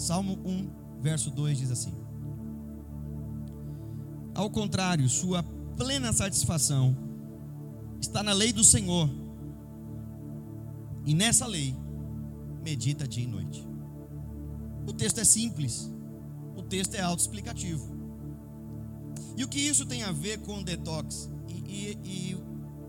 Salmo 0.00 0.38
1, 0.46 1.02
verso 1.02 1.30
2 1.30 1.58
diz 1.58 1.70
assim: 1.70 1.92
Ao 4.34 4.48
contrário, 4.48 5.06
sua 5.10 5.42
plena 5.76 6.10
satisfação 6.10 6.96
está 8.00 8.22
na 8.22 8.32
lei 8.32 8.50
do 8.50 8.64
Senhor, 8.64 9.10
e 11.04 11.14
nessa 11.14 11.46
lei 11.46 11.76
medita 12.64 13.06
dia 13.06 13.24
e 13.24 13.26
noite. 13.26 13.68
O 14.88 14.92
texto 14.94 15.18
é 15.18 15.24
simples, 15.24 15.92
o 16.56 16.62
texto 16.62 16.94
é 16.94 17.02
autoexplicativo. 17.02 18.00
E 19.36 19.44
o 19.44 19.48
que 19.48 19.60
isso 19.60 19.84
tem 19.84 20.02
a 20.02 20.12
ver 20.12 20.38
com 20.38 20.62
detox? 20.62 21.30
E, 21.46 21.98
e, 22.02 22.36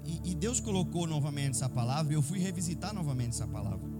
e, 0.05 0.31
e 0.31 0.35
Deus 0.35 0.61
colocou 0.61 1.05
novamente 1.05 1.51
essa 1.51 1.67
palavra, 1.67 2.13
e 2.13 2.15
eu 2.15 2.21
fui 2.21 2.39
revisitar 2.39 2.93
novamente 2.93 3.31
essa 3.31 3.47
palavra. 3.47 3.90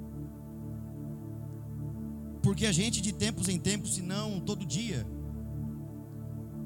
Porque 2.52 2.66
a 2.66 2.72
gente, 2.74 3.00
de 3.00 3.14
tempos 3.14 3.48
em 3.48 3.58
tempos, 3.58 3.94
se 3.96 4.02
não 4.02 4.38
todo 4.38 4.66
dia, 4.66 5.08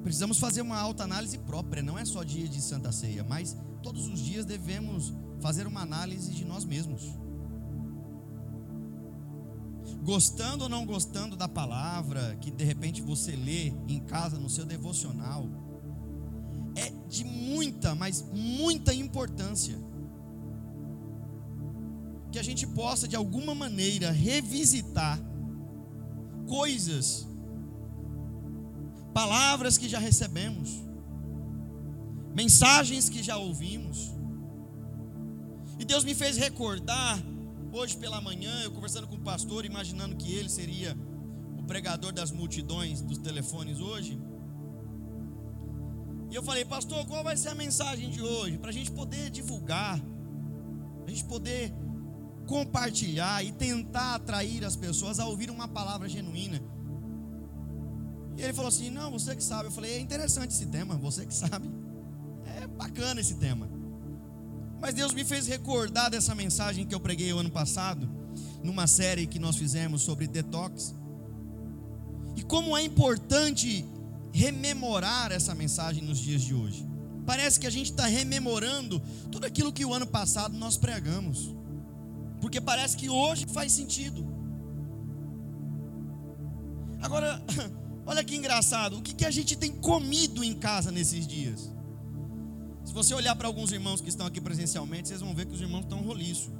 precisamos 0.02 0.39
fazer 0.39 0.62
uma 0.62 0.80
alta 0.80 1.03
análise 1.03 1.38
própria, 1.38 1.84
não 1.84 1.95
é 1.95 2.03
só 2.03 2.23
dia 2.23 2.48
de 2.48 2.59
Santa 2.59 2.91
Ceia, 2.91 3.23
mas 3.23 3.55
todos 3.84 4.07
os 4.07 4.20
dias 4.20 4.48
devemos 4.48 5.13
fazer 5.40 5.67
uma 5.67 5.81
análise 5.81 6.34
de 6.34 6.43
nós 6.43 6.66
mesmos. 6.66 7.03
Gostando 10.03 10.63
ou 10.63 10.70
não 10.71 10.88
gostando 10.88 11.35
da 11.35 11.48
palavra 11.48 12.35
que 12.41 12.49
de 12.49 12.63
repente 12.63 13.04
você 13.04 13.35
lê 13.35 13.71
em 13.88 13.99
casa 13.99 14.40
no 14.40 14.49
seu 14.49 14.65
devocional, 14.65 15.48
é 16.76 16.90
de 17.07 17.23
muita, 17.23 17.93
mas 17.93 18.26
muita 18.34 18.91
importância 18.91 19.77
que 22.31 22.40
a 22.40 22.43
gente 22.43 22.65
possa 22.65 23.07
de 23.07 23.15
alguma 23.15 23.54
maneira 23.54 24.09
revisitar 24.09 25.21
coisas, 26.48 27.27
palavras 29.13 29.77
que 29.77 29.88
já 29.88 29.99
recebemos, 29.99 30.84
mensagens 32.34 33.10
que 33.10 33.24
já 33.24 33.37
ouvimos. 33.37 34.13
E 35.79 35.85
Deus 35.85 36.04
me 36.04 36.13
fez 36.15 36.37
recordar 36.37 37.21
hoje 37.71 37.98
pela 37.98 38.21
manhã, 38.21 38.62
eu 38.63 38.71
conversando 38.71 39.07
com 39.07 39.15
o 39.15 39.21
pastor, 39.21 39.65
imaginando 39.65 40.15
que 40.15 40.34
ele 40.34 40.49
seria 40.49 40.98
o 41.57 41.63
pregador 41.63 42.12
das 42.13 42.32
multidões 42.32 43.02
dos 43.02 43.18
telefones 43.18 43.80
hoje. 43.80 44.20
E 46.32 46.35
eu 46.35 46.43
falei, 46.43 46.65
pastor, 46.65 47.05
qual 47.05 47.24
vai 47.24 47.37
ser 47.37 47.49
a 47.49 47.55
mensagem 47.55 48.09
de 48.09 48.21
hoje? 48.21 48.57
Para 48.57 48.70
a 48.70 48.74
gente 48.74 48.91
poder 48.91 49.30
divulgar, 49.30 50.02
a 51.05 51.09
gente 51.09 51.26
poder 51.26 51.74
compartilhar 52.46 53.43
e 53.43 53.51
tentar 53.51 54.15
atrair 54.15 54.63
as 54.63 54.76
pessoas 54.76 55.20
a 55.20 55.26
ouvir 55.26 55.49
uma 55.49 55.68
palavra 55.68 56.07
genuína. 56.07 56.62
E 58.37 58.41
ele 58.41 58.54
falou 58.54 58.70
assim: 58.70 58.90
Não, 58.90 59.12
você 59.12 59.35
que 59.35 59.43
sabe. 59.43 59.68
Eu 59.68 59.71
falei: 59.71 59.93
É 59.93 59.99
interessante 59.99 60.52
esse 60.52 60.65
tema, 60.65 60.96
você 60.96 61.26
que 61.26 61.34
sabe. 61.34 61.70
É 62.62 62.68
bacana 62.68 63.21
esse 63.21 63.35
tema. 63.35 63.70
Mas 64.79 64.94
Deus 64.94 65.13
me 65.13 65.24
fez 65.24 65.47
recordar 65.47 66.12
dessa 66.12 66.35
mensagem 66.35 66.85
que 66.85 66.94
eu 66.94 67.00
preguei 67.00 67.31
o 67.34 67.40
ano 67.40 67.50
passado, 67.50 68.09
numa 68.63 68.88
série 68.88 69.25
que 69.25 69.40
nós 69.40 69.56
fizemos 69.56 70.02
sobre 70.02 70.28
detox. 70.28 70.94
E 72.35 72.44
como 72.44 72.75
é 72.75 72.84
importante 72.84 73.85
rememorar 74.35 75.31
essa 75.31 75.56
mensagem 75.56 76.03
nos 76.03 76.19
dias 76.19 76.41
de 76.41 76.53
hoje. 76.53 76.85
Parece 77.25 77.57
que 77.57 77.66
a 77.66 77.69
gente 77.69 77.91
está 77.91 78.06
rememorando 78.06 79.02
tudo 79.31 79.46
aquilo 79.46 79.72
que 79.72 79.85
o 79.85 79.94
ano 79.94 80.06
passado 80.06 80.57
nós 80.57 80.75
pregamos, 80.75 81.54
porque 82.46 82.62
parece 82.62 82.96
que 82.96 83.09
hoje 83.09 83.47
faz 83.47 83.72
sentido. 83.72 84.24
Agora, 87.02 87.44
olha 88.06 88.24
que 88.24 88.35
engraçado, 88.35 89.00
o 89.00 89.02
que, 89.02 89.16
que 89.16 89.25
a 89.25 89.31
gente 89.31 89.56
tem 89.56 89.72
comido 89.72 90.44
em 90.44 90.53
casa 90.53 90.91
nesses 90.91 91.25
dias? 91.25 91.74
Se 92.84 92.94
você 92.94 93.16
olhar 93.16 93.36
para 93.36 93.47
alguns 93.47 93.72
irmãos 93.72 94.00
que 94.00 94.09
estão 94.09 94.28
aqui 94.28 94.40
presencialmente, 94.40 95.08
vocês 95.08 95.22
vão 95.22 95.34
ver 95.34 95.47
que 95.47 95.56
os 95.56 95.59
irmãos 95.59 95.86
estão 95.86 96.03
roliço. 96.03 96.53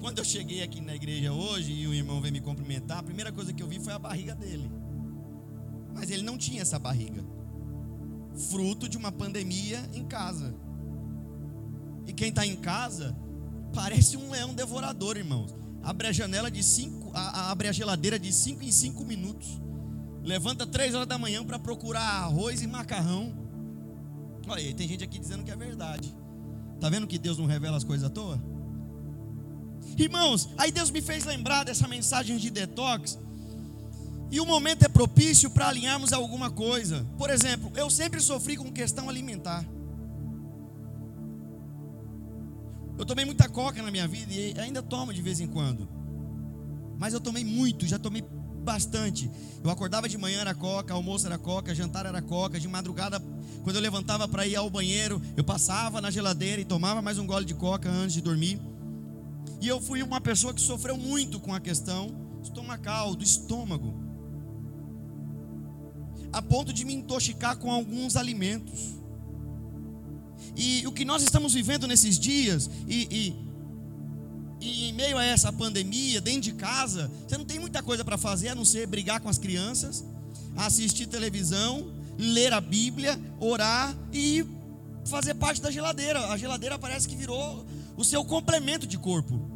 Quando 0.00 0.20
eu 0.20 0.24
cheguei 0.24 0.62
aqui 0.62 0.80
na 0.80 0.94
igreja 0.94 1.34
hoje 1.34 1.70
e 1.70 1.86
o 1.86 1.92
irmão 1.92 2.18
veio 2.22 2.32
me 2.32 2.40
cumprimentar, 2.40 3.00
a 3.00 3.02
primeira 3.02 3.30
coisa 3.30 3.52
que 3.52 3.62
eu 3.62 3.68
vi 3.68 3.78
foi 3.78 3.92
a 3.92 3.98
barriga 3.98 4.34
dele. 4.34 4.72
Mas 5.92 6.08
ele 6.08 6.22
não 6.22 6.38
tinha 6.38 6.62
essa 6.62 6.78
barriga. 6.78 7.22
Fruto 8.48 8.88
de 8.88 8.96
uma 8.96 9.12
pandemia 9.12 9.86
em 9.92 10.06
casa. 10.06 10.63
E 12.06 12.12
quem 12.12 12.28
está 12.28 12.46
em 12.46 12.56
casa 12.56 13.16
parece 13.74 14.16
um 14.16 14.30
leão 14.30 14.54
devorador, 14.54 15.16
irmãos. 15.16 15.54
Abre 15.82 16.06
a 16.06 16.12
janela 16.12 16.50
de 16.50 16.62
cinco, 16.62 17.10
abre 17.14 17.68
a 17.68 17.72
geladeira 17.72 18.18
de 18.18 18.32
cinco 18.32 18.62
em 18.62 18.72
cinco 18.72 19.04
minutos. 19.04 19.60
Levanta 20.22 20.66
três 20.66 20.94
horas 20.94 21.06
da 21.06 21.18
manhã 21.18 21.44
para 21.44 21.58
procurar 21.58 22.00
arroz 22.00 22.62
e 22.62 22.66
macarrão. 22.66 23.34
Olha 24.46 24.62
aí, 24.62 24.72
tem 24.72 24.88
gente 24.88 25.04
aqui 25.04 25.18
dizendo 25.18 25.44
que 25.44 25.50
é 25.50 25.56
verdade. 25.56 26.14
Tá 26.80 26.88
vendo 26.88 27.06
que 27.06 27.18
Deus 27.18 27.36
não 27.36 27.46
revela 27.46 27.76
as 27.76 27.84
coisas 27.84 28.06
à 28.06 28.10
toa? 28.10 28.42
Irmãos, 29.98 30.48
aí 30.56 30.72
Deus 30.72 30.90
me 30.90 31.02
fez 31.02 31.24
lembrar 31.24 31.64
dessa 31.64 31.86
mensagem 31.86 32.38
de 32.38 32.50
detox. 32.50 33.18
E 34.30 34.40
o 34.40 34.46
momento 34.46 34.84
é 34.84 34.88
propício 34.88 35.50
para 35.50 35.68
alinharmos 35.68 36.12
alguma 36.12 36.50
coisa. 36.50 37.06
Por 37.16 37.30
exemplo, 37.30 37.70
eu 37.76 37.88
sempre 37.90 38.20
sofri 38.20 38.56
com 38.56 38.72
questão 38.72 39.08
alimentar. 39.08 39.64
Eu 42.98 43.04
tomei 43.04 43.24
muita 43.24 43.48
coca 43.48 43.82
na 43.82 43.90
minha 43.90 44.06
vida 44.06 44.32
e 44.32 44.58
ainda 44.58 44.82
tomo 44.82 45.12
de 45.12 45.20
vez 45.20 45.40
em 45.40 45.46
quando. 45.46 45.88
Mas 46.98 47.12
eu 47.12 47.20
tomei 47.20 47.44
muito, 47.44 47.86
já 47.86 47.98
tomei 47.98 48.22
bastante. 48.62 49.30
Eu 49.62 49.70
acordava 49.70 50.08
de 50.08 50.16
manhã 50.16 50.40
era 50.40 50.54
coca, 50.54 50.94
almoço 50.94 51.26
era 51.26 51.36
coca, 51.36 51.74
jantar 51.74 52.06
era 52.06 52.22
coca, 52.22 52.58
de 52.58 52.66
madrugada, 52.66 53.20
quando 53.62 53.76
eu 53.76 53.82
levantava 53.82 54.28
para 54.28 54.46
ir 54.46 54.56
ao 54.56 54.68
banheiro, 54.68 55.20
eu 55.36 55.42
passava 55.42 56.00
na 56.00 56.10
geladeira 56.10 56.60
e 56.60 56.64
tomava 56.64 57.00
mais 57.00 57.18
um 57.18 57.26
gole 57.26 57.44
de 57.44 57.54
coca 57.54 57.90
antes 57.90 58.14
de 58.14 58.20
dormir. 58.20 58.60
E 59.60 59.68
eu 59.68 59.80
fui 59.80 60.02
uma 60.02 60.20
pessoa 60.20 60.52
que 60.52 60.60
sofreu 60.60 60.96
muito 60.96 61.40
com 61.40 61.54
a 61.54 61.60
questão 61.60 62.14
estomacal, 62.42 63.14
do 63.14 63.24
estômago. 63.24 63.94
A 66.30 66.42
ponto 66.42 66.72
de 66.72 66.84
me 66.84 66.94
intoxicar 66.94 67.56
com 67.56 67.70
alguns 67.70 68.16
alimentos. 68.16 69.02
E 70.56 70.86
o 70.86 70.92
que 70.92 71.04
nós 71.04 71.22
estamos 71.22 71.52
vivendo 71.52 71.86
nesses 71.86 72.18
dias, 72.18 72.70
e, 72.86 73.08
e, 73.10 74.66
e 74.66 74.88
em 74.88 74.92
meio 74.92 75.18
a 75.18 75.24
essa 75.24 75.52
pandemia, 75.52 76.20
dentro 76.20 76.42
de 76.42 76.52
casa, 76.52 77.10
você 77.26 77.36
não 77.36 77.44
tem 77.44 77.58
muita 77.58 77.82
coisa 77.82 78.04
para 78.04 78.16
fazer 78.16 78.48
a 78.48 78.54
não 78.54 78.64
ser 78.64 78.86
brigar 78.86 79.20
com 79.20 79.28
as 79.28 79.38
crianças, 79.38 80.04
assistir 80.56 81.06
televisão, 81.06 81.92
ler 82.16 82.52
a 82.52 82.60
Bíblia, 82.60 83.20
orar 83.40 83.96
e 84.12 84.46
fazer 85.04 85.34
parte 85.34 85.60
da 85.60 85.70
geladeira. 85.70 86.28
A 86.28 86.36
geladeira 86.36 86.78
parece 86.78 87.08
que 87.08 87.16
virou 87.16 87.66
o 87.96 88.04
seu 88.04 88.24
complemento 88.24 88.86
de 88.86 88.96
corpo. 88.96 89.54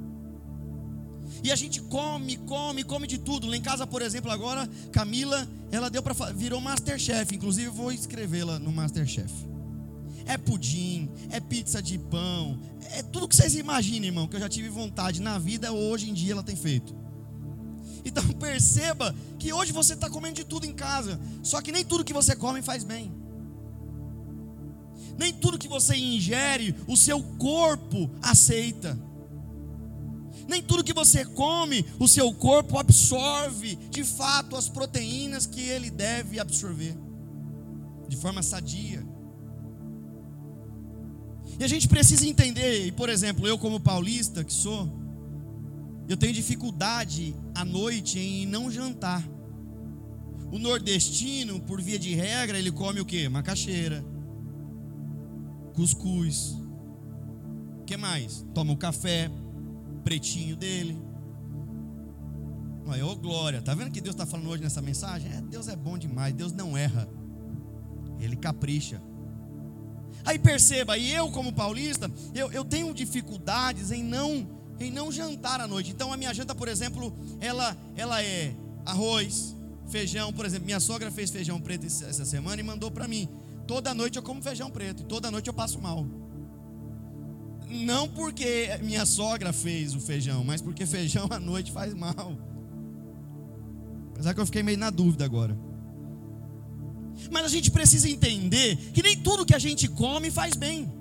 E 1.43 1.53
a 1.53 1.57
gente 1.57 1.81
come, 1.83 2.37
come, 2.39 2.83
come 2.83 3.07
de 3.07 3.19
tudo. 3.19 3.47
Lá 3.47 3.57
em 3.57 3.63
casa, 3.63 3.87
por 3.87 4.03
exemplo, 4.03 4.31
agora, 4.31 4.69
Camila, 4.91 5.47
ela 5.71 5.89
deu 5.89 6.03
para 6.03 6.33
virou 6.33 6.61
Masterchef. 6.61 7.35
Inclusive, 7.35 7.69
vou 7.69 7.93
escrevê-la 7.93 8.59
no 8.59 8.73
Masterchef. 8.73 9.33
É 10.29 10.39
pudim, 10.39 11.11
é 11.31 11.41
pizza 11.41 11.83
de 11.83 11.99
pão, 11.99 12.61
é 12.93 13.03
tudo 13.03 13.27
que 13.27 13.35
vocês 13.35 13.55
imaginem, 13.55 14.09
irmão, 14.09 14.29
que 14.29 14.37
eu 14.37 14.41
já 14.41 14.49
tive 14.49 14.69
vontade 14.69 15.21
na 15.21 15.39
vida, 15.39 15.73
hoje 15.73 16.09
em 16.09 16.15
dia 16.15 16.33
ela 16.33 16.43
tem 16.43 16.55
feito. 16.55 16.95
Então 18.05 18.23
perceba 18.39 19.15
que 19.39 19.53
hoje 19.53 19.73
você 19.73 19.95
está 19.95 20.09
comendo 20.09 20.37
de 20.37 20.45
tudo 20.45 20.67
em 20.67 20.73
casa, 20.73 21.19
só 21.43 21.61
que 21.61 21.73
nem 21.73 21.85
tudo 21.85 22.05
que 22.05 22.13
você 22.13 22.37
come 22.37 22.63
faz 22.63 22.85
bem. 22.85 23.13
Nem 25.19 25.33
tudo 25.33 25.59
que 25.59 25.67
você 25.67 25.97
ingere, 25.97 26.75
o 26.87 26.97
seu 26.97 27.23
corpo 27.23 28.11
aceita. 28.23 28.99
Nem 30.47 30.63
tudo 30.63 30.85
que 30.85 30.93
você 30.93 31.25
come, 31.25 31.85
o 31.99 32.07
seu 32.07 32.33
corpo 32.33 32.79
absorve 32.79 33.77
de 33.91 34.05
fato 34.05 34.57
as 34.57 34.69
proteínas 34.69 35.45
que 35.45 35.61
ele 35.61 35.91
deve 35.91 36.39
absorver, 36.39 36.97
de 38.09 38.17
forma 38.17 38.43
sadia. 38.43 39.05
E 41.59 41.65
a 41.65 41.69
gente 41.69 41.89
precisa 41.89 42.27
entender, 42.27 42.87
e 42.87 42.93
por 42.93 43.09
exemplo, 43.09 43.47
eu 43.47 43.59
como 43.59 43.81
paulista 43.81 44.45
que 44.45 44.53
sou, 44.53 44.89
eu 46.09 46.17
tenho 46.17 46.33
dificuldade 46.33 47.35
à 47.55 47.65
noite 47.65 48.19
em 48.19 48.47
não 48.47 48.71
jantar. 48.71 49.23
O 50.53 50.59
nordestino, 50.59 51.61
por 51.61 51.83
via 51.83 51.99
de 51.99 52.15
regra, 52.15 52.59
ele 52.59 52.71
come 52.71 53.01
o 53.01 53.05
que? 53.05 53.29
Macaxeira, 53.29 54.05
cuscuz. 55.75 56.57
O 57.81 57.85
que 57.85 57.97
mais? 57.97 58.47
Toma 58.55 58.73
o 58.73 58.77
café, 58.77 59.31
pretinho 60.05 60.57
dele. 60.57 60.97
Olha, 62.87 63.05
ô 63.05 63.15
glória, 63.17 63.61
tá 63.61 63.75
vendo 63.75 63.91
que 63.91 64.01
Deus 64.01 64.15
está 64.15 64.25
falando 64.25 64.49
hoje 64.49 64.63
nessa 64.63 64.81
mensagem? 64.81 65.31
É, 65.31 65.43
Deus 65.43 65.69
é 65.69 65.77
bom 65.77 65.99
demais, 65.99 66.33
Deus 66.33 66.53
não 66.53 66.77
erra, 66.77 67.07
Ele 68.19 68.37
capricha. 68.37 69.03
Aí 70.25 70.39
perceba, 70.39 70.99
e 70.99 71.13
eu 71.13 71.31
como 71.31 71.53
paulista, 71.53 72.11
eu, 72.35 72.51
eu 72.53 72.65
tenho 72.65 72.93
dificuldades 72.93 73.91
em 73.91 74.03
não 74.03 74.59
em 74.81 74.91
não 74.91 75.11
jantar 75.11 75.61
à 75.61 75.67
noite. 75.67 75.91
Então 75.91 76.13
a 76.13 76.17
minha 76.17 76.33
janta, 76.33 76.55
por 76.55 76.69
exemplo, 76.69 77.13
ela, 77.41 77.77
ela 77.97 78.23
é 78.23 78.55
arroz, 78.87 79.57
feijão. 79.89 80.33
Por 80.33 80.47
exemplo, 80.47 80.67
minha 80.67 80.81
sogra 80.81 81.11
fez 81.11 81.31
feijão 81.31 81.61
preto 81.61 81.87
essa 81.87 82.25
semana 82.25 82.61
e 82.61 82.65
mandou 82.65 82.91
para 82.91 83.09
mim. 83.09 83.29
Toda 83.67 83.93
noite 83.93 84.17
eu 84.17 84.23
como 84.23 84.43
feijão 84.43 84.71
preto 84.71 85.03
e 85.03 85.05
toda 85.05 85.31
noite 85.31 85.49
eu 85.49 85.55
passo 85.55 85.81
mal. 85.81 86.07
Não 87.69 88.09
porque 88.09 88.79
minha 88.83 89.05
sogra 89.05 89.53
fez 89.53 89.95
o 89.95 90.01
feijão, 90.01 90.43
mas 90.43 90.63
porque 90.63 90.87
feijão 90.87 91.27
à 91.31 91.39
noite 91.39 91.73
faz 91.73 91.93
mal. 91.93 92.39
Apesar 94.13 94.35
que 94.35 94.41
eu 94.41 94.47
fiquei 94.47 94.63
meio 94.63 94.79
na 94.79 94.91
dúvida 94.91 95.25
agora. 95.25 95.57
Mas 97.31 97.45
a 97.45 97.49
gente 97.49 97.71
precisa 97.71 98.09
entender 98.09 98.77
que 98.93 99.03
nem 99.03 99.17
tudo 99.17 99.47
que 99.47 99.55
a 99.55 99.59
gente 99.59 99.89
come 99.89 100.31
faz 100.31 100.55
bem. 100.55 100.93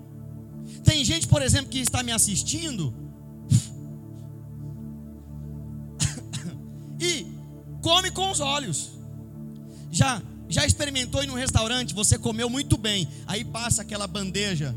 Tem 0.84 1.04
gente, 1.04 1.28
por 1.28 1.42
exemplo, 1.42 1.70
que 1.70 1.80
está 1.80 2.04
me 2.04 2.12
assistindo 2.12 2.94
e 7.00 7.26
come 7.82 8.12
com 8.12 8.32
os 8.32 8.40
olhos. 8.40 8.92
Já 9.92 10.22
já 10.50 10.66
experimentou 10.66 11.22
ir 11.24 11.28
num 11.28 11.36
restaurante, 11.36 11.94
você 11.94 12.18
comeu 12.18 12.50
muito 12.50 12.78
bem, 12.78 13.08
aí 13.26 13.44
passa 13.44 13.82
aquela 13.82 14.08
bandeja 14.08 14.74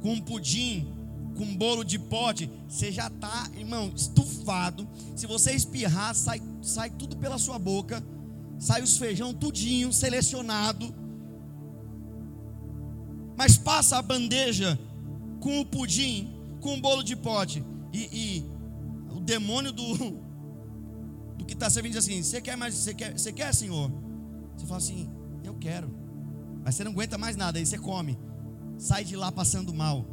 com 0.00 0.12
um 0.12 0.20
pudim, 0.20 0.86
com 1.36 1.44
um 1.44 1.56
bolo 1.56 1.84
de 1.84 1.98
pote, 1.98 2.48
você 2.68 2.92
já 2.92 3.08
está, 3.08 3.50
irmão, 3.56 3.92
estufado. 3.94 4.88
Se 5.16 5.26
você 5.26 5.52
espirrar, 5.52 6.14
sai, 6.14 6.40
sai 6.62 6.90
tudo 6.90 7.16
pela 7.16 7.38
sua 7.38 7.58
boca, 7.58 8.02
sai 8.58 8.82
os 8.82 8.96
feijão 8.96 9.32
tudinho, 9.34 9.92
selecionado. 9.92 10.94
Mas 13.36 13.56
passa 13.56 13.98
a 13.98 14.02
bandeja 14.02 14.78
com 15.40 15.60
o 15.60 15.66
pudim, 15.66 16.34
com 16.60 16.74
o 16.74 16.80
bolo 16.80 17.02
de 17.02 17.14
pote, 17.14 17.64
e, 17.92 17.98
e 18.12 18.44
o 19.14 19.20
demônio 19.20 19.72
do, 19.72 19.94
do 21.36 21.44
que 21.44 21.54
está 21.54 21.68
servindo 21.68 21.92
diz 21.92 22.04
assim: 22.04 22.22
Você 22.22 22.40
quer 22.40 22.56
mais? 22.56 22.74
Você 22.74 22.94
quer, 22.94 23.18
você 23.18 23.32
quer, 23.32 23.54
Senhor? 23.54 23.90
Você 24.56 24.66
fala 24.66 24.78
assim: 24.78 25.10
Eu 25.44 25.54
quero. 25.54 25.94
Mas 26.64 26.74
você 26.74 26.84
não 26.84 26.92
aguenta 26.92 27.16
mais 27.16 27.36
nada, 27.36 27.58
aí 27.58 27.66
você 27.66 27.78
come. 27.78 28.18
Sai 28.78 29.04
de 29.04 29.16
lá 29.16 29.30
passando 29.30 29.72
mal. 29.72 30.04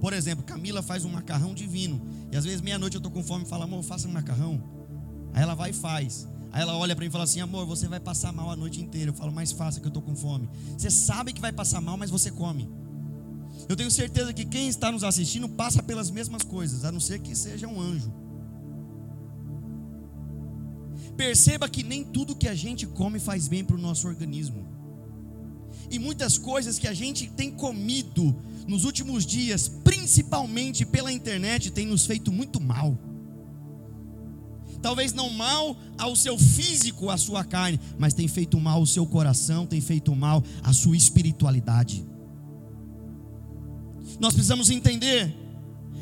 Por 0.00 0.12
exemplo, 0.12 0.44
Camila 0.44 0.82
faz 0.82 1.04
um 1.04 1.10
macarrão 1.10 1.54
divino. 1.54 2.00
E 2.32 2.36
às 2.36 2.44
vezes 2.44 2.60
meia-noite 2.60 2.96
eu 2.96 3.00
estou 3.00 3.12
com 3.12 3.22
fome 3.22 3.44
e 3.44 3.48
fala, 3.48 3.64
amor, 3.64 3.82
faça 3.82 4.08
um 4.08 4.12
macarrão. 4.12 4.62
Aí 5.34 5.42
ela 5.42 5.54
vai 5.54 5.70
e 5.70 5.72
faz. 5.74 6.26
Aí 6.52 6.62
ela 6.62 6.76
olha 6.76 6.94
para 6.96 7.04
mim 7.04 7.08
e 7.08 7.12
fala 7.12 7.24
assim: 7.24 7.40
amor, 7.40 7.66
você 7.66 7.86
vai 7.86 8.00
passar 8.00 8.32
mal 8.32 8.50
a 8.50 8.56
noite 8.56 8.80
inteira. 8.80 9.10
Eu 9.10 9.14
falo, 9.14 9.32
mais 9.32 9.52
faça 9.52 9.80
que 9.80 9.86
eu 9.86 9.90
estou 9.90 10.02
com 10.02 10.16
fome. 10.16 10.48
Você 10.76 10.90
sabe 10.90 11.32
que 11.32 11.40
vai 11.40 11.52
passar 11.52 11.80
mal, 11.80 11.96
mas 11.96 12.10
você 12.10 12.30
come. 12.30 12.68
Eu 13.68 13.76
tenho 13.76 13.90
certeza 13.90 14.32
que 14.32 14.44
quem 14.44 14.68
está 14.68 14.90
nos 14.90 15.04
assistindo 15.04 15.48
passa 15.48 15.82
pelas 15.82 16.10
mesmas 16.10 16.42
coisas, 16.42 16.84
a 16.84 16.90
não 16.90 17.00
ser 17.00 17.20
que 17.20 17.34
seja 17.36 17.68
um 17.68 17.80
anjo. 17.80 18.12
Perceba 21.16 21.68
que 21.68 21.82
nem 21.82 22.02
tudo 22.02 22.34
que 22.34 22.48
a 22.48 22.54
gente 22.54 22.86
come 22.86 23.20
faz 23.20 23.46
bem 23.46 23.64
para 23.64 23.76
o 23.76 23.80
nosso 23.80 24.08
organismo. 24.08 24.66
E 25.90 25.98
muitas 25.98 26.38
coisas 26.38 26.78
que 26.78 26.88
a 26.88 26.94
gente 26.94 27.28
tem 27.28 27.50
comido 27.50 28.34
nos 28.66 28.84
últimos 28.84 29.26
dias, 29.26 29.68
principalmente 29.68 30.86
pela 30.86 31.12
internet, 31.12 31.70
tem 31.70 31.86
nos 31.86 32.06
feito 32.06 32.32
muito 32.32 32.60
mal. 32.60 32.98
Talvez 34.82 35.12
não 35.12 35.30
mal 35.30 35.76
ao 35.98 36.16
seu 36.16 36.38
físico, 36.38 37.10
à 37.10 37.18
sua 37.18 37.44
carne, 37.44 37.78
mas 37.98 38.14
tem 38.14 38.26
feito 38.26 38.58
mal 38.58 38.78
ao 38.78 38.86
seu 38.86 39.06
coração, 39.06 39.66
tem 39.66 39.80
feito 39.80 40.14
mal 40.14 40.42
à 40.62 40.72
sua 40.72 40.96
espiritualidade. 40.96 42.04
Nós 44.18 44.32
precisamos 44.32 44.70
entender 44.70 45.34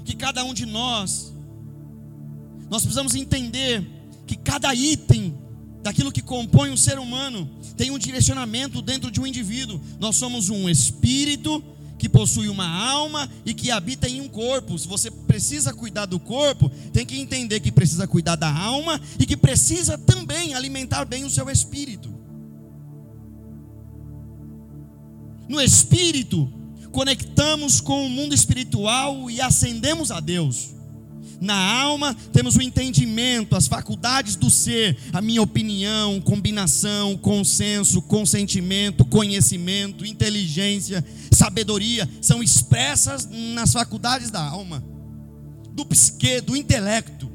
que 0.05 0.15
cada 0.15 0.45
um 0.45 0.55
de 0.55 0.67
nós, 0.67 1.33
nós 2.71 2.83
precisamos 2.83 3.15
entender 3.15 3.87
que 4.27 4.37
cada 4.37 4.75
item 4.75 5.37
daquilo 5.83 6.13
que 6.13 6.23
compõe 6.23 6.71
um 6.71 6.77
ser 6.77 6.99
humano 6.99 7.49
tem 7.77 7.91
um 7.91 7.99
direcionamento 7.99 8.83
dentro 8.83 9.11
de 9.11 9.21
um 9.21 9.27
indivíduo. 9.27 9.81
Nós 9.99 10.17
somos 10.17 10.51
um 10.51 10.69
espírito 10.69 11.63
que 11.99 12.09
possui 12.09 12.49
uma 12.49 12.67
alma 12.67 13.29
e 13.45 13.53
que 13.53 13.71
habita 13.71 14.09
em 14.09 14.21
um 14.21 14.29
corpo. 14.29 14.79
Se 14.79 14.87
você 14.87 15.11
precisa 15.11 15.75
cuidar 15.75 16.06
do 16.06 16.21
corpo, 16.21 16.71
tem 16.93 17.05
que 17.05 17.19
entender 17.19 17.61
que 17.61 17.73
precisa 17.73 18.06
cuidar 18.06 18.37
da 18.37 18.50
alma 18.50 19.00
e 19.19 19.27
que 19.27 19.37
precisa 19.37 19.99
também 19.99 20.55
alimentar 20.55 21.05
bem 21.05 21.25
o 21.25 21.31
seu 21.31 21.50
espírito. 21.50 22.17
No 25.49 25.61
espírito, 25.61 26.53
conectamos 26.93 27.81
com 27.81 28.06
o 28.06 28.09
mundo 28.09 28.35
espiritual 28.35 29.31
e 29.31 29.41
ascendemos 29.41 30.11
a 30.11 30.21
Deus. 30.21 30.78
Na 31.40 31.81
alma 31.81 32.14
temos 32.32 32.56
o 32.56 32.62
entendimento, 32.62 33.55
as 33.55 33.69
faculdades 33.69 34.35
do 34.35 34.50
ser, 34.50 34.99
a 35.12 35.20
minha 35.20 35.40
opinião, 35.40 36.20
combinação, 36.20 37.17
consenso, 37.17 38.02
consentimento, 38.02 39.05
conhecimento, 39.05 40.05
inteligência, 40.05 41.05
sabedoria, 41.31 42.08
são 42.20 42.43
expressas 42.43 43.29
nas 43.31 43.73
faculdades 43.73 44.31
da 44.31 44.43
alma, 44.43 44.82
do 45.70 45.87
psique, 45.87 46.40
do 46.40 46.56
intelecto. 46.56 47.31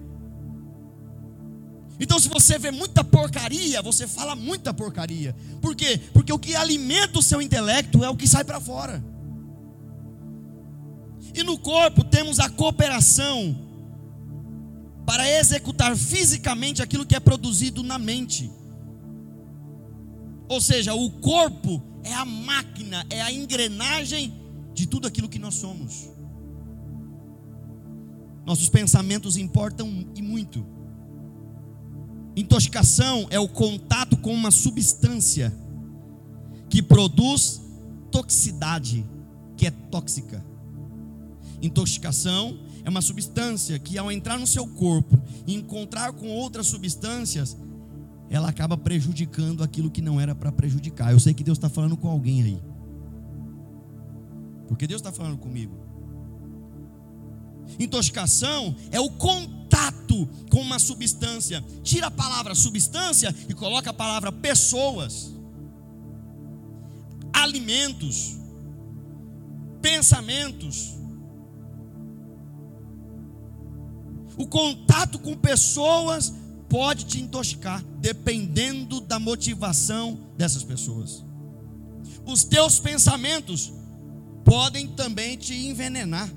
Então, 1.97 2.19
se 2.19 2.27
você 2.27 2.59
vê 2.59 2.71
muita 2.71 3.03
porcaria, 3.03 3.81
você 3.81 4.05
fala 4.05 4.35
muita 4.35 4.73
porcaria. 4.73 5.33
Por 5.61 5.73
quê? 5.73 5.97
Porque 6.11 6.33
o 6.33 6.39
que 6.39 6.53
alimenta 6.53 7.19
o 7.19 7.23
seu 7.23 7.41
intelecto 7.41 8.03
é 8.03 8.09
o 8.09 8.17
que 8.17 8.27
sai 8.27 8.43
para 8.43 8.59
fora. 8.59 9.01
E 11.33 11.41
no 11.43 11.57
corpo 11.57 12.03
temos 12.03 12.39
a 12.39 12.49
cooperação 12.49 13.72
para 15.05 15.29
executar 15.29 15.95
fisicamente 15.95 16.81
aquilo 16.81 17.05
que 17.05 17.15
é 17.15 17.19
produzido 17.19 17.83
na 17.83 17.99
mente. 17.99 18.49
Ou 20.47 20.61
seja, 20.61 20.93
o 20.93 21.09
corpo 21.09 21.81
é 22.03 22.13
a 22.13 22.25
máquina, 22.25 23.05
é 23.09 23.21
a 23.21 23.31
engrenagem 23.31 24.33
de 24.73 24.85
tudo 24.87 25.07
aquilo 25.07 25.29
que 25.29 25.39
nós 25.39 25.55
somos. 25.55 26.09
Nossos 28.45 28.69
pensamentos 28.69 29.37
importam 29.37 30.05
e 30.15 30.21
muito. 30.21 30.65
Intoxicação 32.35 33.27
é 33.29 33.39
o 33.39 33.47
contato 33.47 34.17
com 34.17 34.33
uma 34.33 34.51
substância 34.51 35.53
que 36.69 36.81
produz 36.81 37.61
toxicidade, 38.11 39.05
que 39.55 39.67
é 39.67 39.71
tóxica. 39.71 40.43
Intoxicação 41.61 42.59
é 42.85 42.89
uma 42.89 43.01
substância 43.01 43.79
que, 43.79 43.97
ao 43.97 44.11
entrar 44.11 44.37
no 44.37 44.45
seu 44.45 44.67
corpo 44.67 45.21
e 45.47 45.53
encontrar 45.53 46.11
com 46.13 46.27
outras 46.27 46.67
substâncias, 46.67 47.55
ela 48.29 48.49
acaba 48.49 48.75
prejudicando 48.77 49.63
aquilo 49.63 49.89
que 49.89 50.01
não 50.01 50.19
era 50.19 50.35
para 50.35 50.51
prejudicar. 50.51 51.11
Eu 51.11 51.19
sei 51.19 51.33
que 51.33 51.43
Deus 51.43 51.57
está 51.57 51.69
falando 51.69 51.95
com 51.95 52.09
alguém 52.09 52.43
aí, 52.43 52.63
porque 54.67 54.85
Deus 54.85 54.99
está 54.99 55.11
falando 55.11 55.37
comigo. 55.37 55.81
Intoxicação 57.79 58.75
é 58.91 58.99
o 58.99 59.09
contato 59.09 60.27
com 60.51 60.59
uma 60.59 60.77
substância. 60.77 61.63
Tira 61.81 62.07
a 62.07 62.11
palavra 62.11 62.53
substância 62.53 63.33
e 63.47 63.53
coloca 63.53 63.89
a 63.91 63.93
palavra 63.93 64.31
pessoas, 64.31 65.33
alimentos, 67.33 68.37
pensamentos 69.81 71.02
O 74.37 74.47
contato 74.47 75.19
com 75.19 75.35
pessoas 75.35 76.33
pode 76.67 77.05
te 77.05 77.21
intoxicar, 77.21 77.83
dependendo 77.99 78.99
da 78.99 79.19
motivação 79.19 80.17
dessas 80.37 80.63
pessoas. 80.63 81.23
Os 82.25 82.43
teus 82.43 82.79
pensamentos 82.79 83.71
podem 84.43 84.87
também 84.87 85.37
te 85.37 85.53
envenenar, 85.53 86.29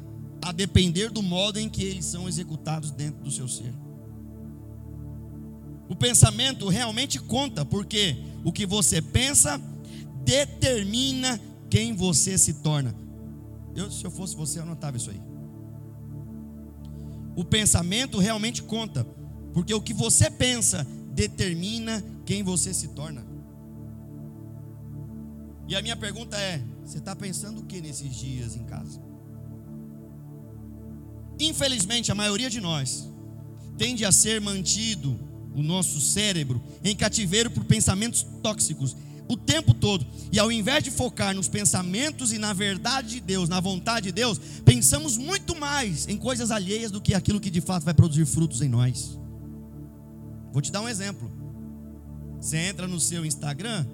a 0.43 0.53
depender 0.53 1.11
do 1.11 1.23
modo 1.23 1.59
em 1.59 1.69
que 1.69 1.83
eles 1.83 2.05
são 2.05 2.29
executados 2.29 2.91
dentro 2.91 3.23
do 3.23 3.31
seu 3.31 3.49
ser. 3.49 3.73
O 5.89 5.97
pensamento 5.97 6.69
realmente 6.69 7.19
conta, 7.19 7.65
porque 7.65 8.17
o 8.45 8.53
que 8.53 8.67
você 8.67 9.01
pensa 9.01 9.61
determina 10.25 11.41
quem 11.71 11.95
você 11.95 12.37
se 12.37 12.55
torna. 12.55 12.95
Eu, 13.75 13.91
se 13.91 14.05
eu 14.05 14.11
fosse 14.11 14.37
você, 14.37 14.59
eu 14.59 14.65
anotava 14.65 14.97
isso 14.97 15.11
aí 15.11 15.36
o 17.37 17.45
pensamento 17.45 18.19
realmente 18.19 18.63
conta, 18.63 19.05
porque 19.53 19.73
o 19.73 19.81
que 19.81 19.93
você 19.93 20.31
pensa 20.31 20.87
determina 21.13 22.03
quem 22.25 22.43
você 22.43 22.73
se 22.75 22.89
torna. 22.89 23.25
E 25.69 25.77
a 25.77 25.83
minha 25.83 25.97
pergunta 25.97 26.37
é: 26.37 26.63
você 26.83 26.99
está 26.99 27.15
pensando 27.15 27.61
o 27.61 27.65
que 27.65 27.81
nesses 27.81 28.15
dias 28.17 28.57
em 28.57 28.65
casa? 28.65 29.01
Infelizmente, 31.39 32.11
a 32.11 32.15
maioria 32.15 32.49
de 32.49 32.61
nós 32.61 33.09
tende 33.77 34.05
a 34.07 34.11
ser 34.11 34.41
mantido 34.41 35.19
o 35.55 35.63
nosso 35.63 36.01
cérebro 36.01 36.63
em 36.83 36.97
cativeiro 36.97 37.51
por 37.51 37.65
pensamentos 37.65 38.27
tóxicos, 38.43 38.97
o 39.29 39.37
tempo 39.37 39.75
todo. 39.75 40.07
E 40.33 40.39
ao 40.39 40.51
invés 40.51 40.83
de 40.83 40.91
focar 40.91 41.35
nos 41.35 41.49
pensamentos 41.49 42.33
e 42.33 42.39
na 42.39 42.53
verdade 42.53 43.09
de 43.09 43.21
Deus, 43.21 43.49
na 43.49 43.61
vontade 43.61 44.07
de 44.07 44.13
Deus, 44.13 44.39
pensamos 44.65 45.17
muito 45.17 45.59
mais 45.59 46.07
em 46.09 46.17
coisas 46.17 46.51
alheias 46.51 46.91
do 46.91 47.01
que 47.01 47.15
aquilo 47.15 47.41
que 47.41 47.51
de 47.51 47.61
fato 47.61 47.85
vai 47.85 47.95
produzir 47.95 48.27
frutos 48.27 48.61
em 48.61 48.69
nós. 48.69 49.19
Vou 50.53 50.63
te 50.63 50.73
dar 50.73 50.81
um 50.81 50.89
exemplo. 50.89 51.31
Você 52.41 52.57
entra 52.59 52.87
no 52.87 53.01
seu 53.01 53.25
Instagram, 53.25 53.87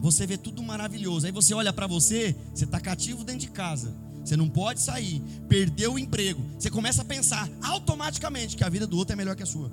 você 0.00 0.26
vê 0.26 0.36
tudo 0.36 0.62
maravilhoso. 0.62 1.26
Aí 1.26 1.32
você 1.32 1.54
olha 1.54 1.72
para 1.72 1.86
você, 1.86 2.34
você 2.52 2.64
está 2.64 2.80
cativo 2.80 3.24
dentro 3.24 3.42
de 3.42 3.50
casa. 3.50 3.94
Você 4.24 4.36
não 4.36 4.48
pode 4.48 4.80
sair, 4.80 5.20
perdeu 5.48 5.94
o 5.94 5.98
emprego. 5.98 6.42
Você 6.58 6.70
começa 6.70 7.02
a 7.02 7.04
pensar 7.04 7.48
automaticamente 7.60 8.56
que 8.56 8.64
a 8.64 8.68
vida 8.68 8.86
do 8.86 8.96
outro 8.96 9.12
é 9.12 9.16
melhor 9.16 9.34
que 9.34 9.42
a 9.42 9.46
sua. 9.46 9.70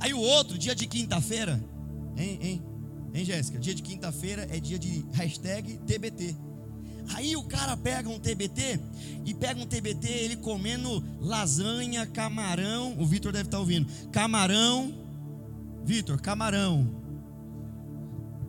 Aí 0.00 0.14
o 0.14 0.18
outro, 0.18 0.56
dia 0.56 0.74
de 0.74 0.86
quinta-feira, 0.86 1.62
hein, 2.16 2.38
hein, 2.42 2.62
hein, 3.14 3.24
Jéssica? 3.24 3.58
Dia 3.58 3.74
de 3.74 3.82
quinta-feira 3.82 4.48
é 4.50 4.58
dia 4.58 4.78
de 4.78 5.04
hashtag 5.12 5.78
TBT. 5.86 6.34
Aí 7.14 7.36
o 7.36 7.42
cara 7.42 7.76
pega 7.76 8.08
um 8.08 8.18
TBT 8.18 8.80
e 9.24 9.34
pega 9.34 9.60
um 9.60 9.66
TBT, 9.66 10.08
ele 10.08 10.36
comendo 10.36 11.02
lasanha, 11.20 12.06
camarão. 12.06 12.96
O 12.98 13.04
Vitor 13.04 13.32
deve 13.32 13.48
estar 13.48 13.58
ouvindo. 13.58 13.86
Camarão. 14.10 14.94
Vitor, 15.84 16.20
camarão. 16.20 17.00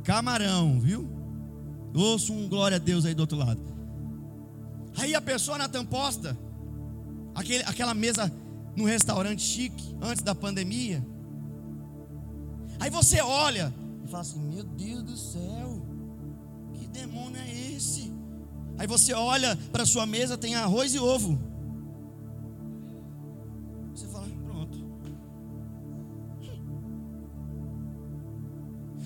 Camarão, 0.03 0.79
viu? 0.79 1.09
Ouço 1.93 2.33
um 2.33 2.47
glória 2.47 2.77
a 2.77 2.79
Deus 2.79 3.05
aí 3.05 3.13
do 3.13 3.21
outro 3.21 3.37
lado. 3.37 3.61
Aí 4.97 5.15
a 5.15 5.21
pessoa 5.21 5.57
na 5.57 5.67
tamposta, 5.67 6.37
aquele, 7.33 7.63
aquela 7.63 7.93
mesa 7.93 8.31
no 8.75 8.85
restaurante 8.85 9.41
chique, 9.41 9.95
antes 10.01 10.23
da 10.23 10.35
pandemia. 10.35 11.05
Aí 12.81 12.89
você 12.89 13.21
olha 13.21 13.71
e 14.03 14.07
fala 14.07 14.21
assim: 14.21 14.39
Meu 14.39 14.63
Deus 14.63 15.03
do 15.03 15.15
céu, 15.15 15.79
que 16.73 16.87
demônio 16.87 17.39
é 17.39 17.75
esse? 17.75 18.11
Aí 18.75 18.87
você 18.87 19.13
olha 19.13 19.55
para 19.71 19.85
sua 19.85 20.07
mesa, 20.07 20.35
tem 20.35 20.55
arroz 20.55 20.95
e 20.95 20.99
ovo. 20.99 21.39
Você 23.93 24.07
fala: 24.07 24.27
Pronto. 24.43 24.83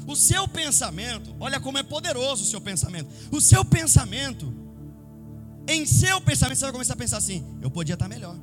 O 0.08 0.16
seu 0.16 0.48
pensamento, 0.48 1.36
olha 1.38 1.60
como 1.60 1.78
é 1.78 1.84
poderoso 1.84 2.44
o 2.44 2.48
seu 2.48 2.62
pensamento. 2.62 3.10
O 3.30 3.42
seu 3.42 3.66
pensamento, 3.66 4.54
em 5.68 5.86
seu 5.86 6.22
pensamento, 6.22 6.60
você 6.60 6.64
vai 6.64 6.72
começar 6.72 6.94
a 6.94 6.98
pensar 6.98 7.18
assim: 7.18 7.46
Eu 7.62 7.70
podia 7.70 7.96
estar 7.96 8.08
melhor. 8.08 8.38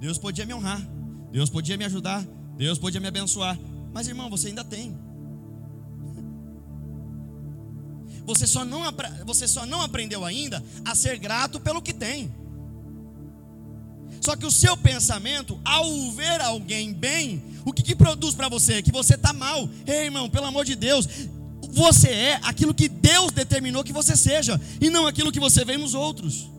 Deus 0.00 0.18
podia 0.18 0.44
me 0.44 0.52
honrar. 0.52 0.84
Deus 1.30 1.48
podia 1.48 1.76
me 1.76 1.84
ajudar. 1.84 2.26
Deus 2.56 2.80
podia 2.80 3.00
me 3.00 3.06
abençoar. 3.06 3.56
Mas 3.92 4.08
irmão, 4.08 4.30
você 4.30 4.48
ainda 4.48 4.64
tem. 4.64 4.96
Você 8.24 8.46
só 8.46 8.64
não, 8.64 8.82
você 9.24 9.48
só 9.48 9.66
não 9.66 9.82
aprendeu 9.82 10.24
ainda 10.24 10.62
a 10.84 10.94
ser 10.94 11.18
grato 11.18 11.58
pelo 11.58 11.82
que 11.82 11.92
tem. 11.92 12.32
Só 14.20 14.36
que 14.36 14.46
o 14.46 14.50
seu 14.50 14.76
pensamento, 14.76 15.58
ao 15.64 16.12
ver 16.12 16.40
alguém 16.40 16.92
bem, 16.92 17.42
o 17.64 17.72
que, 17.72 17.82
que 17.82 17.96
produz 17.96 18.34
para 18.34 18.48
você? 18.48 18.82
Que 18.82 18.92
você 18.92 19.14
está 19.14 19.32
mal. 19.32 19.68
Ei, 19.86 20.04
irmão, 20.04 20.28
pelo 20.28 20.46
amor 20.46 20.64
de 20.64 20.76
Deus, 20.76 21.08
você 21.70 22.08
é 22.08 22.40
aquilo 22.42 22.74
que 22.74 22.88
Deus 22.88 23.32
determinou 23.32 23.82
que 23.82 23.92
você 23.92 24.16
seja, 24.16 24.60
e 24.80 24.90
não 24.90 25.06
aquilo 25.06 25.32
que 25.32 25.40
você 25.40 25.64
vê 25.64 25.76
nos 25.76 25.94
outros. 25.94 26.50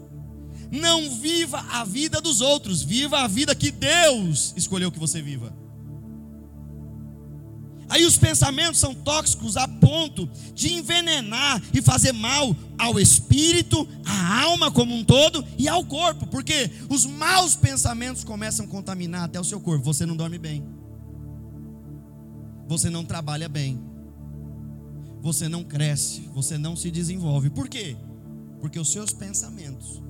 Não 0.71 1.09
viva 1.19 1.59
a 1.69 1.83
vida 1.83 2.19
dos 2.19 2.41
outros, 2.41 2.81
viva 2.81 3.19
a 3.19 3.27
vida 3.27 3.53
que 3.53 3.71
Deus 3.71 4.53
escolheu 4.55 4.91
que 4.91 4.99
você 4.99 5.21
viva. 5.21 5.60
Aí 7.91 8.05
os 8.05 8.17
pensamentos 8.17 8.79
são 8.79 8.95
tóxicos 8.95 9.57
a 9.57 9.67
ponto 9.67 10.25
de 10.55 10.71
envenenar 10.71 11.61
e 11.73 11.81
fazer 11.81 12.13
mal 12.13 12.55
ao 12.77 12.97
espírito, 12.97 13.85
à 14.05 14.43
alma 14.43 14.71
como 14.71 14.95
um 14.95 15.03
todo 15.03 15.45
e 15.57 15.67
ao 15.67 15.83
corpo, 15.83 16.25
porque 16.27 16.71
os 16.89 17.05
maus 17.05 17.53
pensamentos 17.53 18.23
começam 18.23 18.65
a 18.65 18.69
contaminar 18.69 19.25
até 19.25 19.37
o 19.41 19.43
seu 19.43 19.59
corpo. 19.59 19.83
Você 19.83 20.05
não 20.05 20.15
dorme 20.15 20.37
bem, 20.37 20.63
você 22.65 22.89
não 22.89 23.03
trabalha 23.03 23.49
bem, 23.49 23.77
você 25.21 25.49
não 25.49 25.61
cresce, 25.61 26.21
você 26.33 26.57
não 26.57 26.77
se 26.77 26.89
desenvolve. 26.89 27.49
Por 27.49 27.67
quê? 27.67 27.97
Porque 28.61 28.79
os 28.79 28.89
seus 28.89 29.11
pensamentos 29.11 30.01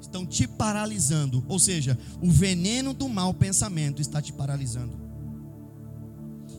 estão 0.00 0.24
te 0.24 0.46
paralisando, 0.46 1.44
ou 1.48 1.58
seja, 1.58 1.98
o 2.20 2.30
veneno 2.30 2.94
do 2.94 3.08
mau 3.08 3.34
pensamento 3.34 4.00
está 4.00 4.22
te 4.22 4.32
paralisando. 4.32 5.01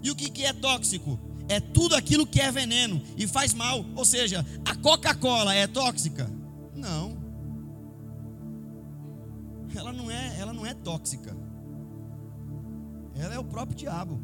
E 0.03 0.12
o 0.12 0.15
que, 0.15 0.29
que 0.29 0.43
é 0.43 0.51
tóxico? 0.51 1.17
É 1.48 1.62
tudo 1.62 1.95
aquilo 1.95 2.27
que 2.27 2.41
é 2.41 2.51
veneno 2.51 3.01
e 3.17 3.25
faz 3.25 3.53
mal. 3.53 3.86
Ou 3.95 4.03
seja, 4.03 4.45
a 4.65 4.75
Coca-Cola 4.75 5.55
é 5.55 5.65
tóxica? 5.65 6.29
Não. 6.75 7.17
Ela 9.74 9.93
não 9.93 10.12
é, 10.12 10.39
ela 10.39 10.53
não 10.53 10.65
é 10.65 10.74
tóxica. 10.74 11.36
Ela 13.15 13.36
é 13.36 13.39
o 13.39 13.43
próprio 13.43 13.77
diabo. 13.77 14.19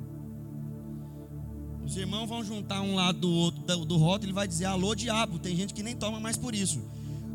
Os 1.83 1.95
irmãos 1.95 2.27
vão 2.27 2.43
juntar 2.43 2.81
um 2.81 2.93
lado 2.93 3.19
do 3.19 3.29
outro 3.31 3.61
do, 3.61 3.85
do 3.85 3.97
rótulo, 3.97 4.25
ele 4.25 4.33
vai 4.33 4.47
dizer: 4.47 4.65
"Alô 4.65 4.93
diabo". 4.93 5.39
Tem 5.39 5.55
gente 5.55 5.73
que 5.73 5.81
nem 5.81 5.95
toma 5.95 6.19
mais 6.19 6.37
por 6.37 6.53
isso. 6.53 6.81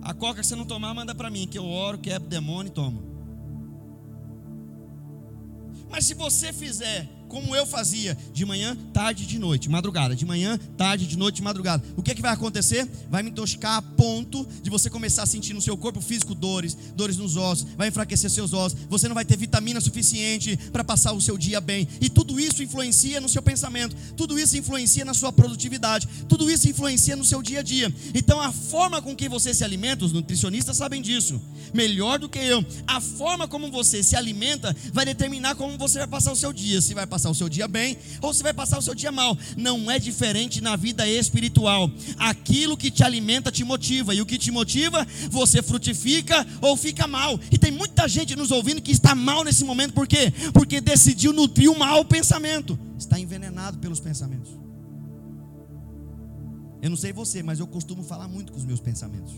A 0.03 0.13
coca 0.13 0.41
que 0.41 0.47
você 0.47 0.55
não 0.55 0.67
tomar, 0.67 0.93
manda 0.93 1.15
para 1.15 1.31
mim, 1.31 1.49
que 1.49 1.59
eu 1.59 1.65
oro, 1.65 1.99
quebro 1.99 2.29
demônio 2.29 2.69
e 2.69 2.73
tomo. 2.73 3.03
Mas 5.91 6.07
se 6.07 6.15
você 6.15 6.53
fizer 6.53 7.09
como 7.28 7.54
eu 7.54 7.66
fazia, 7.66 8.16
de 8.33 8.45
manhã, 8.45 8.76
tarde, 8.93 9.26
de 9.26 9.38
noite, 9.38 9.69
madrugada, 9.69 10.14
de 10.14 10.25
manhã, 10.25 10.59
tarde, 10.76 11.07
de 11.07 11.16
noite, 11.16 11.43
madrugada. 11.43 11.83
O 11.97 12.02
que, 12.02 12.11
é 12.11 12.14
que 12.14 12.23
vai 12.23 12.33
acontecer? 12.33 12.88
Vai 13.11 13.23
me 13.23 13.31
intoxicar 13.31 13.76
a 13.76 13.83
ponto 13.83 14.47
de 14.62 14.71
você 14.71 14.88
começar 14.88 15.23
a 15.23 15.26
sentir 15.26 15.52
no 15.52 15.61
seu 15.61 15.76
corpo 15.76 16.00
físico 16.00 16.35
dores, 16.35 16.76
dores 16.95 17.16
nos 17.16 17.37
ossos, 17.37 17.66
vai 17.76 17.88
enfraquecer 17.88 18.31
seus 18.31 18.52
ossos, 18.52 18.78
você 18.88 19.09
não 19.09 19.14
vai 19.14 19.25
ter 19.25 19.37
vitamina 19.37 19.81
suficiente 19.81 20.57
para 20.73 20.85
passar 20.85 21.12
o 21.12 21.21
seu 21.21 21.37
dia 21.37 21.61
bem. 21.61 21.88
E 22.00 22.09
tudo 22.09 22.38
isso 22.38 22.62
influencia 22.62 23.21
no 23.21 23.28
seu 23.28 23.43
pensamento, 23.43 23.97
tudo 24.16 24.38
isso 24.38 24.57
influencia 24.57 25.04
na 25.04 25.14
sua 25.14 25.33
produtividade, 25.33 26.09
tudo 26.28 26.50
isso 26.50 26.69
influencia 26.69 27.16
no 27.16 27.25
seu 27.25 27.43
dia 27.43 27.61
a 27.61 27.62
dia. 27.62 27.93
Então 28.14 28.40
a 28.40 28.52
forma 28.52 29.00
com 29.00 29.14
que 29.14 29.28
você 29.28 29.52
se 29.52 29.64
alimenta, 29.64 30.04
os 30.04 30.12
nutricionistas 30.12 30.76
sabem 30.76 31.02
disso, 31.02 31.40
melhor 31.73 32.19
do 32.19 32.28
que 32.28 32.38
eu. 32.38 32.64
A 32.87 33.00
forma 33.00 33.49
como 33.49 33.71
você 33.71 34.02
se 34.02 34.16
alimenta 34.16 34.75
vai 34.93 35.04
determinar 35.04 35.54
como 35.54 35.76
você 35.78 35.99
vai 35.99 36.09
passar 36.09 36.33
o 36.33 36.37
seu 36.37 36.52
dia, 36.52 36.81
se 36.81 36.95
vai 36.95 37.07
passar 37.14 37.30
o 37.30 37.35
seu 37.35 37.49
dia 37.49 37.68
bem 37.68 37.97
ou 38.21 38.35
se 38.35 38.42
vai 38.42 38.52
passar 38.52 38.76
o 38.78 38.83
seu 38.83 38.94
dia 38.94 39.12
mal. 39.12 39.38
Não 39.56 39.88
é 39.88 40.00
diferente 40.00 40.61
na 40.61 40.75
vida 40.75 41.06
espiritual. 41.06 41.88
Aquilo 42.18 42.76
que 42.76 42.90
te 42.90 43.04
alimenta 43.04 43.52
te 43.52 43.62
motiva, 43.62 44.12
e 44.14 44.21
o 44.21 44.26
que 44.26 44.37
te 44.37 44.50
motiva, 44.50 45.06
você 45.30 45.62
frutifica 45.62 46.44
ou 46.61 46.76
fica 46.76 47.06
mal. 47.06 47.38
E 47.52 47.56
tem 47.56 47.71
muita 47.71 48.09
gente 48.09 48.35
nos 48.35 48.50
ouvindo 48.50 48.83
que 48.83 48.90
está 48.90 49.14
mal 49.14 49.44
nesse 49.44 49.64
momento, 49.64 49.94
por 49.94 50.09
quê? 50.09 50.33
Porque 50.52 50.80
decidiu 50.80 51.33
nutrir 51.33 51.71
o 51.71 51.78
mau 51.78 52.04
pensamento, 52.04 52.76
está 52.99 53.18
envenenado 53.18 53.78
pelos 53.78 54.00
pensamentos. 54.00 54.50
Eu 56.83 56.90
não 56.90 56.97
sei 56.97 57.12
você, 57.12 57.42
mas 57.42 57.61
eu 57.61 57.66
costumo 57.66 58.02
falar 58.02 58.26
muito 58.26 58.52
com 58.52 58.59
os 58.59 58.64
meus 58.64 58.80
pensamentos. 58.80 59.33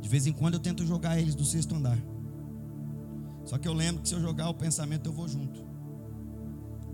De 0.00 0.08
vez 0.08 0.26
em 0.26 0.32
quando 0.32 0.54
eu 0.54 0.60
tento 0.60 0.84
jogar 0.84 1.18
eles 1.20 1.34
do 1.34 1.44
sexto 1.44 1.74
andar. 1.74 1.98
Só 3.44 3.56
que 3.56 3.66
eu 3.66 3.72
lembro 3.72 4.02
que 4.02 4.08
se 4.08 4.14
eu 4.14 4.20
jogar 4.20 4.50
o 4.50 4.54
pensamento, 4.54 5.06
eu 5.06 5.12
vou 5.12 5.26
junto. 5.26 5.67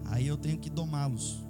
Aí 0.06 0.26
eu 0.26 0.36
tenho 0.36 0.58
que 0.58 0.70
domá-los. 0.70 1.44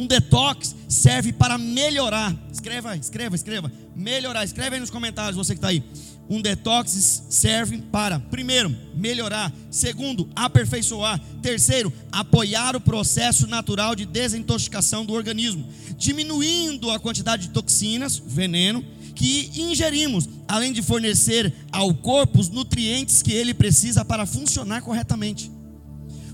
Um 0.00 0.06
detox 0.06 0.74
serve 0.88 1.32
para 1.32 1.58
melhorar. 1.58 2.34
Escreva, 2.50 2.96
escreva, 2.96 3.36
escreva. 3.36 3.72
Melhorar. 3.94 4.44
Escreve 4.44 4.76
aí 4.76 4.80
nos 4.80 4.90
comentários, 4.90 5.36
você 5.36 5.52
que 5.52 5.58
está 5.58 5.68
aí. 5.68 5.84
Um 6.28 6.40
detox 6.40 7.24
serve 7.28 7.78
para, 7.78 8.18
primeiro, 8.18 8.74
melhorar. 8.94 9.52
Segundo, 9.70 10.30
aperfeiçoar. 10.34 11.20
Terceiro, 11.42 11.92
apoiar 12.10 12.76
o 12.76 12.80
processo 12.80 13.46
natural 13.46 13.94
de 13.94 14.06
desintoxicação 14.06 15.04
do 15.04 15.12
organismo, 15.12 15.68
diminuindo 15.98 16.90
a 16.90 16.98
quantidade 16.98 17.48
de 17.48 17.52
toxinas, 17.52 18.22
veneno, 18.24 18.82
que 19.14 19.50
ingerimos, 19.54 20.28
além 20.48 20.72
de 20.72 20.80
fornecer 20.80 21.52
ao 21.70 21.92
corpo 21.92 22.40
os 22.40 22.48
nutrientes 22.48 23.22
que 23.22 23.32
ele 23.32 23.52
precisa 23.52 24.02
para 24.02 24.24
funcionar 24.24 24.80
corretamente. 24.80 25.50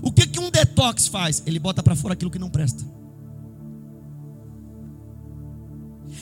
O 0.07 0.11
que, 0.13 0.25
que 0.25 0.39
um 0.39 0.49
detox 0.49 1.09
faz? 1.09 1.43
Ele 1.45 1.59
bota 1.59 1.83
para 1.83 1.93
fora 1.93 2.13
aquilo 2.13 2.31
que 2.31 2.39
não 2.39 2.49
presta. 2.49 2.81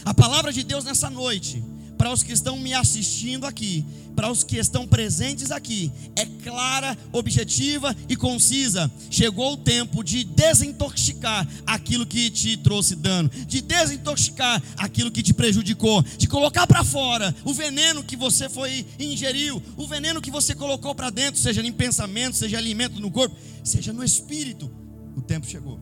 A 0.04 0.12
palavra 0.12 0.52
de 0.52 0.64
Deus 0.64 0.84
nessa 0.84 1.08
noite, 1.08 1.64
para 1.96 2.12
os 2.12 2.24
que 2.24 2.32
estão 2.32 2.58
me 2.58 2.74
assistindo 2.74 3.46
aqui, 3.46 3.86
para 4.16 4.32
os 4.32 4.44
que 4.44 4.58
estão 4.58 4.88
presentes 4.88 5.52
aqui, 5.52 5.92
é 6.16 6.26
clara, 6.26 6.98
objetiva 7.12 7.96
e 8.10 8.16
concisa. 8.16 8.92
Chegou 9.12 9.54
o 9.54 9.58
tempo 9.58 10.04
de 10.04 10.24
desintoxicar 10.24 11.48
aquilo 11.64 12.08
que 12.08 12.32
te 12.32 12.58
trouxe 12.58 12.96
dano, 12.96 13.30
de 13.30 13.62
desintoxicar 13.62 14.64
aquilo 14.78 15.12
que 15.12 15.22
te 15.22 15.34
prejudicou, 15.34 16.02
de 16.02 16.28
colocar 16.28 16.66
para 16.66 16.84
fora 16.84 17.36
o 17.44 17.54
veneno 17.54 18.04
que 18.04 18.16
você 18.16 18.50
foi 18.50 18.84
ingeriu, 19.00 19.62
o 19.78 19.86
veneno 19.86 20.22
que 20.22 20.32
você 20.32 20.56
colocou 20.56 20.96
para 20.96 21.12
dentro, 21.12 21.40
seja 21.40 21.62
em 21.62 21.72
pensamento, 21.72 22.36
seja 22.36 22.58
alimento 22.58 23.00
no 23.00 23.12
corpo 23.12 23.36
seja 23.66 23.92
no 23.92 24.04
espírito, 24.04 24.72
o 25.16 25.22
tempo 25.22 25.46
chegou. 25.46 25.80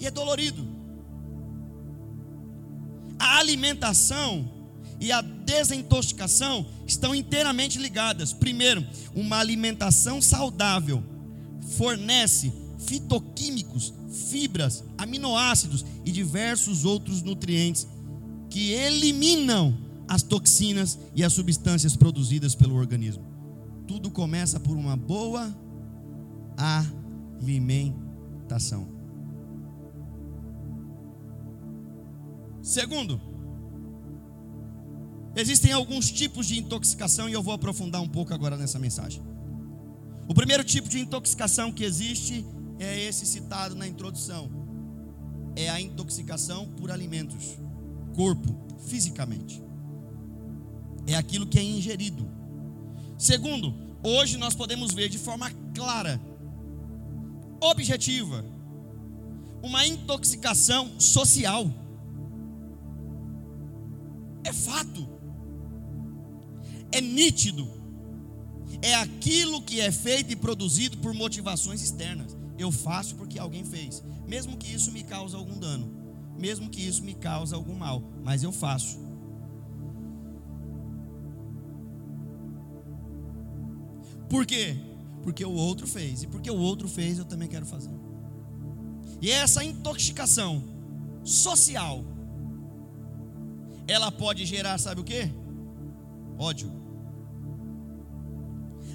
E 0.00 0.06
é 0.06 0.10
dolorido. 0.10 0.66
A 3.18 3.38
alimentação 3.38 4.50
e 5.00 5.12
a 5.12 5.20
desintoxicação 5.20 6.66
estão 6.86 7.14
inteiramente 7.14 7.78
ligadas. 7.78 8.32
Primeiro, 8.32 8.84
uma 9.14 9.38
alimentação 9.38 10.20
saudável 10.20 11.02
fornece 11.76 12.52
fitoquímicos, 12.78 13.92
fibras, 14.30 14.84
aminoácidos 14.96 15.84
e 16.04 16.12
diversos 16.12 16.84
outros 16.84 17.22
nutrientes 17.22 17.86
que 18.48 18.72
eliminam 18.72 19.76
as 20.08 20.22
toxinas 20.22 20.98
e 21.14 21.24
as 21.24 21.32
substâncias 21.32 21.96
produzidas 21.96 22.54
pelo 22.54 22.76
organismo. 22.76 23.24
Tudo 23.86 24.10
começa 24.10 24.60
por 24.60 24.76
uma 24.76 24.96
boa 24.96 25.54
alimentação. 26.56 27.76
Segundo, 32.62 33.20
existem 35.36 35.72
alguns 35.72 36.10
tipos 36.10 36.46
de 36.46 36.58
intoxicação 36.58 37.28
e 37.28 37.32
eu 37.32 37.42
vou 37.42 37.54
aprofundar 37.54 38.02
um 38.02 38.08
pouco 38.08 38.34
agora 38.34 38.56
nessa 38.56 38.78
mensagem. 38.78 39.22
O 40.28 40.34
primeiro 40.34 40.64
tipo 40.64 40.88
de 40.88 40.98
intoxicação 40.98 41.70
que 41.70 41.84
existe 41.84 42.44
é 42.78 43.04
esse 43.04 43.24
citado 43.24 43.74
na 43.74 43.86
introdução: 43.86 44.50
é 45.54 45.68
a 45.68 45.80
intoxicação 45.80 46.66
por 46.72 46.90
alimentos, 46.90 47.56
corpo, 48.14 48.66
fisicamente. 48.86 49.62
É 51.06 51.14
aquilo 51.14 51.46
que 51.46 51.58
é 51.58 51.62
ingerido. 51.62 52.28
Segundo, 53.16 53.72
hoje 54.02 54.36
nós 54.36 54.54
podemos 54.54 54.92
ver 54.92 55.08
de 55.08 55.18
forma 55.18 55.50
clara, 55.74 56.20
objetiva, 57.60 58.44
uma 59.62 59.86
intoxicação 59.86 60.98
social. 61.00 61.70
É 64.44 64.52
fato. 64.52 65.08
É 66.92 67.00
nítido. 67.00 67.68
É 68.82 68.94
aquilo 68.94 69.62
que 69.62 69.80
é 69.80 69.90
feito 69.90 70.32
e 70.32 70.36
produzido 70.36 70.98
por 70.98 71.12
motivações 71.14 71.82
externas. 71.82 72.36
Eu 72.58 72.70
faço 72.70 73.16
porque 73.16 73.38
alguém 73.38 73.64
fez, 73.64 74.02
mesmo 74.26 74.56
que 74.56 74.72
isso 74.72 74.90
me 74.92 75.02
cause 75.02 75.34
algum 75.34 75.58
dano, 75.58 75.92
mesmo 76.38 76.70
que 76.70 76.80
isso 76.80 77.02
me 77.02 77.14
cause 77.14 77.54
algum 77.54 77.74
mal, 77.74 78.02
mas 78.24 78.42
eu 78.42 78.52
faço. 78.52 78.98
Por 84.28 84.46
quê? 84.46 84.76
Porque 85.26 85.44
o 85.44 85.50
outro 85.50 85.88
fez, 85.88 86.22
e 86.22 86.28
porque 86.28 86.48
o 86.48 86.56
outro 86.56 86.86
fez, 86.86 87.18
eu 87.18 87.24
também 87.24 87.48
quero 87.48 87.66
fazer. 87.66 87.90
E 89.20 89.28
essa 89.28 89.64
intoxicação 89.64 90.62
social 91.24 92.04
ela 93.88 94.12
pode 94.12 94.46
gerar, 94.46 94.78
sabe 94.78 95.00
o 95.00 95.04
que? 95.04 95.28
Ódio. 96.38 96.72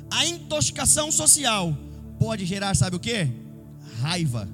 A 0.09 0.25
intoxicação 0.25 1.11
social 1.11 1.75
pode 2.17 2.45
gerar, 2.45 2.77
sabe 2.77 2.95
o 2.95 2.99
que? 2.99 3.29
Raiva. 3.99 4.47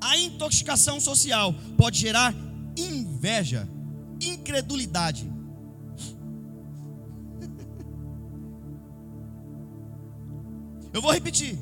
A 0.00 0.16
intoxicação 0.16 0.98
social 0.98 1.54
pode 1.76 1.98
gerar 1.98 2.34
inveja, 2.74 3.68
incredulidade. 4.18 5.30
Eu 10.92 11.02
vou 11.02 11.12
repetir. 11.12 11.58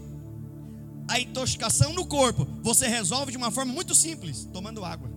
A 1.09 1.21
intoxicação 1.21 1.93
no 1.93 2.05
corpo 2.05 2.47
você 2.63 2.89
resolve 2.89 3.31
de 3.31 3.39
uma 3.39 3.51
forma 3.51 3.73
muito 3.73 3.95
simples, 3.95 4.49
tomando 4.53 4.85
água 4.85 5.17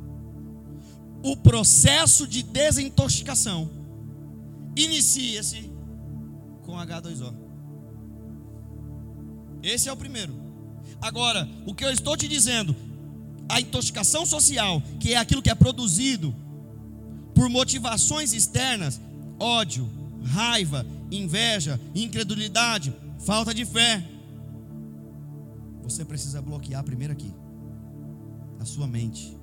o 1.22 1.36
processo 1.36 2.28
de 2.28 2.44
desintoxicação 2.44 3.70
inicia-se 4.76 5.70
com 6.64 6.74
H2O. 6.74 7.34
Esse 9.62 9.90
é 9.90 9.92
o 9.92 9.98
primeiro. 9.98 10.34
Agora, 11.02 11.48
o 11.66 11.74
que 11.74 11.84
eu 11.84 11.92
estou 11.92 12.16
te 12.16 12.28
dizendo, 12.28 12.76
a 13.50 13.60
intoxicação 13.60 14.26
social, 14.26 14.82
que 15.00 15.14
é 15.14 15.18
aquilo 15.18 15.42
que 15.42 15.50
é 15.50 15.56
produzido 15.56 16.34
por 17.34 17.50
motivações 17.50 18.34
externas, 18.34 19.00
ódio, 19.38 19.90
raiva, 20.24 20.86
inveja, 21.12 21.80
incredulidade, 21.94 22.94
falta 23.20 23.54
de 23.54 23.66
fé, 23.66 24.04
você 25.84 26.04
precisa 26.04 26.42
bloquear 26.42 26.84
primeiro 26.84 27.14
aqui, 27.14 27.34
a 28.60 28.66
sua 28.66 28.88
mente 28.88 29.40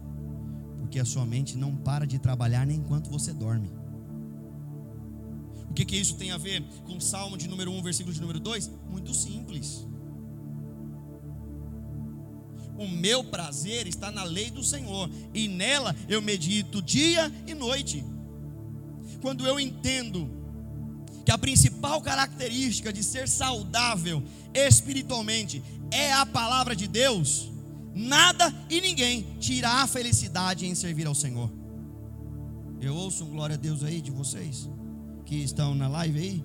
porque 0.87 1.01
a 1.01 1.05
sua 1.05 1.27
mente 1.27 1.59
não 1.59 1.75
para 1.75 2.07
de 2.07 2.17
trabalhar 2.17 2.65
nem 2.65 2.79
enquanto 2.79 3.11
você 3.11 3.33
dorme. 3.33 3.73
O 5.69 5.75
que, 5.75 5.85
que 5.85 5.97
isso 5.97 6.15
tem 6.15 6.31
a 6.31 6.39
ver 6.39 6.63
com 6.87 7.01
Salmo 7.01 7.37
de 7.37 7.49
número 7.49 7.73
1, 7.73 7.83
versículo 7.83 8.15
de 8.15 8.21
número 8.21 8.39
2? 8.39 8.71
Muito 8.89 9.13
simples. 9.13 9.85
O 12.79 12.87
meu 12.87 13.25
prazer 13.25 13.89
está 13.89 14.13
na 14.13 14.23
lei 14.23 14.49
do 14.49 14.63
Senhor, 14.63 15.11
e 15.35 15.49
nela 15.49 15.95
eu 16.09 16.23
medito 16.23 16.81
dia 16.81 17.33
e 17.49 17.53
noite. 17.53 18.05
Quando 19.21 19.45
eu 19.45 19.59
entendo 19.59 20.31
que 21.27 21.33
a 21.33 21.37
principal 21.37 22.01
característica 22.01 22.93
de 22.93 23.03
ser 23.03 23.29
saudável 23.29 24.23
espiritualmente 24.55 25.61
é 25.91 26.13
a 26.13 26.25
palavra 26.25 26.77
de 26.77 26.87
Deus, 26.87 27.51
nada 27.93 28.55
e 28.71 28.81
ninguém 28.81 29.27
tirar 29.41 29.83
a 29.83 29.89
felicidade 29.89 30.67
em 30.67 30.75
servir 30.77 31.05
ao 31.05 31.17
Senhor. 31.17 31.51
Eu 32.81 32.95
ouço 32.95 33.25
um 33.25 33.31
glória 33.31 33.55
a 33.55 33.59
Deus 33.59 33.83
aí 33.83 34.01
de 34.01 34.13
vocês 34.13 34.71
que 35.25 35.35
estão 35.35 35.75
na 35.75 35.89
live 35.89 36.17
aí. 36.17 36.45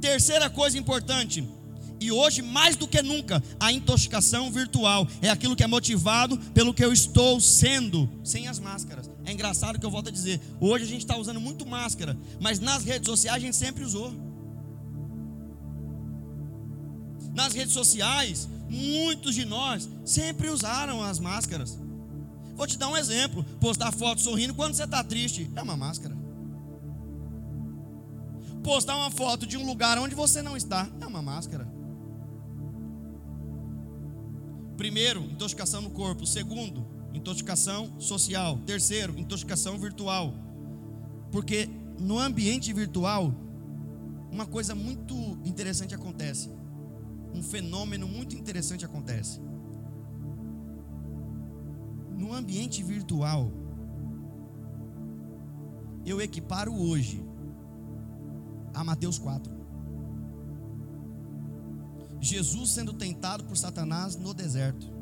Terceira 0.00 0.50
coisa 0.50 0.76
importante, 0.76 1.48
e 2.00 2.12
hoje 2.12 2.42
mais 2.42 2.76
do 2.76 2.86
que 2.86 3.00
nunca, 3.02 3.42
a 3.58 3.72
intoxicação 3.72 4.50
virtual 4.50 5.06
é 5.22 5.30
aquilo 5.30 5.56
que 5.56 5.62
é 5.62 5.66
motivado 5.66 6.36
pelo 6.52 6.74
que 6.74 6.84
eu 6.84 6.92
estou 6.92 7.40
sendo, 7.40 8.08
sem 8.22 8.48
as 8.48 8.58
máscaras. 8.58 9.10
É 9.24 9.32
engraçado 9.32 9.78
que 9.78 9.86
eu 9.86 9.90
volto 9.90 10.08
a 10.08 10.12
dizer, 10.12 10.40
hoje 10.60 10.84
a 10.84 10.88
gente 10.88 11.00
está 11.00 11.16
usando 11.16 11.40
muito 11.40 11.64
máscara, 11.64 12.16
mas 12.40 12.60
nas 12.60 12.84
redes 12.84 13.08
sociais 13.08 13.42
a 13.42 13.46
gente 13.46 13.56
sempre 13.56 13.84
usou. 13.84 14.12
Nas 17.32 17.52
redes 17.52 17.72
sociais, 17.72 18.48
muitos 18.68 19.34
de 19.34 19.44
nós 19.44 19.88
sempre 20.04 20.48
usaram 20.50 21.02
as 21.02 21.18
máscaras. 21.18 21.78
Vou 22.54 22.66
te 22.66 22.78
dar 22.78 22.88
um 22.88 22.96
exemplo: 22.96 23.42
postar 23.60 23.90
foto 23.92 24.20
sorrindo 24.20 24.54
quando 24.54 24.74
você 24.74 24.84
está 24.84 25.02
triste 25.02 25.50
é 25.56 25.62
uma 25.62 25.76
máscara. 25.76 26.16
Postar 28.62 28.96
uma 28.96 29.10
foto 29.10 29.46
de 29.46 29.56
um 29.56 29.66
lugar 29.66 29.98
onde 29.98 30.14
você 30.14 30.40
não 30.40 30.56
está 30.56 30.88
é 31.00 31.06
uma 31.06 31.20
máscara. 31.20 31.73
Primeiro, 34.76 35.22
intoxicação 35.22 35.82
no 35.82 35.90
corpo. 35.90 36.26
Segundo, 36.26 36.86
intoxicação 37.12 38.00
social. 38.00 38.58
Terceiro, 38.66 39.18
intoxicação 39.18 39.78
virtual. 39.78 40.34
Porque 41.30 41.68
no 41.98 42.18
ambiente 42.18 42.72
virtual, 42.72 43.34
uma 44.30 44.46
coisa 44.46 44.74
muito 44.74 45.14
interessante 45.44 45.94
acontece 45.94 46.50
um 47.34 47.42
fenômeno 47.42 48.06
muito 48.06 48.36
interessante 48.36 48.84
acontece. 48.84 49.40
No 52.16 52.32
ambiente 52.32 52.82
virtual, 52.82 53.50
eu 56.06 56.20
equiparo 56.20 56.72
hoje 56.72 57.24
a 58.72 58.84
Mateus 58.84 59.18
4. 59.18 59.52
Jesus 62.24 62.70
sendo 62.70 62.92
tentado 62.92 63.44
por 63.44 63.56
Satanás 63.56 64.16
no 64.16 64.32
deserto. 64.32 64.92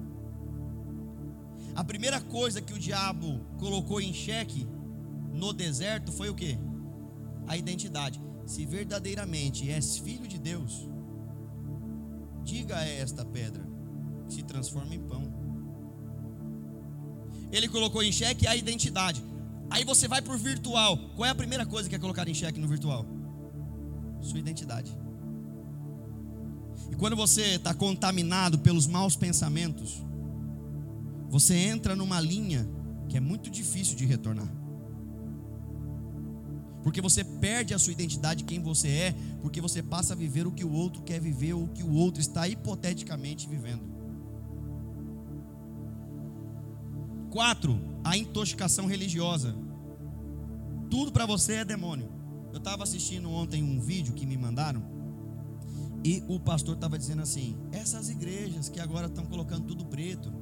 A 1.75 1.83
primeira 1.83 2.21
coisa 2.21 2.61
que 2.61 2.73
o 2.73 2.79
diabo 2.79 3.41
colocou 3.59 4.01
em 4.01 4.13
xeque 4.13 4.69
no 5.33 5.53
deserto 5.53 6.13
foi 6.13 6.29
o 6.29 6.35
que? 6.35 6.59
A 7.47 7.57
identidade. 7.57 8.21
Se 8.45 8.67
verdadeiramente 8.67 9.71
és 9.71 9.97
filho 9.97 10.27
de 10.27 10.39
Deus, 10.39 10.89
Diga 12.45 12.77
a 12.77 12.85
esta 12.85 13.25
pedra 13.25 13.65
que 14.27 14.35
se 14.35 14.43
transforma 14.43 14.95
em 14.95 15.01
pão. 15.01 15.33
Ele 17.51 17.69
colocou 17.69 18.03
em 18.03 18.11
xeque 18.11 18.47
a 18.47 18.57
identidade. 18.57 19.23
Aí 19.71 19.85
você 19.85 20.09
vai 20.09 20.21
para 20.21 20.35
o 20.35 20.39
virtual. 20.39 20.97
Qual 21.17 21.27
é 21.27 21.31
a 21.31 21.35
primeira 21.35 21.65
coisa 21.65 21.89
que 21.89 21.95
é 21.95 21.99
colocada 21.99 22.31
em 22.31 22.35
xeque 22.35 22.59
no 22.59 22.69
virtual? 22.69 23.07
Sua 24.21 24.39
identidade. 24.39 24.97
E 26.93 26.95
quando 26.95 27.17
você 27.17 27.55
está 27.55 27.73
contaminado 27.73 28.59
pelos 28.59 28.87
maus 28.87 29.17
pensamentos, 29.17 30.05
você 31.27 31.55
entra 31.55 31.97
numa 31.97 32.21
linha 32.21 32.69
que 33.09 33.17
é 33.17 33.21
muito 33.21 33.49
difícil 33.49 33.97
de 33.97 34.05
retornar. 34.05 34.47
Porque 36.83 37.01
você 37.01 37.25
perde 37.25 37.73
a 37.73 37.79
sua 37.79 37.95
identidade, 37.95 38.45
quem 38.45 38.61
você 38.61 38.89
é, 38.89 39.15
porque 39.41 39.59
você 39.59 39.83
passa 39.83 40.13
a 40.13 40.17
viver 40.17 40.47
o 40.47 40.53
que 40.53 40.67
o 40.67 40.71
outro 40.71 41.01
quer 41.03 41.19
viver 41.19 41.55
ou 41.55 41.65
o 41.65 41.69
que 41.69 41.83
o 41.83 41.95
outro 41.95 42.21
está 42.21 42.47
hipoteticamente 42.47 43.49
vivendo. 43.49 43.91
Quatro, 47.31 47.81
a 48.05 48.19
intoxicação 48.19 48.85
religiosa. 48.85 49.57
Tudo 50.91 51.11
para 51.11 51.25
você 51.25 51.55
é 51.55 51.65
demônio. 51.65 52.13
Eu 52.53 52.59
estava 52.59 52.83
assistindo 52.83 53.31
ontem 53.31 53.63
um 53.63 53.81
vídeo 53.81 54.13
que 54.13 54.27
me 54.27 54.37
mandaram 54.37 55.02
e 56.05 56.23
o 56.29 56.41
pastor 56.41 56.75
estava 56.75 56.99
dizendo 56.99 57.23
assim: 57.23 57.57
essas 57.71 58.11
igrejas 58.11 58.69
que 58.69 58.81
agora 58.81 59.07
estão 59.07 59.25
colocando 59.27 59.67
tudo 59.67 59.85
preto 59.87 60.33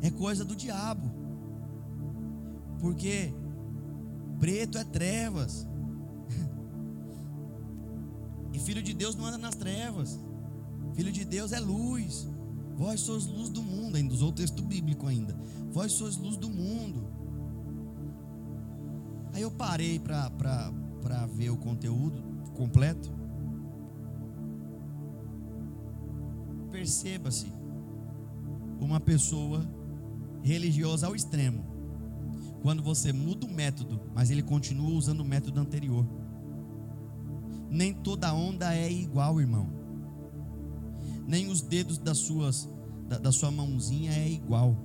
é 0.00 0.10
coisa 0.10 0.44
do 0.44 0.56
diabo, 0.56 1.10
porque 2.78 3.32
preto 4.38 4.78
é 4.78 4.84
trevas. 4.84 5.66
E 8.52 8.58
filho 8.60 8.80
de 8.80 8.94
Deus 8.94 9.16
não 9.16 9.26
anda 9.26 9.36
nas 9.36 9.56
trevas. 9.56 10.16
Filho 10.94 11.10
de 11.10 11.24
Deus 11.24 11.50
é 11.50 11.58
luz. 11.58 12.24
Vós 12.76 13.00
sois 13.00 13.26
luz 13.26 13.48
do 13.48 13.60
mundo, 13.60 13.96
ainda 13.96 14.14
usou 14.14 14.28
o 14.28 14.32
texto 14.32 14.62
bíblico 14.62 15.08
ainda. 15.08 15.36
Vós 15.72 15.90
sois 15.90 16.16
luz 16.16 16.36
do 16.36 16.48
mundo. 16.48 17.04
Aí 19.32 19.42
eu 19.42 19.50
parei 19.50 19.98
para 19.98 20.70
ver 21.34 21.50
o 21.50 21.56
conteúdo 21.56 22.22
completo. 22.54 23.12
Perceba-se 26.74 27.52
uma 28.80 28.98
pessoa 28.98 29.64
religiosa 30.42 31.06
ao 31.06 31.14
extremo 31.14 31.64
quando 32.62 32.82
você 32.82 33.12
muda 33.12 33.46
o 33.46 33.48
método, 33.48 34.00
mas 34.12 34.28
ele 34.28 34.42
continua 34.42 34.90
usando 34.90 35.20
o 35.20 35.24
método 35.24 35.60
anterior. 35.60 36.04
Nem 37.70 37.94
toda 37.94 38.34
onda 38.34 38.74
é 38.74 38.90
igual, 38.90 39.40
irmão. 39.40 39.70
Nem 41.24 41.48
os 41.48 41.60
dedos 41.60 41.96
das 41.96 42.18
suas, 42.18 42.68
da, 43.08 43.18
da 43.18 43.30
sua 43.30 43.52
mãozinha 43.52 44.10
é 44.10 44.28
igual. 44.28 44.76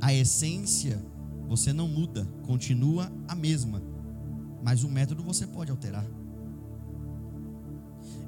A 0.00 0.12
essência 0.12 1.00
você 1.46 1.72
não 1.72 1.86
muda, 1.86 2.26
continua 2.42 3.12
a 3.28 3.36
mesma. 3.36 3.80
Mas 4.64 4.82
o 4.82 4.88
método 4.88 5.22
você 5.22 5.46
pode 5.46 5.70
alterar. 5.70 6.04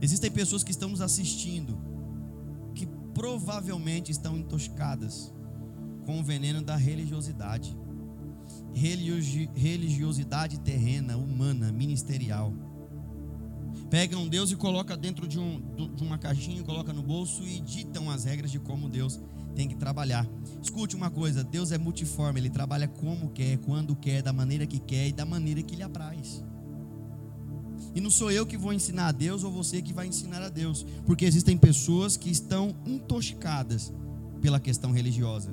Existem 0.01 0.31
pessoas 0.31 0.63
que 0.63 0.71
estão 0.71 0.89
nos 0.89 1.01
assistindo 1.01 1.86
provavelmente 3.17 4.13
estão 4.13 4.37
intoxicadas 4.37 5.33
com 6.05 6.21
o 6.21 6.23
veneno 6.23 6.61
da 6.61 6.77
religiosidade 6.77 7.75
religiosidade 9.55 10.61
terrena, 10.61 11.17
humana, 11.17 11.73
ministerial. 11.73 12.53
Pegam 13.89 14.29
Deus 14.29 14.51
e 14.51 14.57
coloca 14.57 14.95
dentro 14.95 15.27
de, 15.27 15.39
um, 15.39 15.61
de 15.95 16.03
uma 16.03 16.19
caixinha, 16.19 16.63
coloca 16.63 16.93
no 16.93 17.03
bolso 17.03 17.43
e 17.43 17.59
ditam 17.59 18.11
as 18.11 18.25
regras 18.25 18.51
de 18.51 18.59
como 18.61 18.87
Deus 18.87 19.19
tem 19.55 19.67
que 19.67 19.77
trabalhar. 19.77 20.29
Escute 20.63 20.95
uma 20.95 21.11
coisa: 21.11 21.43
Deus 21.43 21.73
é 21.73 21.79
multiforme, 21.79 22.39
Ele 22.39 22.51
trabalha 22.51 22.87
como 22.87 23.31
quer, 23.31 23.57
quando 23.59 23.97
quer, 23.97 24.23
da 24.23 24.33
maneira 24.33 24.67
que 24.67 24.79
quer 24.79 25.09
e 25.09 25.13
da 25.13 25.25
maneira 25.25 25.63
que 25.63 25.75
lhe 25.75 25.83
apraz. 25.83 26.45
E 27.97 28.01
não 28.01 28.11
sou 28.11 28.31
eu 28.31 28.45
que 28.45 28.59
vou 28.59 28.75
ensinar 28.75 29.07
a 29.07 29.13
Deus 29.13 29.43
ou 29.43 29.51
você 29.51 29.81
que 29.81 29.95
vai 29.95 30.07
ensinar 30.07 30.43
a 30.43 30.51
Deus, 30.51 30.85
porque 31.07 31.25
existem 31.25 31.57
pessoas 31.57 32.15
que 32.15 32.31
estão 32.31 32.77
intoxicadas 32.85 33.91
pela 34.43 34.61
questão 34.61 34.93
religiosa. 34.93 35.51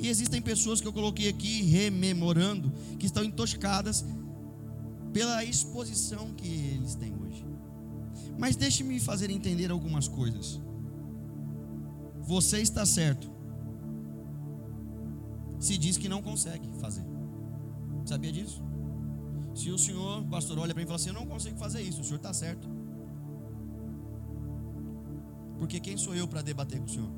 E 0.00 0.08
existem 0.08 0.40
pessoas 0.40 0.80
que 0.80 0.88
eu 0.88 0.92
coloquei 0.92 1.28
aqui 1.28 1.60
rememorando 1.64 2.72
que 2.98 3.04
estão 3.04 3.22
intoxicadas 3.22 4.06
pela 5.12 5.44
exposição 5.44 6.32
que 6.32 6.48
eles 6.48 6.94
têm 6.94 7.14
hoje. 7.14 7.44
Mas 8.38 8.56
deixe-me 8.56 8.98
fazer 8.98 9.30
entender 9.30 9.70
algumas 9.70 10.08
coisas. 10.08 10.58
Você 12.22 12.62
está 12.62 12.86
certo. 12.86 13.30
Se 15.60 15.76
diz 15.76 15.98
que 15.98 16.08
não 16.08 16.22
consegue 16.22 16.72
fazer. 16.80 17.04
Sabia 18.06 18.32
disso? 18.32 18.71
Se 19.54 19.70
o 19.70 19.78
senhor, 19.78 20.24
pastor, 20.24 20.58
olha 20.58 20.74
para 20.74 20.80
mim 20.80 20.84
e 20.84 20.86
fala 20.86 20.96
assim: 20.96 21.08
Eu 21.08 21.14
não 21.14 21.26
consigo 21.26 21.58
fazer 21.58 21.82
isso, 21.82 22.00
o 22.00 22.04
senhor 22.04 22.16
está 22.16 22.32
certo. 22.32 22.68
Porque 25.58 25.78
quem 25.78 25.96
sou 25.96 26.14
eu 26.14 26.26
para 26.26 26.42
debater 26.42 26.78
com 26.78 26.86
o 26.86 26.88
senhor? 26.88 27.10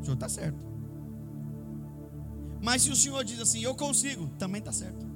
O 0.00 0.04
senhor 0.04 0.14
está 0.14 0.28
certo. 0.28 0.76
Mas 2.66 2.82
se 2.82 2.90
o 2.90 2.96
Senhor 2.96 3.22
diz 3.22 3.38
assim, 3.38 3.60
eu 3.60 3.74
consigo, 3.74 4.28
também 4.38 4.58
está 4.58 4.72
certo. 4.72 5.06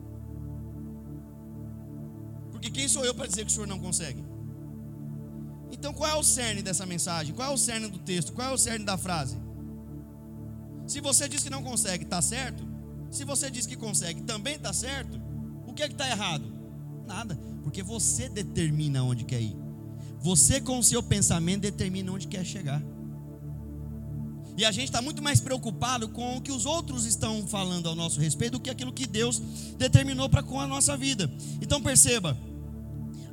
Porque 2.53 2.71
quem 2.71 2.87
sou 2.87 3.05
eu 3.05 3.13
para 3.15 3.27
dizer 3.27 3.45
que 3.45 3.51
o 3.51 3.55
Senhor 3.55 3.67
não 3.67 3.79
consegue? 3.79 4.25
Então 5.73 5.93
qual 5.93 6.11
é 6.11 6.15
o 6.15 6.23
cerne 6.23 6.63
dessa 6.63 6.87
mensagem? 6.87 7.35
Qual 7.35 7.51
é 7.51 7.53
o 7.53 7.59
cerne 7.59 7.89
do 7.89 7.99
texto? 7.99 8.33
Qual 8.33 8.49
é 8.49 8.53
o 8.53 8.59
cerne 8.59 8.85
da 8.85 8.97
frase? 8.97 9.37
Se 10.87 11.01
você 11.01 11.29
diz 11.29 11.43
que 11.43 11.51
não 11.51 11.63
consegue, 11.63 12.05
está 12.05 12.23
certo? 12.23 12.63
Se 13.11 13.25
você 13.25 13.51
diz 13.51 13.67
que 13.67 13.77
consegue, 13.77 14.23
também 14.23 14.55
está 14.55 14.73
certo? 14.73 15.21
O 15.67 15.73
que 15.73 15.83
é 15.83 15.89
que 15.89 15.95
está 15.95 16.09
errado? 16.09 16.60
Nada, 17.11 17.37
porque 17.65 17.83
você 17.83 18.29
determina 18.29 19.03
onde 19.03 19.25
quer 19.25 19.43
ir. 19.43 19.57
Você 20.21 20.61
com 20.61 20.79
o 20.79 20.85
seu 20.85 21.03
pensamento 21.03 21.63
determina 21.63 22.13
onde 22.13 22.29
quer 22.29 22.45
chegar. 22.47 22.81
E 24.57 24.65
a 24.65 24.71
gente 24.71 24.85
está 24.85 25.03
muito 25.03 25.21
mais 25.21 25.41
preocupado 25.41 26.09
com 26.11 26.37
o 26.37 26.41
que 26.41 26.53
os 26.53 26.67
outros 26.67 27.07
estão 27.07 27.45
falando 27.49 27.89
ao 27.89 27.97
nosso 27.97 28.21
respeito 28.21 28.53
do 28.53 28.61
que 28.61 28.71
aquilo 28.71 28.93
que 28.93 29.09
Deus 29.09 29.43
determinou 29.77 30.29
para 30.29 30.41
com 30.41 30.61
a 30.61 30.69
nossa 30.69 30.97
vida. 30.97 31.29
Então 31.61 31.83
perceba, 31.83 32.39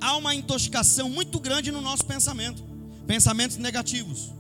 há 0.02 0.18
uma 0.18 0.34
intoxicação 0.34 1.08
muito 1.08 1.40
grande 1.40 1.72
no 1.72 1.80
nosso 1.80 2.04
pensamento, 2.04 2.64
pensamentos 3.06 3.58
negativos. 3.58 4.34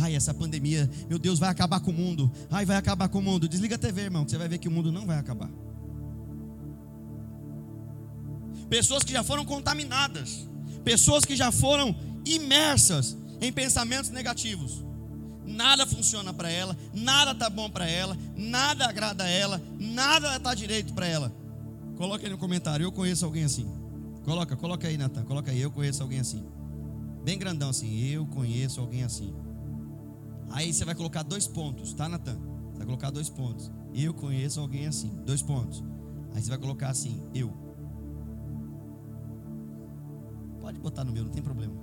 Ai, 0.00 0.14
essa 0.14 0.32
pandemia, 0.32 0.88
meu 1.08 1.18
Deus, 1.18 1.40
vai 1.40 1.48
acabar 1.48 1.80
com 1.80 1.90
o 1.90 1.94
mundo. 1.94 2.30
Ai, 2.48 2.64
vai 2.64 2.76
acabar 2.76 3.08
com 3.08 3.18
o 3.18 3.22
mundo. 3.22 3.48
Desliga 3.48 3.74
a 3.74 3.78
TV, 3.78 4.02
irmão, 4.02 4.24
que 4.24 4.30
você 4.30 4.38
vai 4.38 4.48
ver 4.48 4.58
que 4.58 4.68
o 4.68 4.70
mundo 4.70 4.92
não 4.92 5.04
vai 5.06 5.18
acabar. 5.18 5.50
Pessoas 8.74 9.04
que 9.04 9.12
já 9.12 9.22
foram 9.22 9.44
contaminadas, 9.44 10.48
pessoas 10.82 11.24
que 11.24 11.36
já 11.36 11.52
foram 11.52 11.94
imersas 12.26 13.16
em 13.40 13.52
pensamentos 13.52 14.10
negativos 14.10 14.82
nada 15.46 15.86
funciona 15.86 16.32
para 16.32 16.50
ela, 16.50 16.76
nada 16.92 17.32
tá 17.34 17.48
bom 17.48 17.70
para 17.70 17.88
ela, 17.88 18.18
nada 18.36 18.88
agrada 18.88 19.22
a 19.22 19.28
ela, 19.28 19.62
nada 19.78 20.40
tá 20.40 20.52
direito 20.54 20.92
para 20.92 21.06
ela. 21.06 21.32
Coloca 21.96 22.26
aí 22.26 22.30
no 22.30 22.36
comentário, 22.36 22.82
eu 22.82 22.90
conheço 22.90 23.24
alguém 23.24 23.44
assim. 23.44 23.70
Coloca, 24.24 24.56
coloca 24.56 24.88
aí, 24.88 24.96
Natan, 24.96 25.22
coloca 25.22 25.52
aí, 25.52 25.60
eu 25.60 25.70
conheço 25.70 26.02
alguém 26.02 26.18
assim. 26.18 26.44
Bem 27.22 27.38
grandão 27.38 27.70
assim, 27.70 28.04
eu 28.08 28.26
conheço 28.26 28.80
alguém 28.80 29.04
assim. 29.04 29.32
Aí 30.50 30.72
você 30.72 30.84
vai 30.84 30.96
colocar 30.96 31.22
dois 31.22 31.46
pontos, 31.46 31.92
tá, 31.92 32.08
Natan? 32.08 32.36
Você 32.72 32.78
vai 32.78 32.86
colocar 32.86 33.10
dois 33.10 33.28
pontos. 33.28 33.70
Eu 33.94 34.12
conheço 34.12 34.58
alguém 34.58 34.88
assim, 34.88 35.14
dois 35.24 35.42
pontos. 35.42 35.84
Aí 36.34 36.42
você 36.42 36.48
vai 36.48 36.58
colocar 36.58 36.88
assim, 36.88 37.22
eu. 37.32 37.63
Pode 40.64 40.80
botar 40.80 41.04
no 41.04 41.12
meu, 41.12 41.24
não 41.24 41.30
tem 41.30 41.42
problema. 41.42 41.74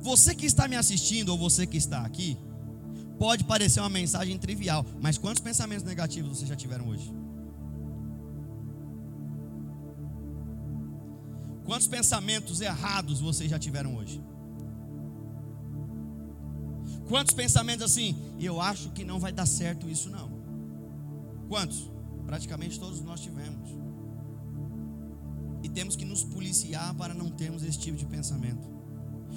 Você 0.00 0.34
que 0.34 0.46
está 0.46 0.66
me 0.66 0.76
assistindo 0.76 1.28
ou 1.28 1.36
você 1.36 1.66
que 1.66 1.76
está 1.76 2.06
aqui, 2.06 2.38
pode 3.18 3.44
parecer 3.44 3.80
uma 3.80 3.90
mensagem 3.90 4.38
trivial, 4.38 4.82
mas 4.98 5.18
quantos 5.18 5.42
pensamentos 5.42 5.84
negativos 5.84 6.38
vocês 6.38 6.48
já 6.48 6.56
tiveram 6.56 6.88
hoje? 6.88 7.12
Quantos 11.66 11.86
pensamentos 11.86 12.62
errados 12.62 13.20
vocês 13.20 13.50
já 13.50 13.58
tiveram 13.58 13.96
hoje? 13.96 14.24
Quantos 17.10 17.34
pensamentos 17.34 17.84
assim, 17.84 18.16
eu 18.38 18.58
acho 18.58 18.88
que 18.92 19.04
não 19.04 19.20
vai 19.20 19.32
dar 19.32 19.44
certo 19.44 19.86
isso 19.86 20.08
não? 20.08 20.30
Quantos? 21.46 21.90
Praticamente 22.24 22.80
todos 22.80 23.02
nós 23.02 23.20
tivemos. 23.20 23.89
Temos 25.74 25.96
que 25.96 26.04
nos 26.04 26.22
policiar 26.22 26.94
para 26.94 27.14
não 27.14 27.30
termos 27.30 27.62
esse 27.62 27.78
tipo 27.78 27.96
de 27.96 28.06
pensamento. 28.06 28.68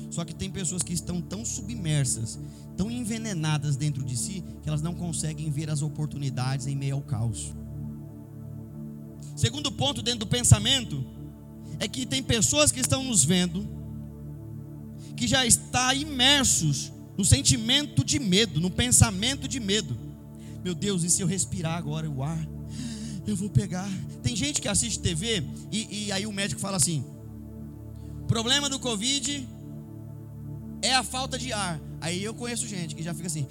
Só 0.10 0.24
que 0.26 0.34
tem 0.34 0.50
pessoas 0.50 0.84
que 0.84 0.94
estão 0.94 1.22
tão 1.22 1.44
submersas, 1.44 2.40
tão 2.76 2.90
envenenadas 2.90 3.76
dentro 3.76 4.04
de 4.04 4.18
si, 4.18 4.44
que 4.62 4.70
elas 4.70 4.82
não 4.82 4.94
conseguem 4.94 5.50
ver 5.50 5.70
as 5.70 5.82
oportunidades 5.82 6.68
em 6.68 6.76
meio 6.76 6.96
ao 6.96 7.02
caos. 7.02 7.54
Segundo 9.36 9.72
ponto 9.72 10.02
dentro 10.02 10.22
do 10.22 10.28
pensamento 10.28 11.04
é 11.80 11.88
que 11.88 12.06
tem 12.06 12.22
pessoas 12.22 12.72
que 12.72 12.80
estão 12.80 13.04
nos 13.04 13.24
vendo 13.24 13.68
que 15.16 15.28
já 15.28 15.46
está 15.46 15.94
imersos 15.94 16.92
no 17.18 17.24
sentimento 17.24 18.04
de 18.04 18.20
medo, 18.20 18.60
no 18.60 18.70
pensamento 18.70 19.48
de 19.48 19.60
medo. 19.60 19.98
Meu 20.64 20.74
Deus, 20.74 21.04
e 21.04 21.10
se 21.10 21.22
eu 21.22 21.28
respirar 21.28 21.78
agora 21.78 22.10
o 22.10 22.24
ar? 22.24 22.53
Eu 23.26 23.36
vou 23.36 23.50
pegar. 23.50 23.90
Tem 24.22 24.36
gente 24.36 24.62
que 24.62 24.68
assiste 24.68 25.00
TV 25.00 25.44
e, 25.72 26.06
e 26.06 26.12
aí 26.12 26.26
o 26.26 26.32
médico 26.32 26.60
fala 26.60 26.78
assim: 26.78 27.04
problema 28.28 28.70
do 28.70 28.80
Covid 28.80 29.48
é 30.82 30.94
a 30.94 31.04
falta 31.04 31.38
de 31.38 31.54
ar. 31.54 31.80
Aí 32.02 32.22
eu 32.22 32.34
conheço 32.34 32.68
gente 32.68 32.96
que 32.96 33.02
já 33.02 33.14
fica 33.14 33.28
assim, 33.28 33.48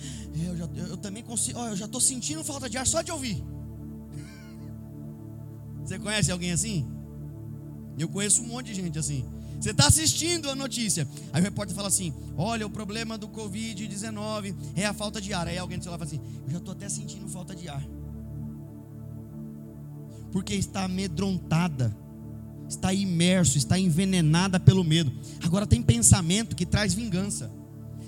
eu, 0.47 0.57
já, 0.57 0.65
eu, 0.75 0.87
eu 0.89 0.97
também 0.97 1.23
consigo, 1.23 1.59
ó, 1.59 1.69
eu 1.69 1.77
já 1.77 1.87
estou 1.87 2.01
sentindo 2.01 2.45
falta 2.45 2.69
de 2.69 2.77
ar 2.77 2.87
só 2.87 3.01
de 3.01 3.11
ouvir. 3.11 3.43
Você 5.85 5.99
conhece 5.99 6.31
alguém 6.31 6.53
assim? 6.53 6.87
Eu 7.99 8.09
conheço 8.09 8.43
um 8.43 8.47
monte 8.47 8.67
de 8.67 8.75
gente 8.75 8.99
assim. 8.99 9.25
Você 9.61 9.71
está 9.71 9.87
assistindo 9.87 10.51
a 10.51 10.55
notícia. 10.55 11.07
Aí 11.33 11.41
o 11.41 11.45
repórter 11.45 11.75
fala 11.75 11.89
assim: 11.89 12.13
Olha, 12.37 12.67
o 12.67 12.71
problema 12.71 13.17
do 13.17 13.29
Covid-19 13.29 14.55
é 14.75 14.85
a 14.85 14.93
falta 14.93 15.21
de 15.21 15.33
ar. 15.33 15.47
Aí 15.47 15.57
alguém 15.57 15.79
do 15.79 15.85
celular 15.85 15.99
fala 15.99 16.11
assim: 16.11 16.21
Eu 16.45 16.51
já 16.51 16.59
estou 16.59 16.73
até 16.73 16.89
sentindo 16.89 17.29
falta 17.29 17.55
de 17.55 17.69
ar. 17.69 17.83
Porque 20.33 20.55
está 20.55 20.85
amedrontada, 20.85 21.95
está 22.69 22.93
imerso, 22.93 23.59
está 23.59 23.79
envenenada 23.79 24.59
pelo 24.59 24.83
medo. 24.83 25.13
Agora 25.45 25.67
tem 25.67 25.83
pensamento 25.83 26.57
que 26.57 26.67
traz 26.67 26.95
vingança. 26.95 27.51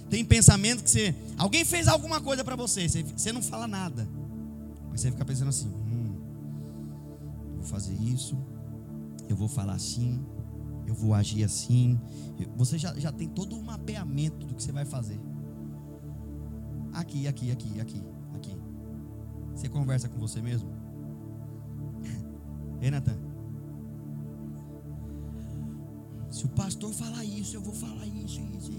Tem 0.09 0.25
pensamento 0.25 0.83
que 0.83 0.91
você. 0.91 1.15
Alguém 1.37 1.65
fez 1.65 1.87
alguma 1.89 2.21
coisa 2.21 2.43
para 2.43 2.57
você, 2.57 2.89
você, 2.89 3.03
você 3.03 3.33
não 3.33 3.43
fala 3.43 3.67
nada. 3.67 4.09
Mas 4.91 5.01
você 5.01 5.11
fica 5.11 5.25
pensando 5.25 5.49
assim: 5.49 5.69
hum, 5.69 6.17
vou 7.57 7.65
fazer 7.65 7.95
isso, 7.95 8.39
eu 9.29 9.37
vou 9.37 9.49
falar 9.49 9.75
assim, 9.75 10.25
eu 10.87 10.95
vou 10.95 11.15
agir 11.15 11.45
assim. 11.45 12.01
Você 12.57 12.79
já, 12.79 12.95
já 12.95 13.13
tem 13.13 13.29
todo 13.29 13.57
o 13.57 13.63
mapeamento 13.63 14.47
do 14.47 14.55
que 14.55 14.63
você 14.63 14.73
vai 14.73 14.85
fazer. 14.85 15.21
Aqui, 16.93 17.27
aqui, 17.27 17.51
aqui, 17.51 17.81
aqui, 17.81 18.03
aqui. 18.35 18.57
Você 19.55 19.69
conversa 19.69 20.09
com 20.09 20.19
você 20.19 20.41
mesmo? 20.41 20.84
Ei, 22.81 22.91
Natan. 22.91 23.19
Se 26.31 26.45
o 26.45 26.49
pastor 26.49 26.93
falar 26.93 27.25
isso, 27.25 27.57
eu 27.57 27.61
vou 27.61 27.75
falar 27.75 28.07
isso, 28.07 28.41
isso. 28.59 28.73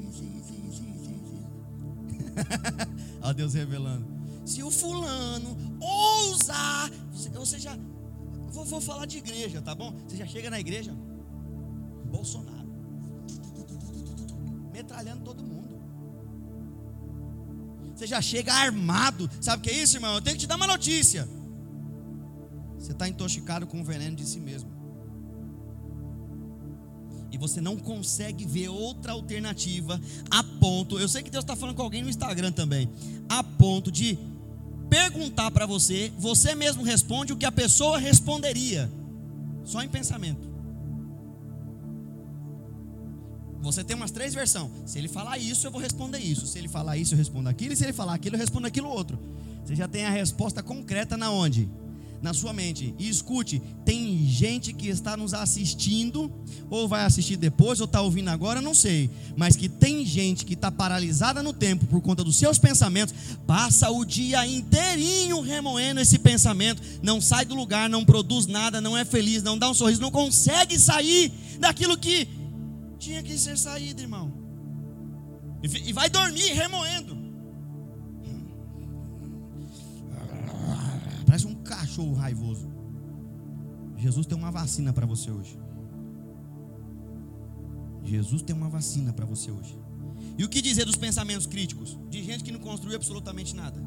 Ó 3.21 3.31
Deus 3.33 3.53
revelando. 3.53 4.05
Se 4.45 4.61
o 4.61 4.69
fulano 4.69 5.57
ousar, 5.79 6.91
você 7.33 7.59
já. 7.59 7.77
Vou, 8.49 8.65
vou 8.65 8.81
falar 8.81 9.05
de 9.05 9.17
igreja, 9.17 9.61
tá 9.61 9.73
bom? 9.73 9.93
Você 10.07 10.17
já 10.17 10.27
chega 10.27 10.49
na 10.49 10.59
igreja, 10.59 10.93
Bolsonaro. 12.05 12.69
Metralhando 14.71 15.23
todo 15.23 15.43
mundo. 15.43 15.75
Você 17.95 18.05
já 18.05 18.21
chega 18.21 18.53
armado. 18.53 19.29
Sabe 19.41 19.59
o 19.59 19.61
que 19.63 19.69
é 19.69 19.81
isso, 19.81 19.97
irmão? 19.97 20.15
Eu 20.15 20.21
tenho 20.21 20.35
que 20.35 20.41
te 20.41 20.47
dar 20.47 20.57
uma 20.57 20.67
notícia. 20.67 21.27
Você 22.85 22.91
está 22.91 23.07
intoxicado 23.07 23.65
com 23.65 23.81
o 23.81 23.83
veneno 23.83 24.15
de 24.15 24.23
si 24.23 24.39
mesmo. 24.39 24.69
E 27.31 27.37
você 27.37 27.59
não 27.59 27.77
consegue 27.77 28.45
ver 28.45 28.69
outra 28.69 29.13
alternativa 29.13 29.99
a 30.29 30.43
ponto. 30.43 30.99
Eu 30.99 31.09
sei 31.09 31.23
que 31.23 31.31
Deus 31.31 31.43
está 31.43 31.55
falando 31.55 31.75
com 31.75 31.81
alguém 31.81 32.03
no 32.03 32.09
Instagram 32.09 32.51
também. 32.51 32.87
A 33.27 33.43
ponto 33.43 33.91
de 33.91 34.19
perguntar 34.87 35.49
para 35.49 35.65
você, 35.65 36.13
você 36.19 36.53
mesmo 36.53 36.83
responde 36.83 37.33
o 37.33 37.37
que 37.37 37.45
a 37.45 37.51
pessoa 37.51 37.97
responderia. 37.97 38.89
Só 39.63 39.81
em 39.81 39.89
pensamento. 39.89 40.47
Você 43.61 43.83
tem 43.83 43.95
umas 43.95 44.11
três 44.11 44.35
versões. 44.35 44.69
Se 44.85 44.99
ele 44.99 45.07
falar 45.07 45.39
isso, 45.39 45.65
eu 45.65 45.71
vou 45.71 45.81
responder 45.81 46.19
isso. 46.19 46.45
Se 46.45 46.59
ele 46.59 46.67
falar 46.67 46.97
isso, 46.97 47.15
eu 47.15 47.17
respondo 47.17 47.49
aquilo. 47.49 47.73
E 47.73 47.75
se 47.75 47.83
ele 47.83 47.93
falar 47.93 48.13
aquilo, 48.13 48.35
eu 48.35 48.39
respondo 48.39 48.67
aquilo 48.67 48.87
outro. 48.89 49.17
Você 49.65 49.75
já 49.75 49.87
tem 49.87 50.05
a 50.05 50.11
resposta 50.11 50.61
concreta 50.61 51.17
na 51.17 51.31
onde? 51.31 51.67
Na 52.25 52.33
sua 52.33 52.51
mente. 52.53 52.91
E 52.97 53.07
escute, 53.07 53.61
tem 53.85 54.25
gente 54.27 54.73
que 54.73 54.87
está 54.87 55.15
nos 55.15 55.35
assistindo, 55.35 56.33
ou 56.71 56.87
vai 56.87 57.05
assistir 57.05 57.37
depois, 57.37 57.79
ou 57.79 57.85
está 57.85 58.01
ouvindo 58.01 58.29
agora, 58.29 58.59
não 58.59 58.73
sei. 58.73 59.11
Mas 59.37 59.55
que 59.55 59.69
tem 59.69 60.03
gente 60.03 60.43
que 60.43 60.55
está 60.55 60.71
paralisada 60.71 61.43
no 61.43 61.53
tempo 61.53 61.85
por 61.85 62.01
conta 62.01 62.23
dos 62.23 62.35
seus 62.35 62.57
pensamentos, 62.57 63.13
passa 63.45 63.91
o 63.91 64.03
dia 64.03 64.43
inteirinho 64.47 65.39
remoendo 65.39 66.01
esse 66.01 66.17
pensamento, 66.17 66.81
não 67.03 67.21
sai 67.21 67.45
do 67.45 67.53
lugar, 67.53 67.87
não 67.87 68.03
produz 68.03 68.47
nada, 68.47 68.81
não 68.81 68.97
é 68.97 69.05
feliz, 69.05 69.43
não 69.43 69.55
dá 69.55 69.69
um 69.69 69.75
sorriso, 69.75 70.01
não 70.01 70.09
consegue 70.09 70.79
sair 70.79 71.31
daquilo 71.59 71.95
que 71.95 72.27
tinha 72.97 73.21
que 73.21 73.37
ser 73.37 73.55
saída, 73.55 74.01
irmão. 74.01 74.33
E 75.61 75.93
vai 75.93 76.09
dormir 76.09 76.53
remoendo. 76.53 77.14
Cachorro 81.95 82.13
raivoso. 82.13 82.67
Jesus 83.97 84.25
tem 84.25 84.37
uma 84.37 84.51
vacina 84.51 84.91
para 84.91 85.05
você 85.05 85.31
hoje. 85.31 85.57
Jesus 88.03 88.41
tem 88.41 88.55
uma 88.55 88.69
vacina 88.69 89.13
para 89.13 89.25
você 89.25 89.49
hoje. 89.49 89.79
E 90.37 90.43
o 90.43 90.49
que 90.49 90.61
dizer 90.61 90.85
dos 90.85 90.97
pensamentos 90.97 91.47
críticos? 91.47 91.97
De 92.09 92.21
gente 92.21 92.43
que 92.43 92.51
não 92.51 92.59
construiu 92.59 92.97
absolutamente 92.97 93.55
nada. 93.55 93.81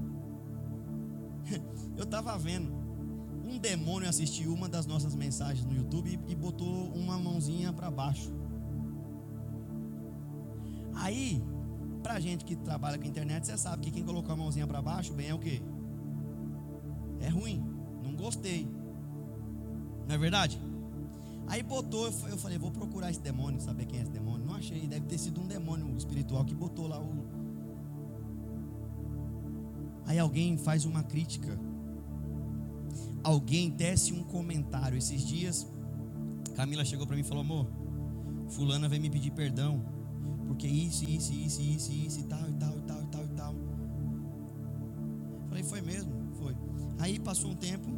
Eu 1.97 2.05
estava 2.05 2.37
vendo 2.39 2.73
um 3.45 3.59
demônio 3.59 4.09
assistir 4.09 4.49
uma 4.49 4.69
das 4.69 4.87
nossas 4.87 5.15
mensagens 5.15 5.67
no 5.67 5.77
YouTube 5.77 6.19
e 6.27 6.35
botou 6.35 6.91
uma 6.95 7.19
mãozinha 7.19 7.73
para 7.73 7.91
baixo. 7.91 8.33
Aí, 10.95 11.43
pra 12.03 12.19
gente 12.19 12.45
que 12.45 12.57
trabalha 12.57 12.99
com 12.99 13.07
internet, 13.07 13.47
você 13.47 13.57
sabe 13.59 13.85
que 13.85 13.91
quem 13.91 14.03
colocou 14.03 14.33
a 14.33 14.37
mãozinha 14.37 14.67
para 14.67 14.81
baixo, 14.81 15.13
bem 15.13 15.29
é 15.29 15.35
o 15.35 15.39
quê? 15.39 15.63
É 17.21 17.29
ruim, 17.29 17.68
gostei. 18.19 18.67
Não 20.07 20.15
é 20.15 20.19
verdade? 20.19 20.61
Aí 21.47 21.63
botou, 21.63 22.07
eu 22.07 22.37
falei, 22.37 22.59
vou 22.59 22.71
procurar 22.71 23.11
esse 23.11 23.21
demônio, 23.21 23.61
saber 23.61 23.87
quem 23.87 24.01
é 24.01 24.03
esse 24.03 24.11
demônio. 24.11 24.47
Não 24.47 24.55
achei, 24.55 24.87
deve 24.87 25.07
ter 25.07 25.17
sido 25.17 25.41
um 25.41 25.47
demônio 25.47 25.97
espiritual 25.97 26.45
que 26.45 26.55
botou 26.55 26.87
lá 26.87 27.01
o. 27.01 27.27
Aí 30.05 30.19
alguém 30.19 30.59
faz 30.59 30.85
uma 30.85 31.03
crítica. 31.03 31.59
Alguém 33.23 33.71
tece 33.71 34.13
um 34.13 34.23
comentário. 34.23 34.99
Esses 34.99 35.25
dias, 35.25 35.67
Camila 36.55 36.85
chegou 36.85 37.07
para 37.07 37.17
mim 37.17 37.23
e 37.23 37.25
falou: 37.25 37.43
Amor, 37.43 37.67
Fulana 38.49 38.89
veio 38.89 39.01
me 39.01 39.11
pedir 39.11 39.31
perdão 39.31 39.83
porque 40.49 40.67
isso, 40.67 41.05
isso, 41.05 41.33
isso, 41.33 41.61
isso, 41.61 41.93
isso 41.93 42.21
e 42.21 42.23
tal, 42.23 42.49
e 42.49 42.53
tal, 42.55 42.79
e 42.79 42.81
tal, 42.81 43.03
e 43.03 43.07
tal, 43.07 43.25
e 43.25 43.29
tal. 43.29 43.55
Falei, 45.49 45.63
foi 45.63 45.81
mesmo? 45.83 46.11
Foi. 46.33 46.57
Aí 46.99 47.19
passou 47.19 47.51
um 47.51 47.55
tempo, 47.55 47.98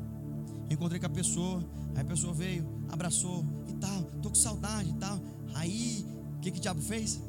encontrei 0.70 1.00
com 1.00 1.06
a 1.06 1.10
pessoa, 1.10 1.64
aí 1.94 2.02
a 2.02 2.04
pessoa 2.04 2.32
veio, 2.32 2.66
abraçou 2.88 3.44
e 3.68 3.74
tal, 3.74 4.02
tô 4.22 4.28
com 4.28 4.36
saudade 4.36 4.90
e 4.90 4.94
tal. 4.94 5.20
Aí, 5.54 6.06
o 6.36 6.40
que 6.40 6.50
que 6.52 6.58
o 6.58 6.60
diabo 6.60 6.80
fez? 6.80 7.20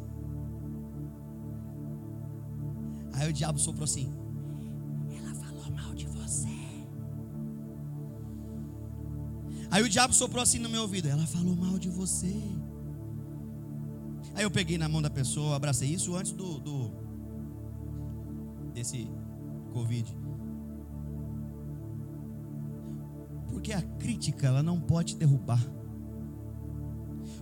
Aí 3.13 3.29
o 3.29 3.33
diabo 3.33 3.59
soprou 3.59 3.83
assim: 3.83 4.11
Ela 5.17 5.33
falou 5.35 5.71
mal 5.71 5.93
de 5.93 6.05
você. 6.07 6.47
Aí 9.69 9.83
o 9.83 9.89
diabo 9.89 10.13
soprou 10.13 10.41
assim 10.41 10.59
no 10.59 10.69
meu 10.69 10.83
ouvido: 10.83 11.07
Ela 11.07 11.25
falou 11.25 11.55
mal 11.55 11.77
de 11.77 11.89
você. 11.89 12.35
Aí 14.33 14.43
eu 14.43 14.51
peguei 14.51 14.77
na 14.77 14.87
mão 14.87 15.01
da 15.01 15.09
pessoa, 15.09 15.55
abracei 15.55 15.89
isso 15.89 16.15
antes 16.15 16.31
do, 16.31 16.59
do 16.59 16.91
desse 18.73 19.09
Covid. 19.73 20.20
Porque 23.61 23.73
a 23.73 23.81
crítica 23.99 24.47
ela 24.47 24.63
não 24.63 24.79
pode 24.79 25.15
derrubar. 25.15 25.63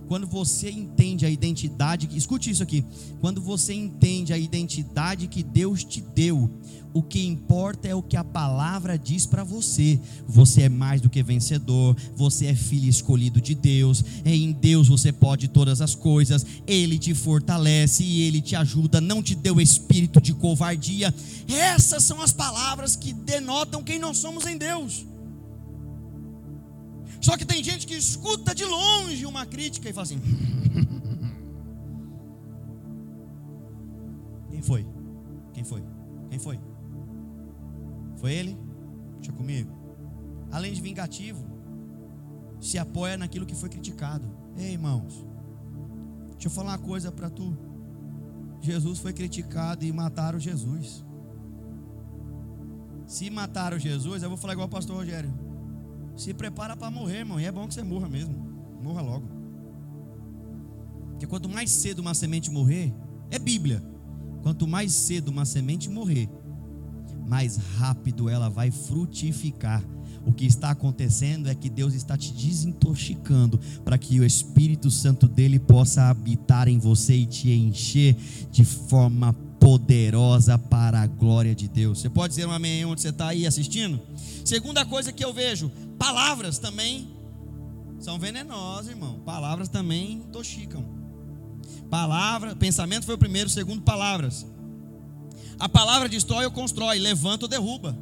Quando 0.06 0.26
você 0.26 0.70
entende 0.70 1.24
a 1.24 1.30
identidade, 1.30 2.10
escute 2.14 2.50
isso 2.50 2.62
aqui. 2.62 2.84
Quando 3.22 3.40
você 3.40 3.72
entende 3.72 4.30
a 4.30 4.36
identidade 4.36 5.28
que 5.28 5.42
Deus 5.42 5.82
te 5.82 6.02
deu, 6.02 6.50
o 6.92 7.02
que 7.02 7.26
importa 7.26 7.88
é 7.88 7.94
o 7.94 8.02
que 8.02 8.18
a 8.18 8.24
palavra 8.24 8.98
diz 8.98 9.24
para 9.24 9.42
você. 9.42 9.98
Você 10.28 10.64
é 10.64 10.68
mais 10.68 11.00
do 11.00 11.08
que 11.08 11.22
vencedor, 11.22 11.96
você 12.14 12.48
é 12.48 12.54
filho 12.54 12.90
escolhido 12.90 13.40
de 13.40 13.54
Deus. 13.54 14.04
Em 14.22 14.52
Deus 14.52 14.88
você 14.88 15.10
pode 15.10 15.48
todas 15.48 15.80
as 15.80 15.94
coisas. 15.94 16.44
Ele 16.66 16.98
te 16.98 17.14
fortalece 17.14 18.04
e 18.04 18.24
ele 18.24 18.42
te 18.42 18.54
ajuda, 18.54 19.00
não 19.00 19.22
te 19.22 19.34
deu 19.34 19.58
espírito 19.58 20.20
de 20.20 20.34
covardia. 20.34 21.14
Essas 21.48 22.04
são 22.04 22.20
as 22.20 22.30
palavras 22.30 22.94
que 22.94 23.14
denotam 23.14 23.82
quem 23.82 23.98
nós 23.98 24.18
somos 24.18 24.44
em 24.44 24.58
Deus. 24.58 25.08
Só 27.20 27.36
que 27.36 27.44
tem 27.44 27.62
gente 27.62 27.86
que 27.86 27.94
escuta 27.94 28.54
de 28.54 28.64
longe 28.64 29.26
uma 29.26 29.44
crítica 29.44 29.88
e 29.88 29.92
fala 29.92 30.04
assim: 30.04 30.20
Quem 34.50 34.62
foi? 34.62 34.86
Quem 35.52 35.64
foi? 35.64 35.84
Quem 36.30 36.38
foi? 36.38 36.58
Foi 38.16 38.32
ele? 38.32 38.58
Deixa 39.16 39.32
comigo. 39.32 39.70
Além 40.50 40.72
de 40.72 40.80
vingativo, 40.80 41.44
se 42.60 42.78
apoia 42.78 43.16
naquilo 43.16 43.46
que 43.46 43.54
foi 43.54 43.68
criticado. 43.68 44.26
Ei, 44.56 44.72
irmãos, 44.72 45.26
deixa 46.32 46.48
eu 46.48 46.50
falar 46.50 46.72
uma 46.72 46.78
coisa 46.78 47.12
para 47.12 47.30
tu. 47.30 47.56
Jesus 48.60 48.98
foi 48.98 49.12
criticado 49.12 49.84
e 49.84 49.92
mataram 49.92 50.38
Jesus. 50.38 51.04
Se 53.06 53.28
mataram 53.30 53.78
Jesus, 53.78 54.22
eu 54.22 54.28
vou 54.28 54.38
falar 54.38 54.52
igual 54.52 54.68
o 54.68 54.70
pastor 54.70 54.96
Rogério. 54.96 55.49
Se 56.20 56.34
prepara 56.34 56.76
para 56.76 56.90
morrer, 56.90 57.20
irmão. 57.20 57.40
E 57.40 57.46
é 57.46 57.50
bom 57.50 57.66
que 57.66 57.72
você 57.72 57.82
morra 57.82 58.06
mesmo. 58.06 58.34
Morra 58.82 59.00
logo. 59.00 59.26
Porque 61.12 61.26
quanto 61.26 61.48
mais 61.48 61.70
cedo 61.70 62.00
uma 62.00 62.12
semente 62.12 62.50
morrer, 62.50 62.92
é 63.30 63.38
Bíblia. 63.38 63.82
Quanto 64.42 64.68
mais 64.68 64.92
cedo 64.92 65.28
uma 65.28 65.46
semente 65.46 65.88
morrer, 65.88 66.28
mais 67.26 67.56
rápido 67.56 68.28
ela 68.28 68.50
vai 68.50 68.70
frutificar. 68.70 69.82
O 70.26 70.30
que 70.30 70.44
está 70.44 70.68
acontecendo 70.68 71.48
é 71.48 71.54
que 71.54 71.70
Deus 71.70 71.94
está 71.94 72.18
te 72.18 72.34
desintoxicando 72.34 73.58
para 73.82 73.96
que 73.96 74.20
o 74.20 74.24
Espírito 74.24 74.90
Santo 74.90 75.26
dele 75.26 75.58
possa 75.58 76.10
habitar 76.10 76.68
em 76.68 76.78
você 76.78 77.14
e 77.14 77.24
te 77.24 77.50
encher 77.50 78.14
de 78.50 78.62
forma 78.62 79.32
poderosa 79.58 80.58
para 80.58 81.00
a 81.00 81.06
glória 81.06 81.54
de 81.54 81.66
Deus. 81.66 82.00
Você 82.00 82.10
pode 82.10 82.34
dizer 82.34 82.46
um 82.46 82.50
amém 82.50 82.84
onde 82.84 83.00
você 83.00 83.08
está 83.08 83.28
aí 83.28 83.46
assistindo? 83.46 83.98
Segunda 84.44 84.84
coisa 84.84 85.12
que 85.12 85.24
eu 85.24 85.32
vejo, 85.32 85.70
palavras 86.00 86.58
também 86.58 87.14
são 88.00 88.18
venenosas, 88.18 88.88
irmão. 88.88 89.20
Palavras 89.20 89.68
também 89.68 90.12
intoxicam. 90.12 90.82
Palavra, 91.90 92.56
pensamento 92.56 93.04
foi 93.04 93.16
o 93.16 93.18
primeiro, 93.18 93.50
segundo 93.50 93.82
palavras. 93.82 94.46
A 95.58 95.68
palavra 95.68 96.08
destrói 96.08 96.46
ou 96.46 96.50
constrói, 96.50 96.98
levanta 96.98 97.44
ou 97.44 97.48
derruba. 97.48 97.96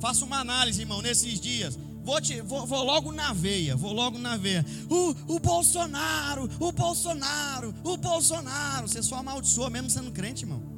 Faça 0.00 0.22
uma 0.22 0.38
análise, 0.38 0.82
irmão, 0.82 1.00
nesses 1.00 1.40
dias. 1.40 1.78
Vou, 2.04 2.20
te, 2.20 2.42
vou, 2.42 2.66
vou, 2.66 2.84
logo 2.84 3.10
na 3.10 3.32
veia, 3.32 3.74
vou 3.74 3.94
logo 3.94 4.18
na 4.18 4.36
veia. 4.36 4.64
O, 4.90 5.36
o 5.36 5.40
Bolsonaro, 5.40 6.50
o 6.60 6.72
Bolsonaro, 6.72 7.74
o 7.82 7.96
Bolsonaro. 7.96 8.86
Você 8.86 9.02
só 9.02 9.16
amaldiçoa 9.16 9.70
mesmo 9.70 9.88
sendo 9.88 10.12
crente, 10.12 10.44
irmão. 10.44 10.73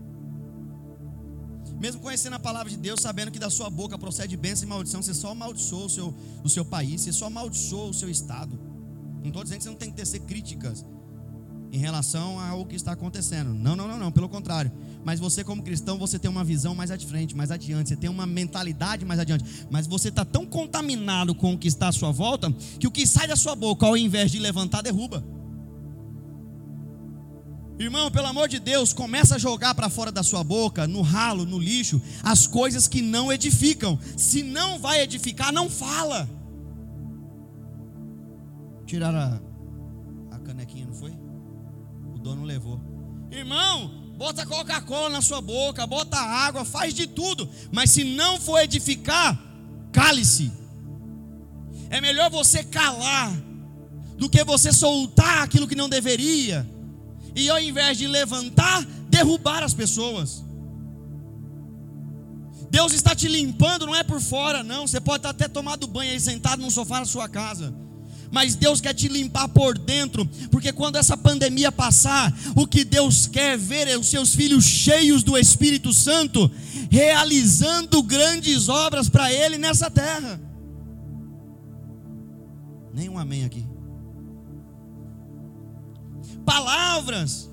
Mesmo 1.79 2.01
conhecendo 2.01 2.35
a 2.35 2.39
palavra 2.39 2.71
de 2.71 2.77
Deus, 2.77 3.01
sabendo 3.01 3.31
que 3.31 3.39
da 3.39 3.51
sua 3.51 3.69
boca 3.69 3.99
procede 3.99 4.37
bênção 4.37 4.67
e 4.67 4.69
maldição, 4.69 5.03
você 5.03 5.13
só 5.13 5.31
amaldiçoa 5.31 5.87
o 5.87 5.91
seu, 5.91 6.15
o 6.43 6.49
seu 6.49 6.65
país, 6.65 7.03
você 7.03 7.13
só 7.13 7.27
amaldiçoa 7.27 7.91
o 7.91 7.95
seu 7.95 8.09
estado. 8.09 8.59
Não 9.21 9.29
estou 9.29 9.43
dizendo 9.43 9.59
que 9.59 9.65
você 9.65 9.71
não 9.71 9.77
tem 9.77 9.91
que 9.91 9.97
tecer 9.97 10.21
críticas 10.21 10.85
em 11.73 11.79
relação 11.79 12.41
ao 12.41 12.65
que 12.65 12.77
está 12.77 12.93
acontecendo. 12.93 13.53
Não, 13.53 13.77
não, 13.77 13.87
não, 13.87 13.99
não, 13.99 14.13
pelo 14.13 14.29
contrário. 14.29 14.73
Mas 15.05 15.21
você, 15.21 15.45
como 15.45 15.63
cristão, 15.63 15.99
você 15.99 16.19
tem 16.19 16.31
uma 16.31 16.43
visão 16.43 16.75
mais 16.75 16.91
frente, 17.05 17.37
mais 17.37 17.51
adiante, 17.51 17.91
você 17.91 17.97
tem 17.97 18.09
uma 18.09 18.27
mentalidade 18.27 19.05
mais 19.05 19.21
adiante. 19.21 19.45
Mas 19.71 19.87
você 19.87 20.09
está 20.09 20.25
tão 20.25 20.47
contaminado 20.47 21.35
com 21.35 21.53
o 21.53 21.59
que 21.59 21.69
está 21.69 21.89
à 21.89 21.93
sua 21.93 22.11
volta, 22.11 22.51
que 22.81 22.87
o 22.87 22.91
que 22.91 23.07
sai 23.07 23.29
da 23.29 23.37
sua 23.37 23.55
boca, 23.55 23.87
ao 23.87 23.97
invés 23.97 24.31
de 24.31 24.39
levantar, 24.39 24.83
derruba. 24.83 25.23
Irmão, 27.79 28.11
pelo 28.11 28.27
amor 28.27 28.49
de 28.49 28.59
Deus, 28.59 28.95
começa 28.95 29.35
a 29.35 29.39
jogar 29.39 29.75
para 29.75 29.91
fora 29.91 30.11
da 30.11 30.23
sua 30.23 30.43
boca, 30.43 30.87
no 30.87 31.03
ralo, 31.03 31.45
no 31.45 31.59
lixo, 31.59 32.01
as 32.23 32.47
coisas 32.47 32.89
que 32.89 33.03
não 33.03 33.31
edificam. 33.31 33.99
Se 34.17 34.43
não 34.43 34.79
vai 34.79 35.03
edificar, 35.03 35.53
não 35.53 35.69
fala. 35.69 36.29
Tiraram 38.87 39.19
a, 39.19 40.37
a 40.37 40.39
canequinha, 40.39 40.87
não 40.87 40.95
foi? 40.95 41.13
O 42.15 42.19
dono 42.19 42.45
levou. 42.45 42.81
Irmão, 43.31 44.15
bota 44.17 44.47
Coca-Cola 44.47 45.11
na 45.11 45.21
sua 45.21 45.43
boca, 45.43 45.87
bota 45.87 46.17
água, 46.17 46.65
faz 46.65 46.95
de 46.95 47.07
tudo, 47.07 47.47
mas 47.71 47.91
se 47.91 48.05
não 48.05 48.41
for 48.41 48.59
edificar, 48.61 49.39
cale-se. 49.93 50.51
É 51.91 52.01
melhor 52.01 52.31
você 52.31 52.65
calar 52.65 53.31
do 54.17 54.31
que 54.31 54.43
você 54.45 54.73
soltar 54.73 55.43
aquilo 55.43 55.69
que 55.69 55.75
não 55.75 55.91
deveria 55.91 56.76
e 57.37 57.51
ao 57.51 57.61
invés 57.61 57.99
de 57.99 58.09
levantar, 58.09 58.83
derrubar 59.11 59.63
as 59.63 59.75
pessoas. 59.75 60.43
Deus 62.71 62.95
está 62.95 63.15
te 63.15 63.29
limpando, 63.29 63.87
não 63.87 63.95
é 63.95 64.03
por 64.03 64.21
fora, 64.21 64.63
não. 64.63 64.87
Você 64.87 64.99
pode 64.99 65.19
estar 65.19 65.31
até 65.31 65.47
tomado 65.47 65.87
banho 65.87 66.11
aí 66.11 66.19
sentado 66.19 66.63
no 66.63 66.71
sofá 66.71 67.01
da 67.01 67.05
sua 67.05 67.29
casa. 67.29 67.75
Mas 68.33 68.57
Deus 68.57 68.81
quer 68.81 68.93
te 68.93 69.07
limpar 69.07 69.49
por 69.49 69.79
dentro, 69.79 70.27
porque 70.51 70.73
quando 70.73 70.97
essa 70.97 71.17
pandemia 71.17 71.71
passar, 71.71 72.37
o 72.57 72.67
que 72.67 72.85
Deus 72.85 73.27
quer 73.27 73.57
ver 73.57 73.87
é 73.87 73.97
os 73.97 74.09
seus 74.09 74.35
filhos 74.35 74.65
cheios 74.65 75.23
do 75.23 75.39
Espírito 75.39 75.93
Santo, 75.93 76.51
realizando 76.91 78.03
grandes 78.03 78.69
obras 78.69 79.09
para 79.09 79.33
Ele 79.33 79.59
nessa 79.59 79.89
terra. 79.89 80.41
Nenhum 82.93 83.17
amém 83.17 83.45
aqui 83.45 83.76
palavras. 86.47 87.51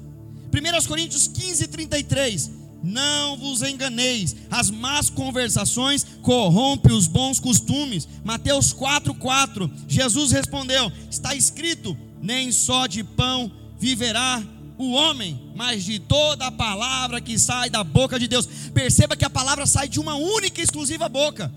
1 0.53 0.87
Coríntios 0.87 1.27
15, 1.27 1.67
33. 1.67 2.51
Não 2.83 3.37
vos 3.37 3.61
enganeis, 3.61 4.35
as 4.51 4.69
más 4.69 5.09
conversações 5.09 6.05
corrompem 6.21 6.93
os 6.93 7.07
bons 7.07 7.39
costumes. 7.39 8.07
Mateus 8.25 8.73
4, 8.73 9.13
4. 9.15 9.71
Jesus 9.87 10.31
respondeu: 10.31 10.91
Está 11.09 11.33
escrito: 11.33 11.97
Nem 12.21 12.51
só 12.51 12.85
de 12.85 13.03
pão 13.03 13.49
viverá 13.79 14.43
o 14.77 14.91
homem, 14.91 15.53
mas 15.55 15.85
de 15.85 15.97
toda 15.97 16.47
a 16.47 16.51
palavra 16.51 17.21
que 17.21 17.39
sai 17.39 17.69
da 17.69 17.85
boca 17.85 18.19
de 18.19 18.27
Deus. 18.27 18.45
Perceba 18.73 19.15
que 19.15 19.25
a 19.25 19.29
palavra 19.29 19.65
sai 19.65 19.87
de 19.87 19.99
uma 19.99 20.15
única 20.15 20.59
e 20.59 20.63
exclusiva 20.63 21.07
boca 21.07 21.53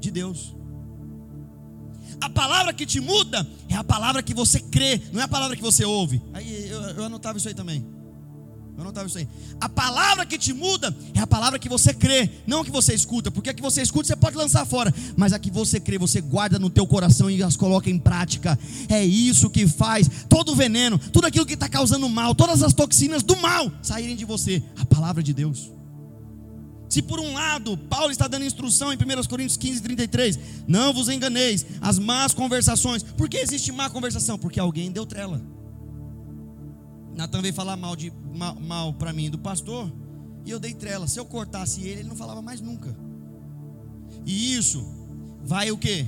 de 0.00 0.10
Deus. 0.10 0.54
A 2.20 2.28
palavra 2.28 2.72
que 2.72 2.86
te 2.86 3.00
muda 3.00 3.46
é 3.68 3.74
a 3.74 3.84
palavra 3.84 4.22
que 4.22 4.34
você 4.34 4.60
crê, 4.60 5.00
não 5.12 5.20
é 5.20 5.24
a 5.24 5.28
palavra 5.28 5.56
que 5.56 5.62
você 5.62 5.84
ouve. 5.84 6.22
Aí 6.32 6.68
eu, 6.68 6.80
eu 6.80 7.04
anotava 7.04 7.38
isso 7.38 7.48
aí 7.48 7.54
também. 7.54 7.84
Eu 8.76 8.82
anotava 8.82 9.06
isso 9.06 9.18
aí. 9.18 9.28
A 9.60 9.68
palavra 9.68 10.26
que 10.26 10.36
te 10.36 10.52
muda 10.52 10.94
é 11.14 11.20
a 11.20 11.26
palavra 11.26 11.58
que 11.58 11.68
você 11.68 11.94
crê, 11.94 12.28
não 12.46 12.62
a 12.62 12.64
que 12.64 12.72
você 12.72 12.92
escuta, 12.92 13.30
porque 13.30 13.50
a 13.50 13.54
que 13.54 13.62
você 13.62 13.80
escuta 13.80 14.08
você 14.08 14.16
pode 14.16 14.36
lançar 14.36 14.66
fora, 14.66 14.92
mas 15.16 15.32
a 15.32 15.38
que 15.38 15.50
você 15.50 15.78
crê, 15.78 15.96
você 15.96 16.20
guarda 16.20 16.58
no 16.58 16.68
teu 16.68 16.86
coração 16.86 17.30
e 17.30 17.42
as 17.42 17.56
coloca 17.56 17.88
em 17.88 17.98
prática. 17.98 18.58
É 18.88 19.04
isso 19.04 19.48
que 19.48 19.66
faz 19.66 20.08
todo 20.28 20.52
o 20.52 20.56
veneno, 20.56 20.98
tudo 20.98 21.26
aquilo 21.26 21.46
que 21.46 21.54
está 21.54 21.68
causando 21.68 22.08
mal, 22.08 22.34
todas 22.34 22.62
as 22.62 22.74
toxinas 22.74 23.22
do 23.22 23.36
mal 23.36 23.70
saírem 23.80 24.16
de 24.16 24.24
você. 24.24 24.62
A 24.76 24.84
palavra 24.84 25.22
de 25.22 25.32
Deus. 25.32 25.70
Se 26.94 27.02
por 27.02 27.18
um 27.18 27.32
lado, 27.32 27.76
Paulo 27.76 28.12
está 28.12 28.28
dando 28.28 28.44
instrução 28.44 28.92
em 28.92 28.96
1 28.96 29.26
Coríntios 29.28 29.56
15, 29.56 29.82
33, 29.82 30.38
não 30.68 30.94
vos 30.94 31.08
enganeis, 31.08 31.66
as 31.80 31.98
más 31.98 32.32
conversações. 32.32 33.02
Por 33.02 33.28
que 33.28 33.36
existe 33.36 33.72
má 33.72 33.90
conversação? 33.90 34.38
Porque 34.38 34.60
alguém 34.60 34.92
deu 34.92 35.04
trela. 35.04 35.42
Natan 37.16 37.42
veio 37.42 37.52
falar 37.52 37.76
mal, 37.76 37.96
de, 37.96 38.12
mal, 38.32 38.54
mal 38.60 38.92
para 38.92 39.12
mim 39.12 39.28
do 39.28 39.36
pastor, 39.36 39.92
e 40.44 40.52
eu 40.52 40.60
dei 40.60 40.72
trela. 40.72 41.08
Se 41.08 41.18
eu 41.18 41.24
cortasse 41.24 41.80
ele, 41.80 42.02
ele 42.02 42.08
não 42.08 42.14
falava 42.14 42.40
mais 42.40 42.60
nunca. 42.60 42.96
E 44.24 44.54
isso 44.54 44.86
vai 45.42 45.72
o 45.72 45.76
que? 45.76 46.06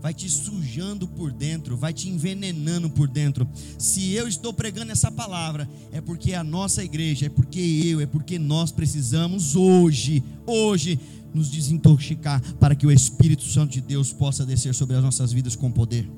Vai 0.00 0.14
te 0.14 0.28
sujando 0.28 1.06
por 1.06 1.32
dentro, 1.32 1.76
vai 1.76 1.92
te 1.92 2.08
envenenando 2.08 2.88
por 2.88 3.08
dentro. 3.08 3.48
Se 3.78 4.12
eu 4.12 4.28
estou 4.28 4.52
pregando 4.52 4.92
essa 4.92 5.10
palavra, 5.10 5.68
é 5.92 6.00
porque 6.00 6.34
a 6.34 6.44
nossa 6.44 6.84
igreja, 6.84 7.26
é 7.26 7.28
porque 7.28 7.60
eu, 7.60 8.00
é 8.00 8.06
porque 8.06 8.38
nós 8.38 8.70
precisamos 8.70 9.56
hoje, 9.56 10.22
hoje, 10.46 10.98
nos 11.34 11.50
desintoxicar 11.50 12.40
para 12.54 12.74
que 12.74 12.86
o 12.86 12.90
Espírito 12.90 13.44
Santo 13.44 13.72
de 13.72 13.80
Deus 13.80 14.12
possa 14.12 14.46
descer 14.46 14.74
sobre 14.74 14.96
as 14.96 15.02
nossas 15.02 15.32
vidas 15.32 15.56
com 15.56 15.70
poder. 15.70 16.08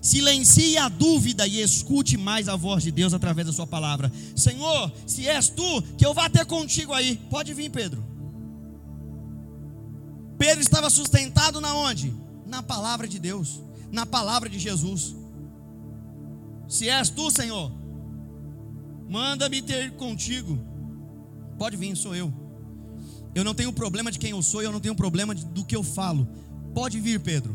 Silencie 0.00 0.78
a 0.78 0.88
dúvida 0.88 1.46
e 1.46 1.60
escute 1.60 2.16
mais 2.16 2.48
a 2.48 2.56
voz 2.56 2.82
de 2.82 2.90
Deus 2.90 3.12
através 3.12 3.46
da 3.46 3.52
Sua 3.52 3.66
palavra. 3.66 4.10
Senhor, 4.34 4.90
se 5.06 5.28
és 5.28 5.48
tu, 5.50 5.82
que 5.98 6.06
eu 6.06 6.14
vá 6.14 6.30
ter 6.30 6.46
contigo 6.46 6.94
aí. 6.94 7.20
Pode 7.28 7.52
vir, 7.52 7.70
Pedro. 7.70 8.09
Pedro 10.40 10.62
estava 10.62 10.88
sustentado 10.88 11.60
na 11.60 11.74
onde? 11.74 12.14
Na 12.46 12.62
palavra 12.62 13.06
de 13.06 13.18
Deus, 13.18 13.60
na 13.92 14.06
palavra 14.06 14.48
de 14.48 14.58
Jesus. 14.58 15.14
Se 16.66 16.88
és 16.88 17.10
tu, 17.10 17.30
Senhor, 17.30 17.70
manda-me 19.06 19.60
ter 19.60 19.90
contigo. 19.96 20.58
Pode 21.58 21.76
vir, 21.76 21.94
sou 21.94 22.16
eu. 22.16 22.32
Eu 23.34 23.44
não 23.44 23.54
tenho 23.54 23.70
problema 23.70 24.10
de 24.10 24.18
quem 24.18 24.30
eu 24.30 24.40
sou, 24.40 24.62
eu 24.62 24.72
não 24.72 24.80
tenho 24.80 24.94
problema 24.94 25.34
do 25.34 25.62
que 25.62 25.76
eu 25.76 25.82
falo. 25.82 26.26
Pode 26.74 26.98
vir, 26.98 27.20
Pedro. 27.20 27.54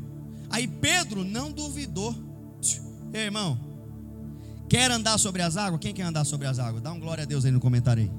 Aí 0.51 0.67
Pedro 0.67 1.23
não 1.23 1.51
duvidou. 1.51 2.13
Ei, 3.11 3.21
irmão, 3.21 3.59
quer 4.69 4.91
andar 4.91 5.17
sobre 5.17 5.41
as 5.41 5.57
águas? 5.57 5.81
Quem 5.81 5.91
quer 5.91 6.03
andar 6.03 6.23
sobre 6.23 6.45
as 6.45 6.59
águas? 6.59 6.83
Dá 6.83 6.93
um 6.93 6.99
glória 6.99 7.23
a 7.23 7.25
Deus 7.25 7.45
aí 7.45 7.51
no 7.51 7.59
comentário 7.59 8.03
aí. 8.03 8.11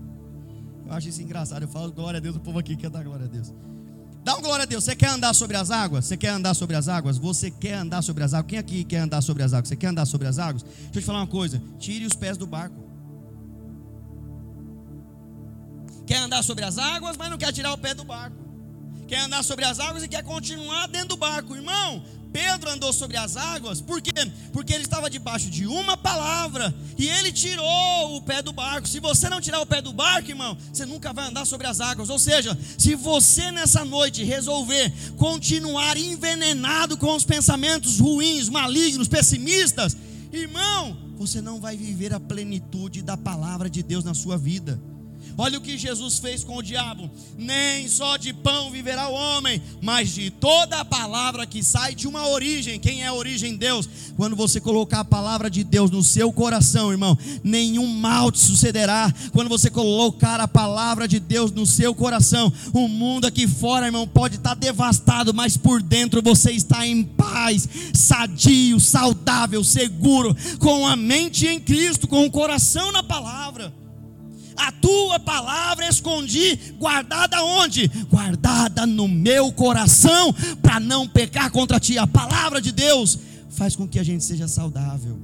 Eu 0.87 0.93
acho 0.93 1.09
isso 1.09 1.23
engraçado. 1.23 1.63
Eu 1.63 1.69
falo 1.69 1.93
glória 1.93 2.19
a 2.19 2.21
Deus, 2.21 2.35
o 2.35 2.41
povo 2.41 2.59
aqui 2.59 2.75
quer 2.75 2.91
dar 2.91 3.05
glória 3.05 3.27
a 3.27 3.29
Deus. 3.29 3.55
Dá 4.27 4.37
um 4.37 4.43
glória 4.43 4.65
a 4.65 4.67
Deus. 4.67 4.83
Você 4.83 4.97
quer 4.97 5.11
andar 5.11 5.33
sobre 5.33 5.57
as 5.57 5.71
águas? 5.71 6.05
Você 6.05 6.17
quer 6.17 6.31
andar 6.31 6.53
sobre 6.53 6.75
as 6.75 6.89
águas? 6.89 7.17
Você 7.17 7.49
quer 7.49 7.75
andar 7.75 8.03
sobre 8.03 8.25
as 8.25 8.35
águas? 8.35 8.51
Quem 8.51 8.59
aqui 8.59 8.83
quer 8.83 8.97
andar 8.97 9.23
sobre 9.23 9.45
as 9.45 9.55
águas? 9.55 9.69
Você 9.69 9.77
quer 9.77 9.87
andar 9.87 10.05
sobre 10.05 10.27
as 10.27 10.37
águas? 10.37 10.65
Deixa 10.65 10.89
eu 10.95 11.01
te 11.01 11.07
falar 11.07 11.21
uma 11.21 11.29
coisa. 11.29 11.63
Tire 11.79 12.05
os 12.05 12.13
pés 12.13 12.37
do 12.37 12.45
barco. 12.45 12.75
Quer 16.05 16.17
andar 16.17 16.43
sobre 16.43 16.65
as 16.65 16.77
águas, 16.77 17.17
mas 17.17 17.31
não 17.31 17.39
quer 17.39 17.53
tirar 17.53 17.73
o 17.73 17.79
pé 17.79 17.95
do 17.95 18.03
barco. 18.03 18.37
Quer 19.07 19.21
andar 19.21 19.45
sobre 19.45 19.65
as 19.65 19.79
águas 19.79 20.03
e 20.03 20.09
quer 20.09 20.25
continuar 20.25 20.89
dentro 20.89 21.11
do 21.11 21.17
barco. 21.17 21.55
Irmão, 21.55 22.03
Pedro 22.37 22.69
andou 22.71 22.93
sobre 22.93 23.17
as 23.17 23.35
águas, 23.35 23.81
por 23.81 24.03
quê? 24.03 24.13
Porque 24.53 24.75
ele 24.75 24.85
estava 24.85 25.09
debaixo 25.09 25.49
de 25.49 25.67
uma 25.67 25.97
palavra 25.97 26.75
e 26.99 27.09
ele 27.09 27.33
tirou 27.33 28.15
o 28.15 28.21
pé 28.21 28.43
do 28.43 28.53
barco. 28.53 28.87
Se 28.87 29.01
você 29.01 29.31
não 29.31 29.41
tirar 29.41 29.59
o 29.63 29.65
pé 29.65 29.81
do 29.81 29.91
barco, 29.91 30.29
irmão, 30.29 30.55
você 30.71 30.85
nunca 30.85 31.15
vai 31.15 31.29
andar 31.29 31.47
sobre 31.47 31.67
as 31.67 31.81
águas. 31.81 32.11
Ou 32.11 32.19
seja, 32.19 32.55
se 32.77 32.95
você 32.95 33.51
nessa 33.51 33.87
noite 33.87 34.23
resolver 34.23 34.93
continuar 35.17 35.97
envenenado 35.97 36.99
com 36.99 37.17
os 37.17 37.25
pensamentos 37.25 38.01
ruins, 38.01 38.51
malignos, 38.51 39.09
pessimistas, 39.09 39.97
irmão, 40.31 40.95
você 41.17 41.41
não 41.41 41.59
vai 41.59 41.75
viver 41.75 42.13
a 42.13 42.21
plenitude 42.21 43.01
da 43.01 43.17
palavra 43.17 43.71
de 43.71 43.83
Deus 43.83 44.05
na 44.05 44.13
sua 44.13 44.37
vida. 44.37 44.79
Olha 45.39 45.59
o 45.59 45.61
que 45.61 45.77
Jesus 45.77 46.19
fez 46.19 46.43
com 46.43 46.57
o 46.57 46.63
diabo: 46.63 47.11
nem 47.37 47.87
só 47.89 48.17
de 48.17 48.33
pão 48.33 48.71
viverá 48.71 49.09
o 49.09 49.15
homem, 49.15 49.61
mas 49.83 50.15
de 50.15 50.31
toda 50.31 50.81
a 50.81 50.85
palavra 50.85 51.47
que 51.47 51.63
sai 51.63 51.95
de 51.95 52.09
uma 52.09 52.29
origem. 52.29 52.81
Quem 52.81 53.03
é 53.03 53.09
a 53.09 53.13
origem? 53.13 53.57
Deus. 53.57 53.89
Quando 54.17 54.35
você 54.35 54.61
colocar 54.61 55.01
a 55.01 55.05
palavra 55.05 55.51
de 55.51 55.63
Deus 55.63 55.91
no 55.91 56.03
seu 56.03 56.33
coração, 56.33 56.91
irmão, 56.91 57.19
nenhum 57.45 57.87
mal 57.87 58.33
te 58.33 58.39
sucederá. 58.39 59.13
Quando 59.33 59.49
você 59.49 59.69
colocar 59.69 60.41
a 60.41 60.49
palavra 60.49 61.07
de 61.07 61.21
Deus 61.21 61.51
no 61.53 61.67
seu 61.67 61.95
coração, 61.95 62.51
o 62.73 62.89
mundo 62.89 63.27
aqui 63.27 63.47
fora, 63.47 63.87
irmão, 63.87 64.09
pode 64.09 64.37
estar 64.37 64.55
devastado, 64.55 65.35
mas 65.35 65.57
por 65.57 65.83
dentro 65.83 66.23
você 66.23 66.53
está 66.53 66.87
em 66.87 67.05
paz, 67.05 67.69
sadio, 67.93 68.81
saudável, 68.81 69.63
seguro, 69.63 70.35
com 70.59 70.87
a 70.87 70.97
mente 70.97 71.47
em 71.47 71.61
Cristo, 71.61 72.09
com 72.09 72.25
o 72.25 72.31
coração 72.31 72.91
na 72.91 73.03
palavra. 73.03 73.86
A 74.57 74.73
tua 74.73 75.21
palavra 75.21 75.89
escondi, 75.89 76.57
guardada 76.79 77.43
onde? 77.43 77.89
Guardada 78.11 78.87
no 78.87 79.07
meu 79.07 79.53
coração, 79.53 80.33
para 80.63 80.81
não 80.81 81.07
pecar 81.07 81.51
contra 81.51 81.79
ti. 81.79 81.99
A 81.99 82.07
palavra 82.07 82.61
de 82.61 82.73
Deus 82.73 83.19
faz 83.51 83.77
com 83.77 83.87
que 83.87 83.99
a 83.99 84.03
gente 84.03 84.25
seja 84.25 84.49
saudável. 84.49 85.19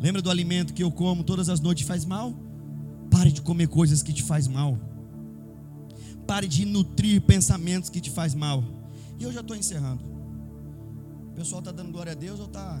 Lembra 0.00 0.20
do 0.20 0.30
alimento 0.30 0.74
que 0.74 0.82
eu 0.82 0.90
como 0.90 1.24
todas 1.24 1.48
as 1.48 1.60
noites 1.60 1.86
faz 1.86 2.04
mal? 2.04 2.34
Pare 3.10 3.32
de 3.32 3.40
comer 3.40 3.68
coisas 3.68 4.02
que 4.02 4.12
te 4.12 4.22
faz 4.22 4.46
mal. 4.46 4.78
Pare 6.26 6.48
de 6.48 6.64
nutrir 6.64 7.20
pensamentos 7.22 7.88
que 7.88 8.00
te 8.00 8.10
faz 8.10 8.34
mal. 8.34 8.62
E 9.18 9.22
eu 9.22 9.32
já 9.32 9.40
estou 9.40 9.56
encerrando. 9.56 10.02
O 11.30 11.34
pessoal 11.34 11.60
está 11.60 11.72
dando 11.72 11.92
glória 11.92 12.12
a 12.12 12.14
Deus 12.14 12.40
ou 12.40 12.46
está 12.46 12.80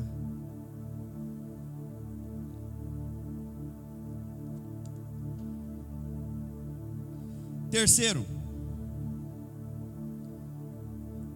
Terceiro, 7.70 8.24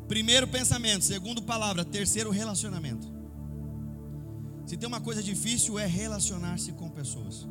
primeiro 0.07 0.47
pensamento, 0.47 1.05
segundo 1.05 1.43
palavra, 1.43 1.85
terceiro 1.85 2.31
relacionamento. 2.31 3.07
Se 4.65 4.77
tem 4.77 4.87
uma 4.87 5.01
coisa 5.01 5.23
difícil 5.23 5.79
é 5.79 5.87
relacionar-se 5.87 6.73
com 6.73 6.89
pessoas. 6.89 7.49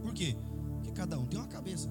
Por 0.00 0.14
quê? 0.14 0.36
Porque 0.74 0.92
cada 0.92 1.18
um 1.18 1.26
tem 1.26 1.38
uma 1.38 1.48
cabeça. 1.48 1.88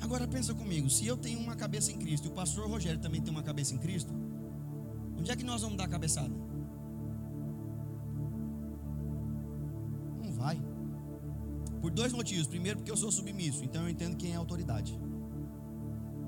Agora 0.00 0.28
pensa 0.28 0.54
comigo, 0.54 0.88
se 0.88 1.06
eu 1.06 1.16
tenho 1.16 1.40
uma 1.40 1.56
cabeça 1.56 1.90
em 1.90 1.98
Cristo 1.98 2.26
e 2.26 2.28
o 2.28 2.32
pastor 2.32 2.68
Rogério 2.68 3.00
também 3.00 3.20
tem 3.20 3.32
uma 3.32 3.42
cabeça 3.42 3.74
em 3.74 3.78
Cristo, 3.78 4.12
onde 5.18 5.30
é 5.30 5.36
que 5.36 5.44
nós 5.44 5.62
vamos 5.62 5.76
dar 5.76 5.84
a 5.84 5.88
cabeçada? 5.88 6.32
Dois 11.94 12.12
motivos. 12.12 12.46
Primeiro, 12.46 12.78
porque 12.78 12.90
eu 12.90 12.96
sou 12.96 13.10
submisso, 13.10 13.64
então 13.64 13.82
eu 13.82 13.88
entendo 13.88 14.16
quem 14.16 14.32
é 14.32 14.36
autoridade. 14.36 14.98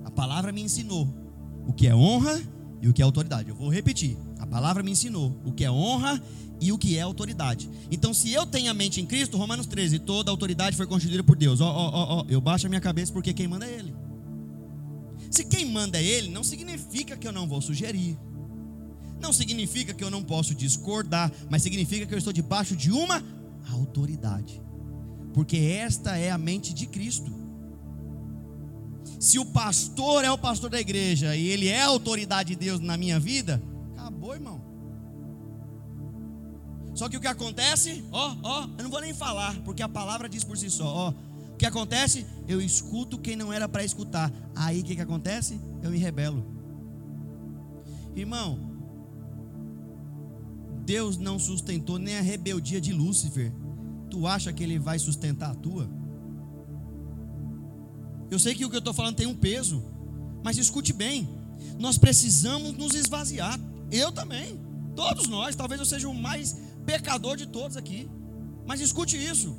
A 0.05 0.11
palavra 0.11 0.53
me 0.53 0.63
ensinou 0.63 1.09
o 1.67 1.73
que 1.73 1.87
é 1.87 1.95
honra 1.95 2.41
e 2.81 2.89
o 2.89 2.93
que 2.93 3.03
é 3.03 3.05
autoridade. 3.05 3.51
Eu 3.51 3.57
vou 3.57 3.69
repetir. 3.69 4.17
A 4.39 4.47
palavra 4.47 4.83
me 4.83 4.93
ensinou 4.93 5.37
o 5.45 5.53
que 5.53 5.65
é 5.65 5.71
honra 5.71 6.23
e 6.61 6.73
o 6.73 6.79
que 6.79 6.97
é 6.97 7.03
autoridade. 7.03 7.69
Então, 7.91 8.15
se 8.15 8.33
eu 8.33 8.47
tenho 8.47 8.71
a 8.71 8.75
mente 8.75 9.01
em 9.01 9.07
Cristo, 9.07 9.37
Romanos 9.37 9.67
13, 9.67 9.99
toda 9.99 10.31
autoridade 10.31 10.77
foi 10.77 10.87
constituída 10.87 11.25
por 11.25 11.37
Deus. 11.37 11.61
Ó, 11.61 11.69
ó, 11.69 12.21
ó, 12.21 12.25
eu 12.29 12.41
baixo 12.41 12.67
a 12.67 12.69
minha 12.69 12.81
cabeça 12.81 13.13
porque 13.13 13.35
quem 13.35 13.49
manda 13.49 13.67
é 13.67 13.73
Ele. 13.73 13.95
Se 15.31 15.45
quem 15.45 15.71
manda 15.71 15.99
é 15.99 16.05
Ele, 16.05 16.31
não 16.31 16.45
significa 16.45 17.17
que 17.17 17.27
eu 17.27 17.33
não 17.33 17.49
vou 17.49 17.61
sugerir. 17.61 18.17
Não 19.21 19.33
significa 19.33 19.93
que 19.93 20.05
eu 20.05 20.11
não 20.11 20.23
posso 20.23 20.55
discordar, 20.55 21.33
mas 21.51 21.63
significa 21.63 22.07
que 22.07 22.15
eu 22.15 22.19
estou 22.19 22.33
debaixo 22.33 22.77
de 22.77 22.93
uma 22.93 23.23
autoridade 23.73 24.66
porque 25.37 25.59
esta 25.59 26.17
é 26.17 26.31
a 26.31 26.39
mente 26.39 26.73
de 26.73 26.87
Cristo. 26.87 27.31
Se 29.21 29.39
o 29.39 29.45
pastor 29.45 30.25
é 30.25 30.31
o 30.31 30.39
pastor 30.39 30.71
da 30.71 30.81
igreja 30.81 31.37
e 31.37 31.49
ele 31.49 31.69
é 31.69 31.83
a 31.83 31.89
autoridade 31.89 32.55
de 32.55 32.57
Deus 32.57 32.81
na 32.81 32.97
minha 32.97 33.21
vida, 33.21 33.63
acabou, 33.93 34.33
irmão. 34.33 34.63
Só 36.95 37.07
que 37.07 37.19
o 37.19 37.21
que 37.21 37.27
acontece, 37.27 38.03
ó, 38.11 38.35
ó, 38.43 38.63
eu 38.79 38.85
não 38.85 38.91
vou 38.91 39.03
nem 39.03 39.13
falar, 39.13 39.55
porque 39.61 39.83
a 39.83 39.89
palavra 39.91 40.27
diz 40.27 40.43
por 40.43 40.57
si 40.57 40.71
só, 40.71 40.87
ó. 40.87 41.11
O 41.53 41.57
que 41.59 41.67
acontece? 41.67 42.25
Eu 42.49 42.59
escuto 42.59 43.19
quem 43.19 43.37
não 43.37 43.53
era 43.53 43.69
para 43.69 43.85
escutar. 43.85 44.33
Aí 44.55 44.81
o 44.81 44.85
que, 44.85 44.97
que 44.97 45.03
acontece? 45.03 45.61
Eu 45.83 45.91
me 45.91 45.99
rebelo. 45.99 46.47
Irmão, 48.15 48.59
Deus 50.87 51.19
não 51.19 51.39
sustentou 51.39 51.99
nem 51.99 52.17
a 52.17 52.23
rebeldia 52.23 52.81
de 52.81 52.95
Lúcifer 52.95 53.53
tu 54.11 54.27
acha 54.27 54.53
que 54.53 54.63
ele 54.63 54.79
vai 54.79 54.99
sustentar 54.99 55.51
a 55.51 55.55
tua? 55.55 55.89
Eu 58.31 58.39
sei 58.39 58.55
que 58.55 58.65
o 58.65 58.71
que 58.71 58.77
eu 58.77 58.81
estou 58.81 58.95
falando 58.95 59.17
tem 59.17 59.27
um 59.27 59.35
peso, 59.35 59.85
mas 60.43 60.59
escute 60.59 60.93
bem: 60.93 61.29
nós 61.79 61.99
precisamos 61.99 62.73
nos 62.77 62.95
esvaziar. 62.95 63.59
Eu 63.91 64.11
também, 64.11 64.61
todos 64.95 65.29
nós. 65.29 65.55
Talvez 65.55 65.81
eu 65.81 65.87
seja 65.87 66.09
o 66.09 66.15
mais 66.15 66.57
pecador 66.85 67.37
de 67.37 67.47
todos 67.47 67.77
aqui, 67.77 68.09
mas 68.67 68.81
escute 68.81 69.17
isso. 69.17 69.57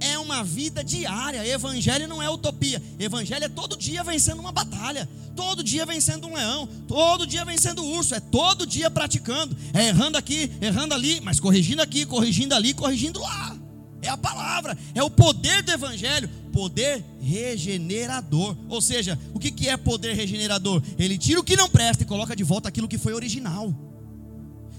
É 0.00 0.18
uma 0.18 0.44
vida 0.44 0.82
diária. 0.84 1.46
Evangelho 1.46 2.08
não 2.08 2.22
é 2.22 2.30
utopia. 2.30 2.82
Evangelho 2.98 3.44
é 3.44 3.48
todo 3.48 3.76
dia 3.76 4.04
vencendo 4.04 4.38
uma 4.38 4.52
batalha, 4.52 5.08
todo 5.34 5.62
dia 5.62 5.84
vencendo 5.84 6.26
um 6.26 6.34
leão, 6.34 6.68
todo 6.86 7.26
dia 7.26 7.44
vencendo 7.44 7.82
um 7.82 7.96
urso. 7.96 8.14
É 8.14 8.20
todo 8.20 8.66
dia 8.66 8.90
praticando. 8.90 9.56
É 9.72 9.88
errando 9.88 10.16
aqui, 10.16 10.50
errando 10.60 10.94
ali, 10.94 11.20
mas 11.20 11.40
corrigindo 11.40 11.82
aqui, 11.82 12.06
corrigindo 12.06 12.54
ali, 12.54 12.74
corrigindo 12.74 13.20
lá. 13.20 13.56
É 14.00 14.08
a 14.08 14.16
palavra, 14.16 14.78
é 14.94 15.02
o 15.02 15.10
poder 15.10 15.62
do 15.62 15.72
Evangelho, 15.72 16.30
poder 16.52 17.04
regenerador. 17.20 18.56
Ou 18.68 18.80
seja, 18.80 19.18
o 19.34 19.40
que 19.40 19.68
é 19.68 19.76
poder 19.76 20.14
regenerador? 20.14 20.80
Ele 20.98 21.18
tira 21.18 21.40
o 21.40 21.44
que 21.44 21.56
não 21.56 21.68
presta 21.68 22.04
e 22.04 22.06
coloca 22.06 22.36
de 22.36 22.44
volta 22.44 22.68
aquilo 22.68 22.86
que 22.88 22.96
foi 22.96 23.12
original. 23.12 23.74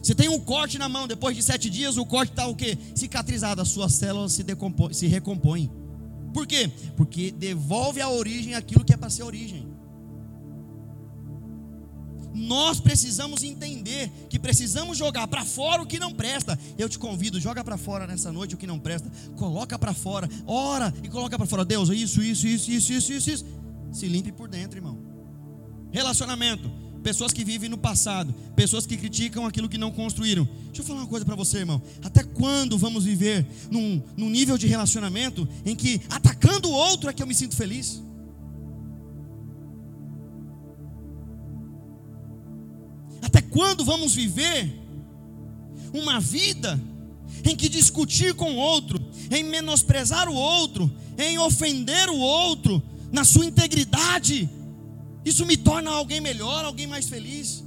Você 0.10 0.16
tem 0.16 0.28
um 0.28 0.40
corte 0.40 0.80
na 0.80 0.90
mão, 0.90 1.08
depois 1.08 1.38
de 1.38 1.44
sete 1.44 1.70
dias, 1.70 1.96
o 1.96 2.04
corte 2.04 2.32
está 2.32 2.48
o 2.48 2.56
quê? 2.56 2.76
Cicatrizado, 2.96 3.62
a 3.62 3.66
sua 3.66 3.88
célula 3.88 4.28
se, 4.28 4.44
se 4.92 5.06
recompõe. 5.06 5.70
Por 6.34 6.48
quê? 6.48 6.68
Porque 6.98 7.30
devolve 7.30 8.02
à 8.02 8.10
origem 8.10 8.56
aquilo 8.56 8.84
que 8.84 8.92
é 8.92 8.98
para 8.98 9.12
ser 9.12 9.22
origem. 9.22 9.68
Nós 12.34 12.80
precisamos 12.80 13.44
entender 13.44 14.10
que 14.28 14.40
precisamos 14.40 14.98
jogar 14.98 15.28
para 15.28 15.46
fora 15.46 15.84
o 15.84 15.86
que 15.86 16.00
não 16.00 16.12
presta. 16.12 16.58
Eu 16.76 16.90
te 16.90 16.98
convido, 16.98 17.40
joga 17.40 17.64
para 17.64 17.78
fora 17.78 18.08
nessa 18.08 18.32
noite 18.32 18.56
o 18.56 18.58
que 18.58 18.66
não 18.66 18.80
presta. 18.80 19.12
Coloca 19.36 19.78
para 19.78 19.94
fora, 19.94 20.28
ora 20.48 20.92
e 21.04 21.08
coloca 21.08 21.38
para 21.38 21.46
fora. 21.46 21.64
Deus, 21.64 21.88
isso, 21.90 22.24
isso, 22.24 22.48
isso, 22.48 22.72
isso, 22.72 23.14
isso, 23.14 23.30
isso. 23.30 23.46
Se 23.92 24.08
limpe 24.08 24.32
por 24.32 24.48
dentro, 24.50 24.80
irmão. 24.80 24.98
Relacionamento. 25.92 26.89
Pessoas 27.04 27.32
que 27.32 27.46
vivem 27.46 27.70
no 27.70 27.78
passado, 27.78 28.34
pessoas 28.56 28.86
que 28.86 28.98
criticam 28.98 29.46
aquilo 29.46 29.70
que 29.70 29.78
não 29.78 29.92
construíram. 29.92 30.48
Deixa 30.66 30.82
eu 30.82 30.86
falar 30.86 31.00
uma 31.00 31.08
coisa 31.08 31.26
para 31.26 31.36
você, 31.36 31.60
irmão. 31.60 31.82
Até 32.04 32.24
quando 32.24 32.78
vamos 32.78 33.06
viver 33.06 33.46
num, 33.72 34.02
num 34.18 34.30
nível 34.30 34.58
de 34.58 34.68
relacionamento 34.68 35.48
em 35.66 35.76
que 35.76 36.02
atacando 36.10 36.70
o 36.70 36.74
outro 36.74 37.10
é 37.10 37.14
que 37.14 37.24
eu 37.24 37.28
me 37.28 37.34
sinto 37.34 37.56
feliz? 37.56 38.02
Até 43.22 43.42
quando 43.42 43.86
vamos 43.86 44.14
viver 44.14 44.78
uma 45.94 46.20
vida 46.20 46.80
em 47.46 47.56
que 47.56 47.70
discutir 47.70 48.34
com 48.34 48.54
o 48.54 48.58
outro, 48.58 49.00
em 49.32 49.44
menosprezar 49.44 50.28
o 50.28 50.34
outro, 50.34 50.92
em 51.18 51.38
ofender 51.38 52.10
o 52.10 52.18
outro, 52.18 52.82
na 53.12 53.24
sua 53.24 53.46
integridade, 53.46 54.50
isso 55.30 55.46
me 55.46 55.56
torna 55.56 55.92
alguém 55.92 56.20
melhor, 56.20 56.66
alguém 56.66 56.88
mais 56.88 57.08
feliz? 57.08 57.64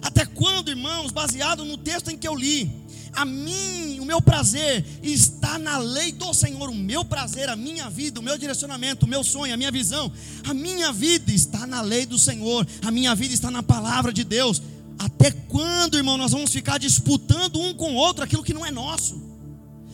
Até 0.00 0.24
quando, 0.24 0.70
irmãos, 0.70 1.10
baseado 1.10 1.64
no 1.64 1.76
texto 1.76 2.10
em 2.10 2.16
que 2.16 2.28
eu 2.28 2.34
li, 2.34 2.70
a 3.12 3.24
mim, 3.24 3.98
o 4.00 4.04
meu 4.04 4.20
prazer 4.20 4.84
está 5.02 5.58
na 5.58 5.78
lei 5.78 6.12
do 6.12 6.32
Senhor. 6.34 6.68
O 6.68 6.74
meu 6.74 7.04
prazer, 7.04 7.48
a 7.48 7.56
minha 7.56 7.88
vida, 7.88 8.20
o 8.20 8.22
meu 8.22 8.36
direcionamento, 8.36 9.06
o 9.06 9.08
meu 9.08 9.24
sonho, 9.24 9.54
a 9.54 9.56
minha 9.56 9.70
visão, 9.70 10.12
a 10.44 10.52
minha 10.52 10.92
vida 10.92 11.32
está 11.32 11.66
na 11.66 11.80
lei 11.80 12.04
do 12.06 12.18
Senhor. 12.18 12.66
A 12.84 12.90
minha 12.90 13.14
vida 13.14 13.32
está 13.32 13.50
na 13.50 13.62
palavra 13.62 14.12
de 14.12 14.24
Deus. 14.24 14.60
Até 14.98 15.30
quando, 15.30 15.96
irmão, 15.96 16.18
nós 16.18 16.32
vamos 16.32 16.52
ficar 16.52 16.78
disputando 16.78 17.60
um 17.60 17.74
com 17.74 17.92
o 17.92 17.96
outro 17.96 18.24
aquilo 18.24 18.44
que 18.44 18.54
não 18.54 18.66
é 18.66 18.70
nosso? 18.70 19.22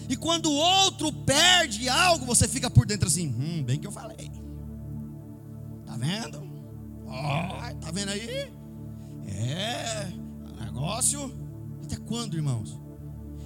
E 0.08 0.16
quando 0.16 0.50
o 0.50 0.54
outro 0.54 1.12
perde 1.12 1.88
algo, 1.88 2.26
você 2.26 2.48
fica 2.48 2.68
por 2.70 2.84
dentro 2.84 3.06
assim: 3.06 3.28
hum, 3.28 3.62
bem 3.62 3.78
que 3.78 3.86
eu 3.86 3.92
falei. 3.92 4.39
Vendo? 6.00 6.42
Oh, 7.06 7.78
tá 7.78 7.90
vendo 7.92 8.08
aí? 8.08 8.50
É, 9.26 10.10
negócio. 10.64 11.30
Até 11.84 11.96
quando, 11.96 12.36
irmãos? 12.36 12.80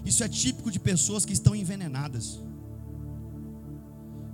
Isso 0.05 0.23
é 0.23 0.29
típico 0.29 0.71
de 0.71 0.79
pessoas 0.79 1.25
que 1.25 1.33
estão 1.33 1.53
envenenadas. 1.53 2.41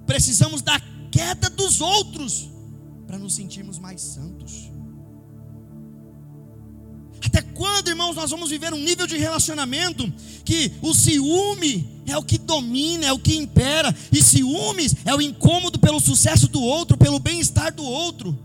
Precisamos 0.05 0.61
da 0.61 0.79
queda 1.11 1.49
dos 1.49 1.81
outros 1.81 2.51
para 3.07 3.19
nos 3.19 3.35
sentirmos 3.35 3.79
mais 3.79 4.03
santos. 4.03 4.71
Até 7.25 7.43
quando, 7.43 7.89
irmãos, 7.89 8.17
nós 8.17 8.31
vamos 8.31 8.51
viver 8.51 8.73
um 8.73 8.83
nível 8.83 9.07
de 9.07 9.17
relacionamento 9.17 10.11
que 10.45 10.73
o 10.81 10.95
ciúme 10.95 12.03
é 12.07 12.17
o 12.17 12.23
que 12.23 12.39
domina, 12.39 13.07
é 13.07 13.13
o 13.13 13.19
que 13.19 13.37
impera, 13.37 13.95
e 14.11 14.23
ciúmes 14.23 14.97
é 15.05 15.15
o 15.15 15.21
incômodo 15.21 15.79
pelo 15.79 16.01
sucesso 16.01 16.49
do 16.49 16.61
outro, 16.61 16.97
pelo 16.97 17.19
bem-estar 17.19 17.75
do 17.75 17.85
outro. 17.85 18.39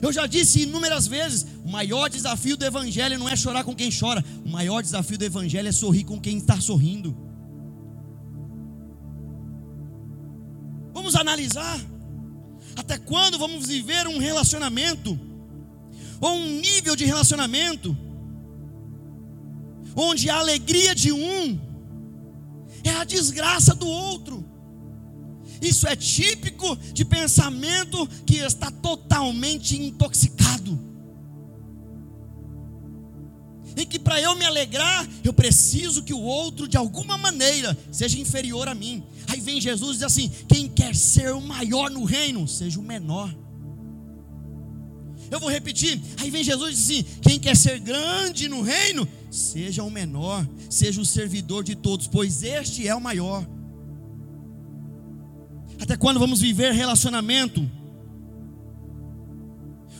Eu 0.00 0.12
já 0.12 0.26
disse 0.26 0.62
inúmeras 0.62 1.06
vezes: 1.06 1.46
o 1.64 1.70
maior 1.70 2.10
desafio 2.10 2.56
do 2.56 2.64
Evangelho 2.64 3.18
não 3.18 3.28
é 3.28 3.36
chorar 3.36 3.64
com 3.64 3.74
quem 3.74 3.90
chora, 3.90 4.24
o 4.44 4.48
maior 4.48 4.82
desafio 4.82 5.16
do 5.16 5.24
Evangelho 5.24 5.68
é 5.68 5.72
sorrir 5.72 6.04
com 6.04 6.20
quem 6.20 6.38
está 6.38 6.60
sorrindo. 6.60 7.16
Vamos 10.92 11.16
analisar 11.16 11.80
até 12.76 12.98
quando 12.98 13.38
vamos 13.38 13.66
viver 13.66 14.06
um 14.06 14.18
relacionamento, 14.18 15.18
ou 16.22 16.36
um 16.36 16.60
nível 16.60 16.94
de 16.94 17.04
relacionamento, 17.04 17.96
onde 19.96 20.30
a 20.30 20.38
alegria 20.38 20.94
de 20.94 21.10
um 21.10 21.60
é 22.84 22.90
a 22.90 23.04
desgraça 23.04 23.74
do 23.74 23.88
outro. 23.88 24.48
Isso 25.60 25.86
é 25.86 25.96
típico 25.96 26.76
de 26.92 27.04
pensamento 27.04 28.06
que 28.24 28.36
está 28.36 28.70
totalmente 28.70 29.76
intoxicado. 29.76 30.80
Em 33.76 33.86
que 33.86 33.98
para 33.98 34.20
eu 34.20 34.36
me 34.36 34.44
alegrar, 34.44 35.08
eu 35.24 35.32
preciso 35.32 36.04
que 36.04 36.14
o 36.14 36.20
outro, 36.20 36.68
de 36.68 36.76
alguma 36.76 37.18
maneira, 37.18 37.76
seja 37.90 38.20
inferior 38.20 38.68
a 38.68 38.74
mim. 38.74 39.02
Aí 39.26 39.40
vem 39.40 39.60
Jesus 39.60 39.96
e 39.96 39.98
diz 39.98 40.02
assim: 40.02 40.30
quem 40.48 40.68
quer 40.68 40.94
ser 40.94 41.32
o 41.32 41.40
maior 41.40 41.90
no 41.90 42.04
reino, 42.04 42.46
seja 42.46 42.78
o 42.78 42.82
menor. 42.82 43.34
Eu 45.32 45.40
vou 45.40 45.48
repetir. 45.48 45.98
Aí 46.20 46.28
vem 46.30 46.44
Jesus 46.44 46.70
e 46.70 46.74
diz 46.74 46.82
assim: 46.82 47.20
quem 47.22 47.40
quer 47.40 47.56
ser 47.56 47.78
grande 47.78 48.50
no 48.50 48.60
reino, 48.60 49.08
seja 49.30 49.82
o 49.82 49.90
menor, 49.90 50.46
seja 50.68 51.00
o 51.00 51.06
servidor 51.06 51.64
de 51.64 51.74
todos, 51.74 52.06
pois 52.06 52.42
este 52.42 52.86
é 52.86 52.94
o 52.94 53.00
maior. 53.00 53.42
Até 55.80 55.96
quando 55.96 56.20
vamos 56.20 56.42
viver 56.42 56.72
relacionamento 56.72 57.68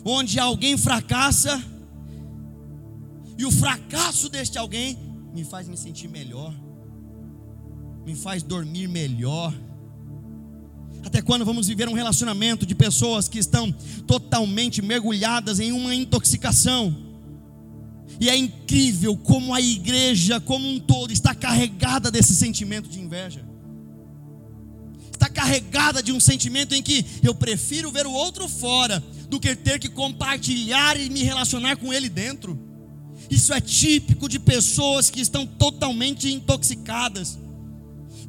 onde 0.05 0.39
alguém 0.39 0.76
fracassa 0.76 1.64
e 3.39 3.47
o 3.47 3.51
fracasso 3.51 4.28
deste 4.28 4.59
alguém 4.59 4.99
me 5.33 5.45
faz 5.45 5.66
me 5.66 5.78
sentir 5.78 6.09
melhor, 6.09 6.55
me 8.05 8.14
faz 8.14 8.43
dormir 8.43 8.87
melhor? 8.87 9.55
Até 11.05 11.20
quando 11.20 11.44
vamos 11.44 11.66
viver 11.66 11.88
um 11.88 11.94
relacionamento 11.94 12.64
de 12.64 12.74
pessoas 12.74 13.28
que 13.28 13.38
estão 13.38 13.72
totalmente 14.07 14.80
mergulhadas 14.80 15.59
em 15.59 15.72
uma 15.72 15.94
intoxicação? 15.94 16.96
E 18.20 18.28
é 18.28 18.36
incrível 18.36 19.16
como 19.16 19.55
a 19.55 19.61
igreja 19.61 20.40
como 20.40 20.68
um 20.68 20.78
todo 20.78 21.12
está 21.12 21.34
carregada 21.34 22.11
desse 22.11 22.34
sentimento 22.34 22.88
de 22.88 23.00
inveja. 23.00 23.44
Está 25.12 25.28
carregada 25.28 26.03
de 26.03 26.12
um 26.12 26.20
sentimento 26.20 26.74
em 26.74 26.82
que 26.82 27.05
eu 27.22 27.34
prefiro 27.34 27.90
ver 27.90 28.07
o 28.07 28.12
outro 28.12 28.48
fora 28.48 29.03
do 29.28 29.40
que 29.40 29.55
ter 29.57 29.78
que 29.78 29.88
compartilhar 29.88 30.98
e 31.00 31.09
me 31.11 31.22
relacionar 31.22 31.76
com 31.76 31.92
ele 31.92 32.09
dentro. 32.09 32.59
Isso 33.30 33.53
é 33.53 33.61
típico 33.61 34.28
de 34.28 34.38
pessoas 34.38 35.11
que 35.11 35.20
estão 35.20 35.46
totalmente 35.46 36.32
intoxicadas 36.32 37.38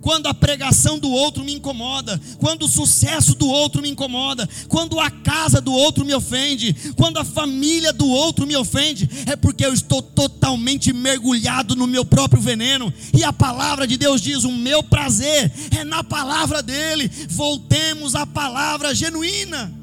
quando 0.03 0.27
a 0.27 0.33
pregação 0.33 0.99
do 0.99 1.09
outro 1.09 1.45
me 1.45 1.53
incomoda, 1.53 2.19
quando 2.37 2.63
o 2.63 2.67
sucesso 2.67 3.35
do 3.35 3.47
outro 3.47 3.81
me 3.81 3.89
incomoda, 3.89 4.47
quando 4.67 4.99
a 4.99 5.09
casa 5.09 5.61
do 5.61 5.71
outro 5.71 6.03
me 6.03 6.13
ofende, 6.13 6.75
quando 6.97 7.19
a 7.19 7.23
família 7.23 7.93
do 7.93 8.05
outro 8.05 8.45
me 8.45 8.53
ofende, 8.53 9.09
é 9.25 9.37
porque 9.37 9.65
eu 9.65 9.73
estou 9.73 10.01
totalmente 10.01 10.91
mergulhado 10.91 11.73
no 11.73 11.87
meu 11.87 12.03
próprio 12.03 12.41
veneno. 12.41 12.93
E 13.17 13.23
a 13.23 13.31
palavra 13.31 13.87
de 13.87 13.95
Deus 13.95 14.21
diz: 14.21 14.43
o 14.43 14.51
meu 14.51 14.83
prazer 14.83 15.49
é 15.71 15.85
na 15.85 16.03
palavra 16.03 16.61
dele. 16.61 17.09
Voltemos 17.29 18.13
à 18.13 18.27
palavra 18.27 18.93
genuína, 18.93 19.73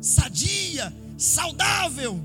sadia, 0.00 0.94
saudável. 1.18 2.24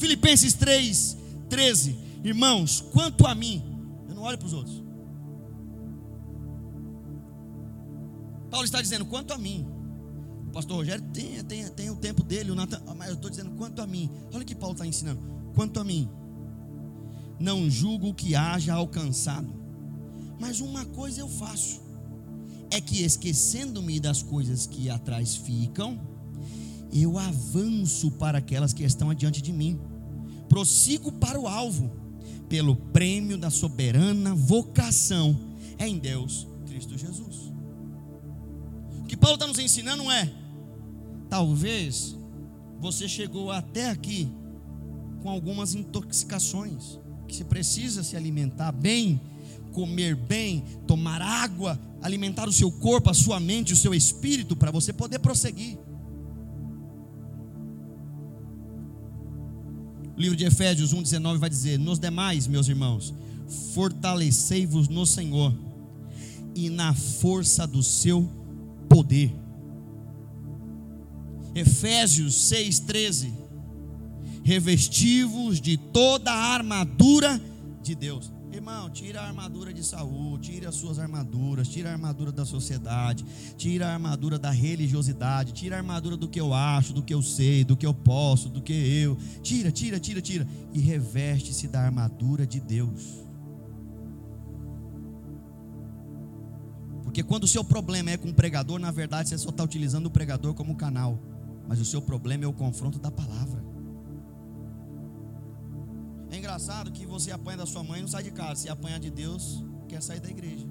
Filipenses 0.00 0.52
3, 0.54 1.16
13. 1.48 1.96
Irmãos, 2.24 2.84
quanto 2.90 3.24
a 3.24 3.36
mim, 3.36 3.62
eu 4.08 4.16
não 4.16 4.22
olho 4.24 4.36
para 4.36 4.48
os 4.48 4.52
outros. 4.52 4.81
Paulo 8.52 8.66
está 8.66 8.82
dizendo, 8.82 9.06
quanto 9.06 9.32
a 9.32 9.38
mim, 9.38 9.66
o 10.48 10.50
pastor 10.52 10.76
Rogério 10.76 11.02
tem, 11.10 11.42
tem, 11.42 11.66
tem 11.68 11.88
o 11.88 11.96
tempo 11.96 12.22
dele, 12.22 12.50
o 12.50 12.54
Nathan, 12.54 12.82
mas 12.94 13.08
eu 13.08 13.14
estou 13.14 13.30
dizendo, 13.30 13.50
quanto 13.52 13.80
a 13.80 13.86
mim, 13.86 14.10
olha 14.30 14.42
o 14.42 14.44
que 14.44 14.54
Paulo 14.54 14.74
está 14.74 14.86
ensinando, 14.86 15.22
quanto 15.54 15.80
a 15.80 15.84
mim, 15.84 16.06
não 17.40 17.70
julgo 17.70 18.10
o 18.10 18.14
que 18.14 18.34
haja 18.34 18.74
alcançado, 18.74 19.50
mas 20.38 20.60
uma 20.60 20.84
coisa 20.84 21.22
eu 21.22 21.28
faço, 21.30 21.80
é 22.70 22.78
que 22.78 23.02
esquecendo-me 23.02 23.98
das 23.98 24.22
coisas 24.22 24.66
que 24.66 24.90
atrás 24.90 25.34
ficam, 25.34 25.98
eu 26.92 27.18
avanço 27.18 28.10
para 28.10 28.36
aquelas 28.36 28.74
que 28.74 28.84
estão 28.84 29.08
adiante 29.08 29.40
de 29.40 29.50
mim, 29.50 29.80
prossigo 30.50 31.10
para 31.10 31.40
o 31.40 31.48
alvo, 31.48 31.90
pelo 32.50 32.76
prêmio 32.76 33.38
da 33.38 33.48
soberana 33.48 34.34
vocação 34.34 35.40
em 35.78 35.98
Deus, 35.98 36.46
Cristo 36.66 36.98
Jesus 36.98 37.31
Paulo 39.22 39.36
está 39.36 39.46
nos 39.46 39.60
ensinando 39.60 40.10
é: 40.10 40.28
talvez 41.30 42.16
você 42.80 43.08
chegou 43.08 43.52
até 43.52 43.88
aqui 43.88 44.28
com 45.22 45.30
algumas 45.30 45.76
intoxicações, 45.76 46.98
que 47.28 47.36
você 47.36 47.44
precisa 47.44 48.02
se 48.02 48.16
alimentar 48.16 48.72
bem, 48.72 49.20
comer 49.70 50.16
bem, 50.16 50.64
tomar 50.88 51.22
água, 51.22 51.78
alimentar 52.02 52.48
o 52.48 52.52
seu 52.52 52.72
corpo, 52.72 53.10
a 53.10 53.14
sua 53.14 53.38
mente, 53.38 53.72
o 53.72 53.76
seu 53.76 53.94
espírito, 53.94 54.56
para 54.56 54.72
você 54.72 54.92
poder 54.92 55.20
prosseguir. 55.20 55.78
O 60.16 60.20
livro 60.20 60.36
de 60.36 60.44
Efésios 60.44 60.92
1,19 60.92 61.38
vai 61.38 61.48
dizer: 61.48 61.78
Nos 61.78 62.00
demais, 62.00 62.48
meus 62.48 62.66
irmãos, 62.66 63.14
fortalecei-vos 63.72 64.88
no 64.88 65.06
Senhor 65.06 65.54
e 66.56 66.68
na 66.68 66.92
força 66.92 67.68
do 67.68 67.84
seu 67.84 68.41
poder. 68.92 69.34
Efésios 71.54 72.50
6,13. 72.50 73.32
Revestivos 74.44 75.60
de 75.60 75.76
toda 75.76 76.30
a 76.32 76.54
armadura 76.54 77.40
de 77.82 77.94
Deus. 77.94 78.32
Irmão, 78.52 78.90
tira 78.90 79.22
a 79.22 79.26
armadura 79.26 79.72
de 79.72 79.82
Saul, 79.82 80.38
tira 80.38 80.68
as 80.68 80.74
suas 80.74 80.98
armaduras, 80.98 81.68
tira 81.68 81.88
a 81.88 81.92
armadura 81.92 82.30
da 82.30 82.44
sociedade, 82.44 83.24
tira 83.56 83.86
a 83.88 83.94
armadura 83.94 84.38
da 84.38 84.50
religiosidade, 84.50 85.52
tira 85.52 85.76
a 85.76 85.78
armadura 85.78 86.18
do 86.18 86.28
que 86.28 86.38
eu 86.38 86.52
acho, 86.52 86.92
do 86.92 87.02
que 87.02 87.14
eu 87.14 87.22
sei, 87.22 87.64
do 87.64 87.76
que 87.76 87.86
eu 87.86 87.94
posso, 87.94 88.50
do 88.50 88.60
que 88.60 88.72
eu. 88.74 89.16
Tira, 89.42 89.72
tira, 89.72 89.98
tira, 89.98 90.20
tira. 90.20 90.46
E 90.74 90.80
reveste-se 90.80 91.66
da 91.66 91.80
armadura 91.80 92.46
de 92.46 92.60
Deus. 92.60 93.24
Porque 97.12 97.22
quando 97.22 97.44
o 97.44 97.46
seu 97.46 97.62
problema 97.62 98.10
é 98.10 98.16
com 98.16 98.30
o 98.30 98.34
pregador, 98.34 98.78
na 98.78 98.90
verdade 98.90 99.28
você 99.28 99.36
só 99.36 99.50
está 99.50 99.62
utilizando 99.62 100.06
o 100.06 100.10
pregador 100.10 100.54
como 100.54 100.74
canal. 100.74 101.20
Mas 101.68 101.78
o 101.78 101.84
seu 101.84 102.00
problema 102.00 102.44
é 102.44 102.46
o 102.46 102.54
confronto 102.54 102.98
da 102.98 103.10
palavra. 103.10 103.62
É 106.30 106.38
engraçado 106.38 106.90
que 106.90 107.04
você 107.04 107.30
apanha 107.30 107.58
da 107.58 107.66
sua 107.66 107.82
mãe 107.82 107.98
e 107.98 108.00
não 108.00 108.08
sai 108.08 108.22
de 108.22 108.30
casa. 108.30 108.62
Se 108.62 108.70
apanha 108.70 108.98
de 108.98 109.10
Deus, 109.10 109.62
quer 109.90 110.02
sair 110.02 110.20
da 110.20 110.30
igreja. 110.30 110.66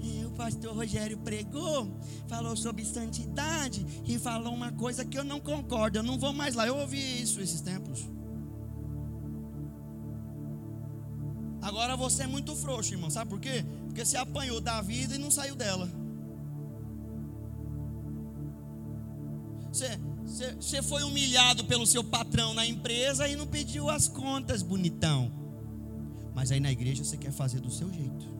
É, 0.00 0.24
o 0.24 0.30
pastor 0.30 0.74
Rogério 0.74 1.18
pregou, 1.18 2.00
falou 2.26 2.56
sobre 2.56 2.82
santidade 2.82 3.84
e 4.06 4.18
falou 4.18 4.54
uma 4.54 4.72
coisa 4.72 5.04
que 5.04 5.18
eu 5.18 5.24
não 5.24 5.40
concordo. 5.40 5.98
Eu 5.98 6.02
não 6.02 6.18
vou 6.18 6.32
mais 6.32 6.54
lá. 6.54 6.66
Eu 6.66 6.78
ouvi 6.78 7.20
isso 7.20 7.38
esses 7.38 7.60
tempos. 7.60 8.15
Agora 11.66 11.96
você 11.96 12.22
é 12.22 12.26
muito 12.28 12.54
frouxo, 12.54 12.94
irmão. 12.94 13.10
Sabe 13.10 13.28
por 13.28 13.40
quê? 13.40 13.64
Porque 13.86 14.04
você 14.04 14.16
apanhou 14.16 14.60
da 14.60 14.80
vida 14.80 15.16
e 15.16 15.18
não 15.18 15.32
saiu 15.32 15.56
dela. 15.56 15.90
Você, 19.72 19.98
você, 20.24 20.54
você 20.54 20.80
foi 20.80 21.02
humilhado 21.02 21.64
pelo 21.64 21.84
seu 21.84 22.04
patrão 22.04 22.54
na 22.54 22.64
empresa 22.64 23.26
e 23.26 23.34
não 23.34 23.48
pediu 23.48 23.90
as 23.90 24.06
contas, 24.06 24.62
bonitão. 24.62 25.32
Mas 26.36 26.52
aí 26.52 26.60
na 26.60 26.70
igreja 26.70 27.02
você 27.02 27.16
quer 27.16 27.32
fazer 27.32 27.58
do 27.58 27.70
seu 27.70 27.92
jeito. 27.92 28.32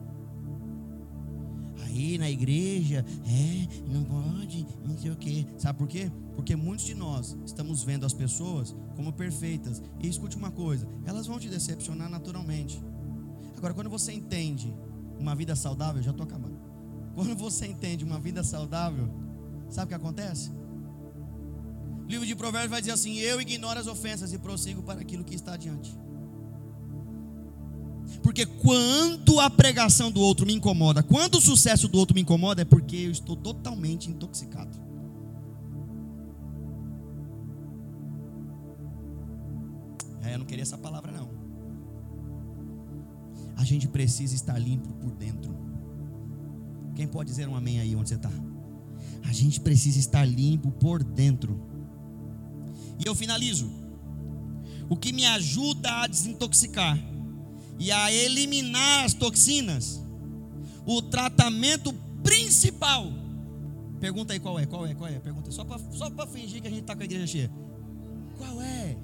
Aí 1.83 2.17
na 2.17 2.31
igreja, 2.31 3.05
é, 3.25 3.91
não 3.91 4.05
pode, 4.05 4.65
não 4.85 4.97
sei 4.97 5.11
o 5.11 5.17
quê. 5.17 5.45
Sabe 5.57 5.77
por 5.77 5.89
quê? 5.89 6.09
Porque 6.33 6.55
muitos 6.55 6.85
de 6.85 6.95
nós 6.95 7.35
estamos 7.45 7.83
vendo 7.83 8.05
as 8.05 8.13
pessoas 8.13 8.73
como 8.95 9.11
perfeitas. 9.11 9.83
E 10.01 10.07
escute 10.07 10.37
uma 10.37 10.49
coisa: 10.49 10.87
elas 11.05 11.27
vão 11.27 11.37
te 11.37 11.49
decepcionar 11.49 12.09
naturalmente. 12.09 12.81
Agora, 13.57 13.73
quando 13.73 13.89
você 13.89 14.13
entende 14.13 14.73
uma 15.19 15.35
vida 15.35 15.55
saudável, 15.55 16.01
já 16.01 16.11
estou 16.11 16.23
acabando. 16.23 16.57
Quando 17.15 17.35
você 17.35 17.65
entende 17.65 18.05
uma 18.05 18.19
vida 18.19 18.43
saudável, 18.43 19.09
sabe 19.69 19.85
o 19.85 19.89
que 19.89 19.95
acontece? 19.95 20.51
O 22.05 22.07
livro 22.07 22.25
de 22.25 22.35
Provérbios 22.35 22.69
vai 22.69 22.79
dizer 22.79 22.93
assim: 22.93 23.17
Eu 23.17 23.41
ignoro 23.41 23.79
as 23.79 23.87
ofensas 23.87 24.31
e 24.31 24.37
prossigo 24.37 24.83
para 24.83 25.01
aquilo 25.01 25.23
que 25.23 25.33
está 25.33 25.53
adiante. 25.53 25.97
Porque 28.21 28.45
quando 28.45 29.39
a 29.39 29.49
pregação 29.49 30.11
do 30.11 30.21
outro 30.21 30.45
me 30.45 30.53
incomoda, 30.53 31.01
quando 31.01 31.35
o 31.35 31.41
sucesso 31.41 31.87
do 31.87 31.97
outro 31.97 32.13
me 32.13 32.21
incomoda, 32.21 32.61
é 32.61 32.65
porque 32.65 32.95
eu 32.95 33.11
estou 33.11 33.35
totalmente 33.35 34.09
intoxicado. 34.09 34.77
É, 40.23 40.35
eu 40.35 40.39
não 40.39 40.45
queria 40.45 40.61
essa 40.61 40.77
palavra 40.77 41.11
não. 41.11 41.16
Gente 43.67 43.85
precisa 43.85 44.33
estar 44.33 44.57
limpo 44.57 44.93
por 44.93 45.11
dentro. 45.11 45.53
Quem 46.95 47.05
pode 47.05 47.29
dizer 47.29 47.49
um 47.49 47.55
amém 47.55 47.81
aí 47.81 47.97
onde 47.97 48.07
você 48.07 48.15
está? 48.15 48.31
A 49.25 49.33
gente 49.33 49.59
precisa 49.59 49.99
estar 49.99 50.23
limpo 50.23 50.71
por 50.71 51.03
dentro. 51.03 51.59
E 52.97 53.05
eu 53.05 53.13
finalizo. 53.13 53.69
O 54.89 54.95
que 54.95 55.11
me 55.11 55.25
ajuda 55.25 56.03
a 56.03 56.07
desintoxicar 56.07 56.97
e 57.77 57.91
a 57.91 58.09
eliminar 58.09 59.03
as 59.03 59.13
toxinas, 59.13 60.01
o 60.85 61.01
tratamento 61.01 61.91
principal. 62.23 63.11
Pergunta 63.99 64.31
aí 64.31 64.39
qual 64.39 64.57
é, 64.57 64.65
qual 64.65 64.87
é, 64.87 64.95
qual 64.95 65.09
é? 65.09 65.19
Pergunta 65.19 65.51
só 65.51 65.65
para 65.65 65.77
só 65.91 66.09
fingir 66.25 66.61
que 66.61 66.69
a 66.69 66.71
gente 66.71 66.83
está 66.83 66.95
com 66.95 67.01
a 67.01 67.05
igreja 67.05 67.27
cheia. 67.27 67.51
Qual 68.37 68.61
é? 68.61 68.95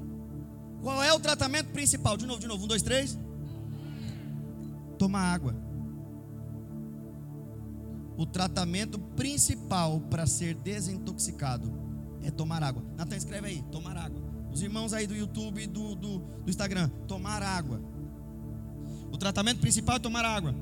Qual 0.82 1.04
é 1.04 1.12
o 1.12 1.20
tratamento 1.20 1.68
principal? 1.72 2.16
De 2.16 2.26
novo, 2.26 2.40
de 2.40 2.48
novo, 2.48 2.64
um, 2.64 2.68
dois, 2.68 2.82
três. 2.82 3.20
Tomar 5.04 5.34
água. 5.34 5.54
O 8.16 8.26
tratamento 8.26 8.98
principal 8.98 10.00
para 10.10 10.26
ser 10.26 10.56
desintoxicado 10.56 11.70
é 12.22 12.32
tomar 12.32 12.64
água. 12.64 12.82
Natan, 12.96 13.18
escreve 13.18 13.48
aí, 13.48 13.62
tomar 13.64 13.98
água. 13.98 14.24
Os 14.50 14.62
irmãos 14.62 14.94
aí 14.94 15.06
do 15.06 15.14
YouTube 15.14 15.62
e 15.62 15.68
do, 15.68 15.94
do, 15.96 16.20
do 16.20 16.50
Instagram, 16.50 16.88
tomar 17.06 17.44
água. 17.44 17.82
O 19.12 19.18
tratamento 19.18 19.60
principal 19.60 19.98
é 19.98 20.00
tomar 20.00 20.24
água. 20.24 20.56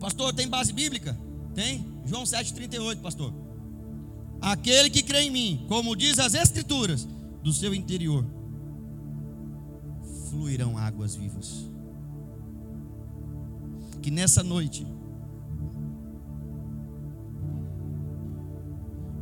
Pastor, 0.00 0.34
tem 0.34 0.48
base 0.48 0.72
bíblica? 0.72 1.16
Tem. 1.54 1.86
João 2.06 2.24
7,38, 2.24 3.00
pastor. 3.00 3.32
Aquele 4.40 4.90
que 4.90 5.04
crê 5.04 5.20
em 5.20 5.30
mim, 5.30 5.64
como 5.68 5.94
diz 5.94 6.18
as 6.18 6.34
Escrituras, 6.34 7.06
do 7.40 7.52
seu 7.52 7.72
interior 7.72 8.26
fluirão 10.28 10.76
águas 10.76 11.14
vivas. 11.14 11.68
Que 14.02 14.10
nessa 14.10 14.42
noite 14.42 14.86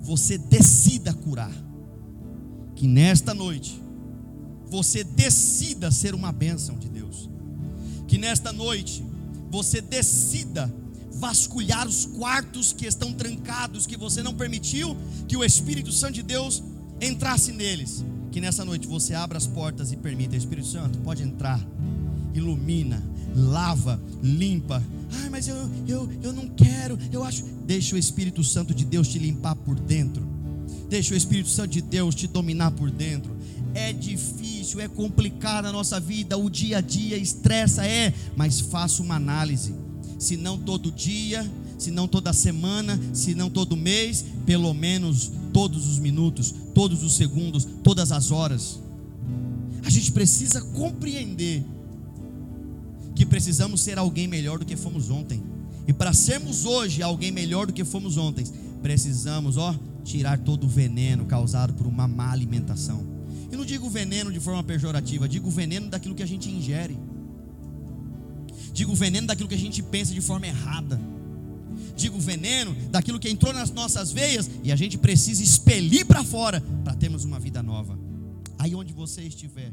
você 0.00 0.38
decida 0.38 1.12
curar. 1.12 1.52
Que 2.74 2.86
nesta 2.86 3.34
noite 3.34 3.82
você 4.66 5.02
decida 5.02 5.90
ser 5.90 6.14
uma 6.14 6.30
bênção 6.30 6.78
de 6.78 6.88
Deus. 6.88 7.28
Que 8.06 8.18
nesta 8.18 8.52
noite 8.52 9.04
você 9.50 9.80
decida 9.80 10.72
vasculhar 11.12 11.88
os 11.88 12.04
quartos 12.04 12.72
que 12.72 12.86
estão 12.86 13.12
trancados, 13.12 13.86
que 13.86 13.96
você 13.96 14.22
não 14.22 14.34
permitiu 14.34 14.96
que 15.26 15.36
o 15.36 15.44
Espírito 15.44 15.90
Santo 15.90 16.14
de 16.14 16.22
Deus 16.22 16.62
entrasse 17.00 17.52
neles. 17.52 18.04
Que 18.30 18.40
nessa 18.40 18.64
noite 18.64 18.86
você 18.86 19.14
abra 19.14 19.38
as 19.38 19.46
portas 19.46 19.92
e 19.92 19.96
permita, 19.96 20.36
Espírito 20.36 20.68
Santo, 20.68 20.98
pode 20.98 21.22
entrar, 21.22 21.58
ilumina, 22.34 23.02
lava, 23.36 24.00
limpa. 24.22 24.82
Ai, 25.12 25.28
mas 25.28 25.46
eu, 25.46 25.56
eu, 25.86 26.08
eu 26.22 26.32
não 26.32 26.48
quero, 26.48 26.98
eu 27.12 27.22
acho. 27.22 27.44
Deixa 27.66 27.94
o 27.94 27.98
Espírito 27.98 28.42
Santo 28.42 28.74
de 28.74 28.84
Deus 28.84 29.08
te 29.08 29.18
limpar 29.18 29.54
por 29.54 29.78
dentro. 29.78 30.26
Deixa 30.88 31.14
o 31.14 31.16
Espírito 31.16 31.48
Santo 31.48 31.70
de 31.70 31.82
Deus 31.82 32.14
te 32.14 32.26
dominar 32.26 32.70
por 32.72 32.90
dentro. 32.90 33.36
É 33.74 33.92
difícil, 33.92 34.80
é 34.80 34.88
complicado 34.88 35.66
a 35.66 35.72
nossa 35.72 36.00
vida, 36.00 36.38
o 36.38 36.48
dia 36.48 36.78
a 36.78 36.80
dia 36.80 37.16
estressa, 37.18 37.86
é, 37.86 38.14
mas 38.34 38.60
faça 38.60 39.02
uma 39.02 39.16
análise. 39.16 39.74
Se 40.18 40.36
não 40.36 40.56
todo 40.56 40.90
dia, 40.90 41.48
se 41.78 41.90
não 41.90 42.08
toda 42.08 42.32
semana, 42.32 42.98
se 43.12 43.34
não 43.34 43.50
todo 43.50 43.76
mês, 43.76 44.24
pelo 44.46 44.72
menos 44.72 45.30
todos 45.52 45.86
os 45.86 45.98
minutos, 45.98 46.54
todos 46.74 47.02
os 47.02 47.16
segundos, 47.16 47.66
todas 47.82 48.12
as 48.12 48.30
horas. 48.30 48.80
A 49.84 49.90
gente 49.90 50.10
precisa 50.12 50.60
compreender 50.60 51.64
que 53.16 53.24
precisamos 53.24 53.80
ser 53.80 53.98
alguém 53.98 54.28
melhor 54.28 54.58
do 54.58 54.66
que 54.66 54.76
fomos 54.76 55.08
ontem. 55.10 55.42
E 55.88 55.92
para 55.92 56.12
sermos 56.12 56.66
hoje 56.66 57.02
alguém 57.02 57.32
melhor 57.32 57.66
do 57.66 57.72
que 57.72 57.84
fomos 57.84 58.18
ontem, 58.18 58.44
precisamos, 58.82 59.56
ó, 59.56 59.74
tirar 60.04 60.38
todo 60.38 60.64
o 60.64 60.68
veneno 60.68 61.24
causado 61.24 61.72
por 61.72 61.86
uma 61.86 62.06
má 62.06 62.30
alimentação. 62.30 63.06
E 63.50 63.56
não 63.56 63.64
digo 63.64 63.88
veneno 63.88 64.30
de 64.30 64.38
forma 64.38 64.62
pejorativa, 64.62 65.26
digo 65.28 65.50
veneno 65.50 65.88
daquilo 65.88 66.14
que 66.14 66.22
a 66.22 66.26
gente 66.26 66.50
ingere. 66.50 66.96
Digo 68.72 68.94
veneno 68.94 69.26
daquilo 69.26 69.48
que 69.48 69.54
a 69.54 69.58
gente 69.58 69.82
pensa 69.82 70.12
de 70.12 70.20
forma 70.20 70.46
errada. 70.46 71.00
Digo 71.96 72.20
veneno 72.20 72.76
daquilo 72.90 73.18
que 73.18 73.30
entrou 73.30 73.54
nas 73.54 73.70
nossas 73.70 74.12
veias 74.12 74.50
e 74.62 74.70
a 74.70 74.76
gente 74.76 74.98
precisa 74.98 75.42
expelir 75.42 76.04
para 76.04 76.22
fora 76.22 76.62
para 76.84 76.94
termos 76.94 77.24
uma 77.24 77.40
vida 77.40 77.62
nova. 77.62 77.98
Aí 78.58 78.74
onde 78.74 78.92
você 78.92 79.22
estiver, 79.22 79.72